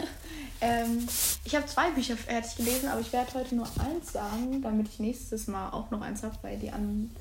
ähm, 0.61 1.07
ich 1.45 1.55
habe 1.55 1.67
zwei 1.67 1.91
Bücher 1.91 2.17
fertig 2.17 2.57
gelesen, 2.57 2.89
aber 2.89 3.01
ich 3.01 3.13
werde 3.13 3.35
heute 3.35 3.55
nur 3.55 3.67
eins 3.79 4.13
sagen, 4.13 4.61
damit 4.63 4.89
ich 4.89 4.99
nächstes 4.99 5.47
Mal 5.47 5.71
auch 5.71 5.91
noch 5.91 6.01
eins 6.01 6.23
habe, 6.25 6.37
weil 6.43 6.59
die 6.59 6.71
anderen, 6.73 7.15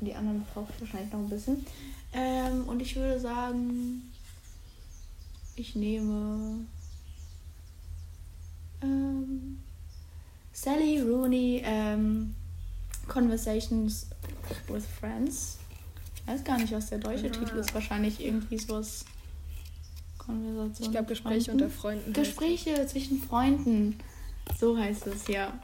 die 0.00 0.14
anderen 0.14 0.44
brauche 0.54 0.72
ich 0.74 0.80
wahrscheinlich 0.80 1.12
noch 1.12 1.20
ein 1.20 1.28
bisschen. 1.28 1.64
Ähm, 2.12 2.64
und 2.68 2.80
ich 2.80 2.96
würde 2.96 3.18
sagen, 3.20 4.02
ich 5.56 5.74
nehme 5.74 6.64
ähm, 8.82 9.58
Sally 10.52 11.00
Rooney 11.00 11.62
ähm, 11.64 12.34
Conversations 13.08 14.06
with 14.68 14.84
Friends. 15.00 15.58
Ich 16.16 16.26
weiß 16.26 16.44
gar 16.44 16.58
nicht, 16.58 16.72
was 16.72 16.88
der 16.90 16.98
deutsche 16.98 17.26
Ah. 17.26 17.30
Titel 17.30 17.56
ist. 17.56 17.74
Wahrscheinlich 17.74 18.22
irgendwie 18.24 18.58
sowas. 18.58 19.04
Konversation. 20.18 20.86
Ich 20.86 20.90
glaube, 20.92 21.06
Gespräche 21.08 21.44
Freunden. 21.46 21.62
unter 21.64 21.74
Freunden. 21.74 22.12
Gespräche 22.12 22.86
zwischen 22.86 23.22
Freunden. 23.22 23.98
So 24.58 24.76
heißt 24.76 25.06
es, 25.06 25.26
ja. 25.28 25.58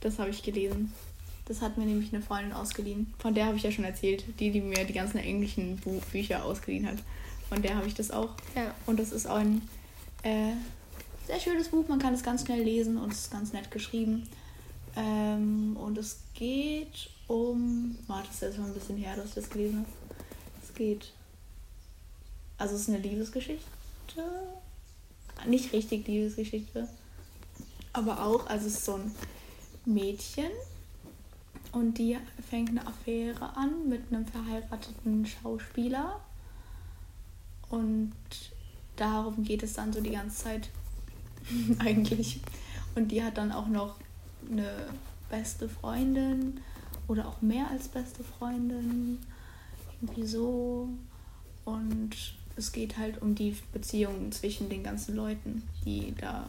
Das 0.00 0.18
habe 0.18 0.30
ich 0.30 0.42
gelesen. 0.42 0.92
Das 1.48 1.62
hat 1.62 1.78
mir 1.78 1.86
nämlich 1.86 2.12
eine 2.12 2.22
Freundin 2.22 2.52
ausgeliehen. 2.52 3.14
Von 3.18 3.34
der 3.34 3.46
habe 3.46 3.56
ich 3.56 3.62
ja 3.62 3.72
schon 3.72 3.84
erzählt. 3.84 4.22
Die, 4.38 4.50
die 4.50 4.60
mir 4.60 4.84
die 4.84 4.92
ganzen 4.92 5.16
englischen 5.18 5.76
Buch 5.78 6.02
Bücher 6.12 6.44
ausgeliehen 6.44 6.86
hat. 6.86 6.98
Von 7.48 7.62
der 7.62 7.74
habe 7.74 7.86
ich 7.86 7.94
das 7.94 8.10
auch. 8.10 8.30
Ja. 8.54 8.74
Und 8.84 9.00
das 9.00 9.12
ist 9.12 9.26
auch 9.26 9.36
ein 9.36 9.66
äh, 10.22 10.52
sehr 11.26 11.40
schönes 11.40 11.68
Buch. 11.68 11.88
Man 11.88 11.98
kann 11.98 12.12
es 12.12 12.22
ganz 12.22 12.44
schnell 12.44 12.62
lesen 12.62 12.98
und 12.98 13.12
es 13.12 13.20
ist 13.20 13.30
ganz 13.30 13.54
nett 13.54 13.70
geschrieben. 13.70 14.28
Ähm, 14.94 15.74
und 15.80 15.96
es 15.96 16.18
geht 16.34 17.08
um. 17.28 17.96
Warte, 18.06 18.26
das 18.26 18.34
ist 18.36 18.42
jetzt 18.42 18.56
schon 18.56 18.66
ein 18.66 18.74
bisschen 18.74 18.96
her, 18.98 19.16
dass 19.16 19.28
ich 19.30 19.34
das 19.34 19.48
gelesen 19.48 19.78
habe. 19.78 19.88
Es 20.62 20.74
geht. 20.74 21.12
Also, 22.58 22.74
es 22.74 22.82
ist 22.82 22.88
eine 22.88 22.98
Liebesgeschichte. 22.98 23.64
Nicht 25.46 25.72
richtig 25.72 26.06
Liebesgeschichte. 26.06 26.88
Aber 27.94 28.22
auch, 28.22 28.46
also, 28.48 28.66
es 28.66 28.74
ist 28.74 28.84
so 28.84 28.96
ein 28.96 29.12
Mädchen. 29.86 30.50
Und 31.72 31.98
die 31.98 32.16
fängt 32.48 32.70
eine 32.70 32.86
Affäre 32.86 33.56
an 33.56 33.88
mit 33.88 34.02
einem 34.10 34.26
verheirateten 34.26 35.26
Schauspieler. 35.26 36.20
Und 37.68 38.12
darum 38.96 39.44
geht 39.44 39.62
es 39.62 39.74
dann 39.74 39.92
so 39.92 40.00
die 40.00 40.12
ganze 40.12 40.44
Zeit 40.44 40.70
eigentlich. 41.78 42.40
Und 42.94 43.12
die 43.12 43.22
hat 43.22 43.36
dann 43.36 43.52
auch 43.52 43.68
noch 43.68 43.96
eine 44.50 44.86
beste 45.28 45.68
Freundin 45.68 46.60
oder 47.06 47.28
auch 47.28 47.40
mehr 47.42 47.70
als 47.70 47.88
beste 47.88 48.24
Freundin. 48.24 49.18
Irgendwie 50.00 50.26
so. 50.26 50.88
Und 51.64 52.16
es 52.56 52.72
geht 52.72 52.96
halt 52.96 53.20
um 53.20 53.34
die 53.34 53.56
Beziehungen 53.72 54.32
zwischen 54.32 54.68
den 54.68 54.82
ganzen 54.82 55.14
Leuten, 55.14 55.62
die 55.84 56.14
da 56.18 56.46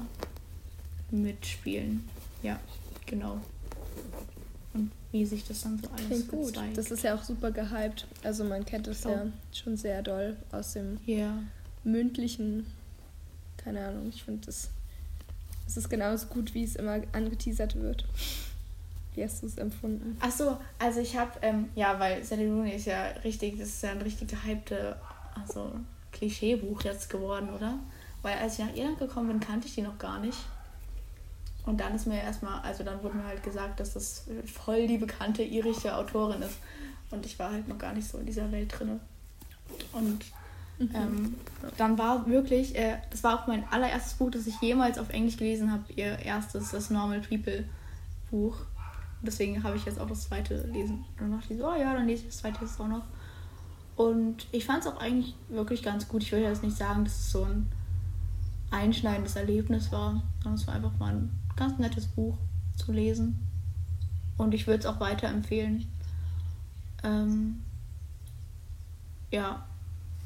mitspielen. 1.12 2.08
Ja, 2.42 2.60
genau. 3.06 3.40
Und 4.74 4.92
wie 5.12 5.26
sich 5.26 5.48
das 5.48 5.62
dann 5.62 5.80
so 5.82 5.90
alles 5.90 6.06
Klingt 6.08 6.28
gut. 6.30 6.54
verzweigt. 6.54 6.78
Das 6.78 6.92
ist 6.92 7.04
ja 7.04 7.16
auch 7.16 7.24
super 7.24 7.52
gehypt. 7.52 8.06
Also 8.24 8.44
man 8.44 8.66
kennt 8.66 8.88
es 8.88 9.06
Oh. 9.06 9.10
ja 9.10 9.26
schon 9.54 9.78
sehr 9.78 10.02
doll 10.04 10.36
aus 10.52 10.74
dem 10.74 11.00
Ja. 11.06 11.34
mündlichen. 11.84 12.66
Keine 13.58 13.88
Ahnung, 13.88 14.10
ich 14.10 14.24
finde 14.24 14.46
das. 14.46 14.70
Es 15.68 15.78
ist 15.78 15.90
genauso 15.90 16.28
gut, 16.28 16.54
wie 16.54 16.64
es 16.64 16.76
immer 16.76 17.00
angeteasert 17.14 17.76
wird. 17.76 18.06
Wie 19.16 19.24
hast 19.24 19.42
du 19.42 19.48
es 19.48 19.58
empfunden? 19.58 20.18
Ach 20.22 20.32
so, 20.32 20.58
also 20.80 21.00
ich 21.00 21.18
habe, 21.18 21.32
ähm, 21.42 21.70
ja, 21.76 22.00
weil 22.00 22.24
Sally 22.24 22.48
Rooney 22.48 22.72
ist 22.76 22.86
ja 22.86 23.08
richtig, 23.24 23.58
das 23.60 23.70
ist 23.70 23.84
ja 23.84 23.92
ein 23.92 24.02
richtig 24.02 24.30
gehypte, 24.30 24.96
also 25.36 25.72
Klischeebuch 26.12 26.84
jetzt 26.84 27.10
geworden, 27.10 27.50
oder? 27.50 27.78
Weil 28.22 28.38
als 28.38 28.54
ich 28.60 28.66
nach 28.66 28.76
Irland 28.76 29.00
gekommen 29.00 29.28
bin, 29.30 29.40
kannte 29.40 29.68
ich 29.68 29.76
die 29.76 29.82
noch 29.82 29.98
gar 29.98 30.20
nicht. 30.20 30.38
Und 31.70 31.80
dann 31.80 31.94
ist 31.94 32.08
mir 32.08 32.20
erstmal, 32.20 32.62
also 32.62 32.84
dann 32.84 33.04
wurde 33.04 33.18
mir 33.18 33.26
halt 33.26 33.44
gesagt, 33.44 33.80
dass 33.80 33.94
das 33.94 34.26
voll 34.52 34.88
die 34.88 34.98
bekannte 34.98 35.44
irische 35.44 35.96
Autorin 35.96 36.42
ist. 36.42 36.58
Und 37.12 37.28
ich 37.28 37.38
war 37.38 37.52
halt 37.52 37.68
noch 37.68 37.78
gar 37.78 37.94
nicht 37.94 38.08
so 38.08 38.18
in 38.18 38.26
dieser 38.26 38.52
Welt 38.52 38.74
drin. 38.76 39.00
Und 39.94 40.26
ähm, 40.80 41.36
dann 41.78 42.00
war 42.00 42.26
wirklich, 42.26 42.76
äh, 42.76 42.98
das 43.12 43.24
war 43.24 43.40
auch 43.40 43.46
mein 43.46 43.64
allererstes 43.70 44.16
Buch, 44.16 44.32
das 44.32 44.48
ich 44.48 44.60
jemals 44.62 44.98
auf 44.98 45.12
Englisch 45.12 45.38
gelesen 45.38 45.72
habe, 45.72 45.84
ihr 45.96 46.18
erstes, 46.18 46.72
das 46.72 46.90
Normal 46.90 47.22
People 47.22 47.66
Buch. 48.32 48.56
Deswegen 49.22 49.62
habe 49.62 49.78
ich 49.78 49.86
jetzt 49.86 50.00
auch 50.00 50.10
das 50.10 50.24
zweite 50.24 50.66
lesen. 50.74 51.06
Und 51.20 51.22
dann 51.22 51.40
dachte 51.40 51.54
ich 51.54 51.60
so, 51.60 51.68
oh 51.68 51.76
ja, 51.76 51.94
dann 51.94 52.08
lese 52.08 52.24
ich 52.24 52.30
das 52.30 52.38
zweite 52.38 52.62
jetzt 52.62 52.82
auch 52.82 52.88
noch. 52.88 53.04
Und 53.96 54.48
ich 54.52 54.66
fand 54.66 54.84
es 54.84 54.88
auch 54.88 55.00
eigentlich 55.00 55.36
wirklich 55.50 55.84
ganz 55.84 56.08
gut. 56.08 56.24
Ich 56.24 56.32
würde 56.32 56.46
jetzt 56.46 56.64
nicht 56.64 56.78
sagen, 56.78 57.04
dass 57.04 57.14
es 57.14 57.32
so 57.32 57.44
ein 57.44 57.72
einschneidendes 58.72 59.36
Erlebnis 59.36 59.92
war, 59.92 60.22
sondern 60.44 60.60
es 60.60 60.68
war 60.68 60.76
einfach 60.76 60.98
mal 61.00 61.14
ein 61.16 61.30
ganz 61.56 61.78
nettes 61.80 62.08
Buch 62.08 62.38
zu 62.76 62.92
lesen. 62.92 63.40
Und 64.38 64.54
ich 64.54 64.68
würde 64.68 64.80
es 64.80 64.86
auch 64.86 65.00
weiterempfehlen. 65.00 65.88
Ähm, 67.04 67.62
ja, 69.32 69.66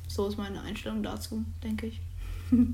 so 0.08 0.28
ist 0.28 0.38
meine 0.38 0.62
Einstellung 0.62 1.02
dazu, 1.04 1.44
denke 1.64 1.88
ich. 1.88 2.00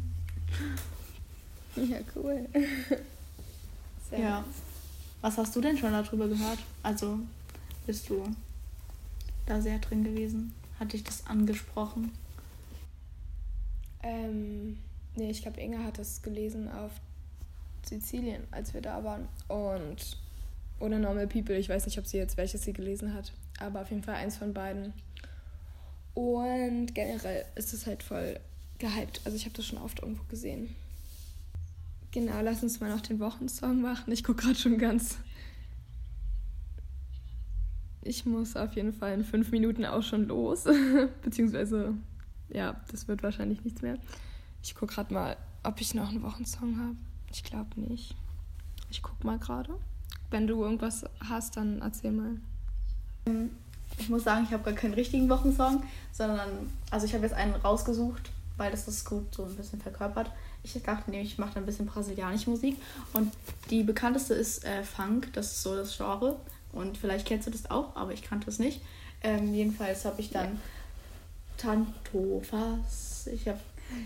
Ja, 1.75 1.97
cool. 2.15 2.45
Sehr 4.09 4.19
Ja. 4.19 4.39
nice. 4.41 4.45
Was 5.21 5.37
hast 5.37 5.55
du 5.55 5.61
denn 5.61 5.77
schon 5.77 5.91
darüber 5.93 6.27
gehört? 6.27 6.59
Also 6.83 7.19
bist 7.85 8.09
du 8.09 8.23
da 9.45 9.61
sehr 9.61 9.77
drin 9.79 10.03
gewesen? 10.03 10.53
Hat 10.79 10.91
dich 10.93 11.03
das 11.03 11.25
angesprochen? 11.27 12.11
Ähm, 14.01 14.77
nee, 15.19 15.29
ich 15.29 15.41
glaube, 15.41 15.59
Inge 15.59 15.83
hat 15.83 15.99
das 15.99 16.21
gelesen 16.21 16.69
auf 16.71 16.91
Sizilien, 17.83 18.43
als 18.51 18.73
wir 18.73 18.81
da 18.81 19.03
waren. 19.03 19.27
Und 19.47 20.17
oder 20.79 20.97
Normal 20.97 21.27
People, 21.27 21.57
ich 21.57 21.69
weiß 21.69 21.85
nicht, 21.85 21.99
ob 21.99 22.07
sie 22.07 22.17
jetzt 22.17 22.37
welches 22.37 22.63
sie 22.63 22.73
gelesen 22.73 23.13
hat, 23.13 23.33
aber 23.59 23.81
auf 23.81 23.89
jeden 23.89 24.03
Fall 24.03 24.15
eins 24.15 24.37
von 24.37 24.53
beiden. 24.53 24.93
Und 26.13 26.93
generell 26.95 27.45
ist 27.55 27.73
es 27.73 27.85
halt 27.85 28.01
voll 28.03 28.39
gehypt. 28.79 29.21
Also 29.25 29.35
ich 29.35 29.45
habe 29.45 29.55
das 29.55 29.65
schon 29.65 29.77
oft 29.77 30.01
irgendwo 30.01 30.23
gesehen. 30.23 30.75
Genau, 32.11 32.41
lass 32.41 32.63
uns 32.63 32.79
mal 32.79 32.89
noch 32.89 33.01
den 33.01 33.19
Wochensong 33.19 33.81
machen. 33.81 34.11
Ich 34.11 34.23
gucke 34.23 34.43
gerade 34.43 34.55
schon 34.57 34.77
ganz. 34.77 35.17
Ich 38.01 38.25
muss 38.25 38.55
auf 38.55 38.73
jeden 38.73 38.93
Fall 38.93 39.13
in 39.13 39.23
fünf 39.23 39.51
Minuten 39.51 39.85
auch 39.85 40.01
schon 40.01 40.27
los. 40.27 40.65
Beziehungsweise, 41.21 41.93
ja, 42.49 42.81
das 42.89 43.07
wird 43.07 43.21
wahrscheinlich 43.21 43.63
nichts 43.63 43.81
mehr. 43.81 43.97
Ich 44.63 44.75
gucke 44.75 44.93
gerade 44.93 45.13
mal, 45.13 45.37
ob 45.63 45.79
ich 45.81 45.93
noch 45.93 46.09
einen 46.09 46.23
Wochensong 46.23 46.79
habe. 46.79 46.95
Ich 47.31 47.43
glaube 47.43 47.79
nicht. 47.79 48.15
Ich 48.89 49.01
guck 49.01 49.23
mal 49.23 49.37
gerade. 49.37 49.73
Wenn 50.31 50.47
du 50.47 50.63
irgendwas 50.63 51.05
hast, 51.19 51.57
dann 51.57 51.81
erzähl 51.81 52.11
mal. 52.11 52.37
Ich 53.97 54.09
muss 54.09 54.23
sagen, 54.23 54.45
ich 54.45 54.53
habe 54.53 54.63
gar 54.63 54.73
keinen 54.73 54.93
richtigen 54.93 55.29
Wochensong, 55.29 55.83
sondern 56.11 56.71
also 56.89 57.05
ich 57.05 57.13
habe 57.13 57.23
jetzt 57.23 57.33
einen 57.33 57.55
rausgesucht, 57.55 58.31
weil 58.57 58.71
das 58.71 58.85
das 58.85 59.05
gut 59.05 59.33
so 59.33 59.45
ein 59.45 59.55
bisschen 59.55 59.81
verkörpert. 59.81 60.31
Ich 60.63 60.73
dachte 60.83 61.09
nämlich, 61.09 61.33
ich 61.33 61.37
mache 61.37 61.53
da 61.53 61.59
ein 61.59 61.65
bisschen 61.65 61.85
brasilianische 61.85 62.49
Musik 62.49 62.77
und 63.13 63.31
die 63.69 63.83
bekannteste 63.83 64.33
ist 64.33 64.65
äh, 64.65 64.83
Funk, 64.83 65.31
das 65.33 65.53
ist 65.53 65.63
so 65.63 65.75
das 65.75 65.95
Genre 65.95 66.37
und 66.71 66.97
vielleicht 66.97 67.25
kennst 67.25 67.47
du 67.47 67.51
das 67.51 67.69
auch, 67.71 67.95
aber 67.95 68.13
ich 68.13 68.23
kannte 68.23 68.49
es 68.49 68.59
nicht. 68.59 68.81
Ähm, 69.21 69.53
jedenfalls 69.53 70.05
habe 70.05 70.19
ich 70.21 70.29
dann 70.29 70.59
Tanto 71.57 72.41
Fas. 72.43 73.27
Ich 73.27 73.47
habe 73.47 73.59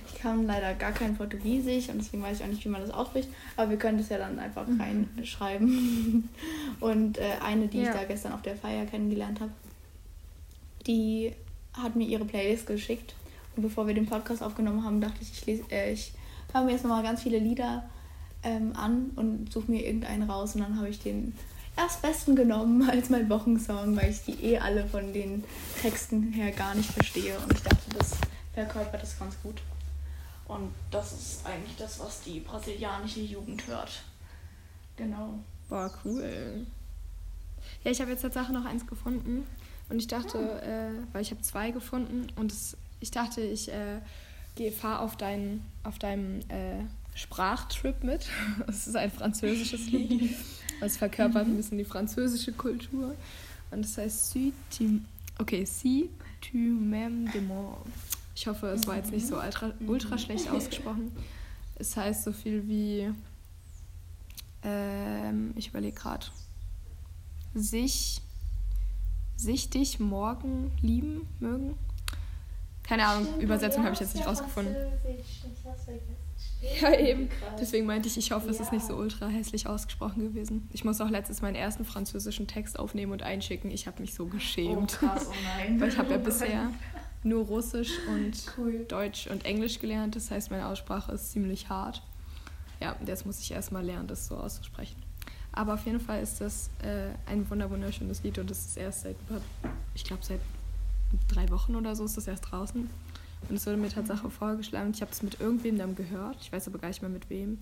ich 0.08 0.20
kann 0.22 0.46
leider 0.46 0.74
gar 0.76 0.92
kein 0.92 1.16
Portugiesisch 1.16 1.90
und 1.90 1.98
deswegen 1.98 2.24
weiß 2.24 2.40
ich 2.40 2.44
auch 2.46 2.50
nicht, 2.50 2.64
wie 2.64 2.70
man 2.70 2.82
das 2.82 2.92
ausspricht. 2.92 3.30
Aber 3.58 3.70
wir 3.70 3.78
können 3.78 3.98
das 3.98 4.10
ja 4.10 4.18
dann 4.18 4.40
einfach 4.40 4.66
reinschreiben. 4.80 6.30
Und 6.80 7.18
äh, 7.18 7.24
eine, 7.44 7.68
die 7.68 7.80
Ja. 7.82 7.84
ich 7.84 7.90
da 7.90 8.04
gestern 8.06 8.34
auf 8.34 8.42
der 8.42 8.56
Feier 8.56 8.86
kennengelernt 8.86 9.40
habe, 9.40 9.52
die 10.88 11.34
hat 11.74 11.96
mir 11.96 12.08
ihre 12.08 12.26
Playlist 12.26 12.68
geschickt. 12.68 13.16
Und 13.56 13.64
bevor 13.64 13.88
wir 13.88 13.94
den 13.94 14.06
Podcast 14.06 14.42
aufgenommen 14.42 14.84
haben, 14.84 15.02
dachte 15.02 15.18
ich, 15.22 15.32
ich, 15.32 15.46
lese, 15.46 15.64
äh, 15.72 15.92
ich 15.94 16.14
höre 16.52 16.64
mir 16.64 16.72
jetzt 16.72 16.84
nochmal 16.84 17.04
ganz 17.04 17.22
viele 17.22 17.40
Lieder 17.40 17.84
ähm, 18.44 18.74
an 18.76 19.12
und 19.16 19.52
suche 19.52 19.72
mir 19.72 19.86
irgendeinen 19.86 20.30
raus. 20.30 20.56
Und 20.56 20.62
dann 20.62 20.78
habe 20.78 20.90
ich 20.90 21.00
den 21.00 21.34
erstbesten 21.76 22.36
genommen 22.36 22.90
als 22.90 23.10
mein 23.10 23.30
Wochensong, 23.30 23.96
weil 23.96 24.10
ich 24.12 24.22
die 24.24 24.44
eh 24.44 24.58
alle 24.60 24.86
von 24.86 25.14
den 25.14 25.44
Texten 25.82 26.32
her 26.32 26.52
gar 26.52 26.76
nicht 26.76 26.92
verstehe. 26.92 27.38
Und 27.40 27.54
ich 27.54 27.62
dachte, 27.62 27.90
das 27.98 28.12
verkörpert 28.54 29.02
das 29.02 29.18
ganz 29.20 29.36
gut. 29.44 29.62
Und 30.48 30.74
das 30.92 31.14
ist 31.14 31.46
eigentlich 31.46 31.76
das, 31.78 32.00
was 32.00 32.22
die 32.22 32.40
brasilianische 32.40 33.22
Jugend 33.22 33.66
hört. 33.68 34.04
Genau. 34.98 35.40
Boah, 35.70 35.92
cool. 36.04 36.66
Ja, 37.84 37.92
ich 37.92 38.02
habe 38.02 38.12
jetzt 38.12 38.22
tatsächlich 38.22 38.52
noch 38.52 38.66
eins 38.66 38.86
gefunden 38.86 39.48
und 39.90 40.00
ich 40.00 40.08
dachte, 40.08 40.38
äh, 40.62 41.14
weil 41.14 41.22
ich 41.22 41.32
habe 41.32 41.42
zwei 41.42 41.72
gefunden 41.72 42.28
und 42.36 42.52
es, 42.52 42.78
ich 43.00 43.12
dachte, 43.12 43.42
ich 43.42 43.72
äh, 43.72 44.00
geh, 44.56 44.72
fahr 44.72 45.02
auf, 45.02 45.16
dein, 45.16 45.64
auf 45.84 45.98
deinem 46.00 46.40
äh, 46.50 46.84
Sprachtrip 47.16 48.04
mit. 48.04 48.28
Es 48.68 48.88
ist 48.88 48.96
ein 48.96 49.12
französisches 49.12 49.88
Lied. 49.88 50.36
Es 50.82 50.98
verkörpert 50.98 51.46
ein 51.46 51.56
bisschen 51.56 51.78
die 51.78 51.86
französische 51.86 52.52
Kultur. 52.52 53.16
Und 53.72 53.86
es 53.86 53.98
heißt 53.98 54.32
Si 54.32 54.52
tu, 54.76 55.00
okay, 55.40 55.64
si 55.64 56.10
tu 56.42 56.58
m'aimes 56.58 57.32
de 57.32 57.40
moi. 57.40 57.78
Ich 58.36 58.48
hoffe, 58.48 58.68
es 58.68 58.88
war 58.88 58.96
jetzt 58.96 59.12
nicht 59.12 59.28
so 59.28 59.40
ultra, 59.40 59.72
ultra 59.86 60.18
schlecht 60.18 60.50
ausgesprochen. 60.52 61.12
Es 61.76 61.96
heißt 61.96 62.24
so 62.24 62.32
viel 62.32 62.68
wie, 62.68 63.12
ähm, 64.64 65.54
ich 65.56 65.70
überlege 65.70 65.96
gerade, 65.96 66.26
sich, 67.54 68.22
sich 69.36 69.70
dich 69.70 70.00
morgen 70.00 70.72
lieben 70.82 71.28
mögen. 71.40 71.78
Keine 72.84 73.08
Ahnung, 73.08 73.40
Übersetzung 73.40 73.84
habe 73.84 73.94
ich 73.94 74.00
jetzt 74.02 74.16
nicht 74.16 74.28
rausgefunden. 74.28 74.76
Ja, 76.82 76.98
eben. 76.98 77.30
Deswegen 77.60 77.86
meinte 77.86 78.08
ich, 78.08 78.18
ich 78.18 78.32
hoffe, 78.32 78.50
es 78.50 78.60
ist 78.60 78.72
nicht 78.72 78.86
so 78.86 78.96
ultra 78.96 79.28
hässlich 79.28 79.68
ausgesprochen 79.68 80.24
gewesen. 80.24 80.70
Ich 80.74 80.84
muss 80.84 81.00
auch 81.02 81.10
letztes 81.10 81.42
meinen 81.42 81.56
ersten 81.56 81.86
französischen 81.86 82.48
Text 82.48 82.80
aufnehmen 82.80 83.12
und 83.12 83.24
einschicken. 83.24 83.72
Ich 83.72 83.88
habe 83.88 84.02
mich 84.02 84.14
so 84.14 84.26
geschämt. 84.26 85.00
Oh, 85.02 85.06
krass, 85.06 85.28
oh 85.30 85.34
nein. 85.58 85.80
Weil 85.80 85.90
ich 85.90 85.98
habe 85.98 86.12
ja 86.12 86.18
bisher 86.18 86.72
nur 87.24 87.46
Russisch 87.46 87.92
und 88.08 88.34
Cool. 88.58 88.86
Deutsch 88.88 89.28
und 89.28 89.46
Englisch 89.46 89.80
gelernt. 89.80 90.16
Das 90.16 90.32
heißt, 90.32 90.52
meine 90.52 90.68
Aussprache 90.68 91.12
ist 91.14 91.32
ziemlich 91.32 91.70
hart. 91.70 92.02
Ja, 92.82 92.96
jetzt 93.06 93.26
muss 93.26 93.40
ich 93.40 93.52
erstmal 93.52 93.84
lernen, 93.86 94.08
das 94.08 94.28
so 94.28 94.36
auszusprechen. 94.38 95.02
Aber 95.52 95.76
auf 95.76 95.86
jeden 95.86 96.00
Fall 96.00 96.22
ist 96.22 96.42
das 96.42 96.70
äh, 96.84 97.10
ein 97.32 97.50
wunder 97.50 97.70
wunderschönes 97.70 98.24
Lied 98.24 98.40
und 98.40 98.50
das 98.50 98.66
ist 98.66 98.78
erst 98.78 99.02
seit, 99.02 99.16
ich 99.94 100.04
glaube, 100.04 100.24
seit 100.26 100.40
drei 101.28 101.48
Wochen 101.50 101.76
oder 101.76 101.96
so 101.96 102.06
ist 102.06 102.18
das 102.18 102.28
erst 102.28 102.52
draußen. 102.52 102.90
Und 103.50 103.56
es 103.56 103.66
wurde 103.66 103.78
mir 103.78 103.90
Tatsache 103.90 104.30
vorgeschlagen. 104.30 104.92
Ich 104.94 105.02
habe 105.02 105.12
es 105.12 105.22
mit 105.22 105.40
irgendwem 105.40 105.78
dann 105.78 105.96
gehört. 105.96 106.38
Ich 106.42 106.52
weiß 106.52 106.68
aber 106.68 106.80
gar 106.80 106.88
nicht 106.88 107.02
mehr 107.02 107.12
mit 107.12 107.30
wem. 107.30 107.60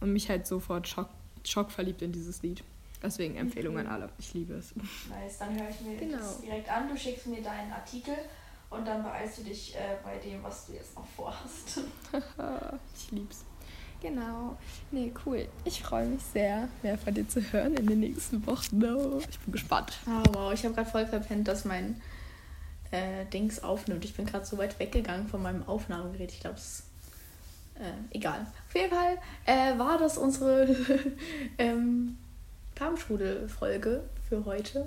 Und 0.00 0.12
mich 0.12 0.28
halt 0.28 0.46
sofort 0.46 0.86
schock, 0.86 1.08
schockverliebt 1.44 2.02
in 2.02 2.12
dieses 2.12 2.42
Lied. 2.42 2.62
Deswegen 3.02 3.36
Empfehlung 3.36 3.78
an 3.78 3.86
alle. 3.86 4.10
Ich 4.18 4.34
liebe 4.34 4.54
es. 4.54 4.74
Nice, 4.76 5.38
dann 5.38 5.58
höre 5.58 5.70
ich 5.70 5.80
mir 5.80 5.96
Genau. 5.96 6.18
das 6.18 6.40
direkt 6.40 6.68
an. 6.70 6.88
Du 6.88 6.96
schickst 6.96 7.26
mir 7.26 7.42
deinen 7.42 7.72
Artikel 7.72 8.14
und 8.70 8.86
dann 8.86 9.02
beeilst 9.02 9.38
du 9.38 9.42
dich 9.44 9.74
äh, 9.74 9.96
bei 10.04 10.16
dem, 10.18 10.42
was 10.42 10.66
du 10.66 10.74
jetzt 10.74 10.94
noch 10.94 11.06
vorhast. 11.06 11.80
ich 12.96 13.10
lieb's. 13.10 13.44
Genau. 14.00 14.56
Nee, 14.92 15.12
cool. 15.26 15.48
Ich 15.64 15.82
freue 15.82 16.06
mich 16.06 16.22
sehr, 16.22 16.68
mehr 16.82 16.96
von 16.96 17.14
dir 17.14 17.28
zu 17.28 17.40
hören 17.52 17.74
in 17.74 17.86
den 17.86 18.00
nächsten 18.00 18.46
Wochen. 18.46 18.78
No. 18.78 19.18
Ich 19.28 19.38
bin 19.40 19.52
gespannt. 19.52 19.98
Oh, 20.06 20.22
wow, 20.32 20.52
ich 20.52 20.64
habe 20.64 20.74
gerade 20.74 20.88
voll 20.88 21.06
verpennt, 21.06 21.48
dass 21.48 21.64
mein 21.64 22.00
äh, 22.90 23.24
Dings 23.26 23.62
aufnimmt. 23.62 24.04
Ich 24.04 24.14
bin 24.14 24.26
gerade 24.26 24.44
so 24.44 24.56
weit 24.58 24.78
weggegangen 24.78 25.26
von 25.26 25.42
meinem 25.42 25.66
Aufnahmegerät. 25.66 26.32
Ich 26.32 26.40
glaube, 26.40 26.56
es 26.56 26.80
ist 26.80 26.84
äh, 27.80 28.16
egal. 28.16 28.46
Auf 28.68 28.74
jeden 28.74 28.90
Fall 28.90 29.18
äh, 29.46 29.78
war 29.78 29.98
das 29.98 30.16
unsere 30.16 30.76
ähm, 31.58 32.18
Darmstrudel-Folge 32.76 34.04
für 34.28 34.44
heute. 34.44 34.86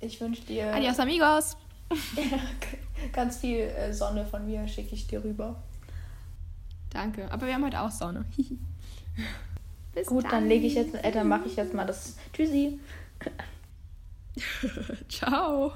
Ich 0.00 0.20
wünsche 0.20 0.42
dir 0.42 0.74
Adios, 0.74 0.98
amigos. 0.98 1.56
ganz 3.12 3.38
viel 3.38 3.60
äh, 3.60 3.92
Sonne 3.92 4.24
von 4.26 4.46
mir, 4.46 4.66
schicke 4.68 4.94
ich 4.94 5.06
dir 5.06 5.22
rüber. 5.22 5.62
Danke. 6.90 7.30
Aber 7.30 7.46
wir 7.46 7.54
haben 7.54 7.64
heute 7.64 7.80
auch 7.80 7.90
Sonne. 7.90 8.24
Bis 9.94 10.06
Gut, 10.06 10.30
dann 10.30 10.46
lege 10.46 10.66
ich 10.66 10.74
jetzt, 10.74 10.94
äh, 10.94 11.10
dann 11.10 11.28
mache 11.28 11.46
ich 11.46 11.56
jetzt 11.56 11.74
mal 11.74 11.86
das 11.86 12.16
Tschüssi. 12.32 12.78
Ciao. 15.08 15.72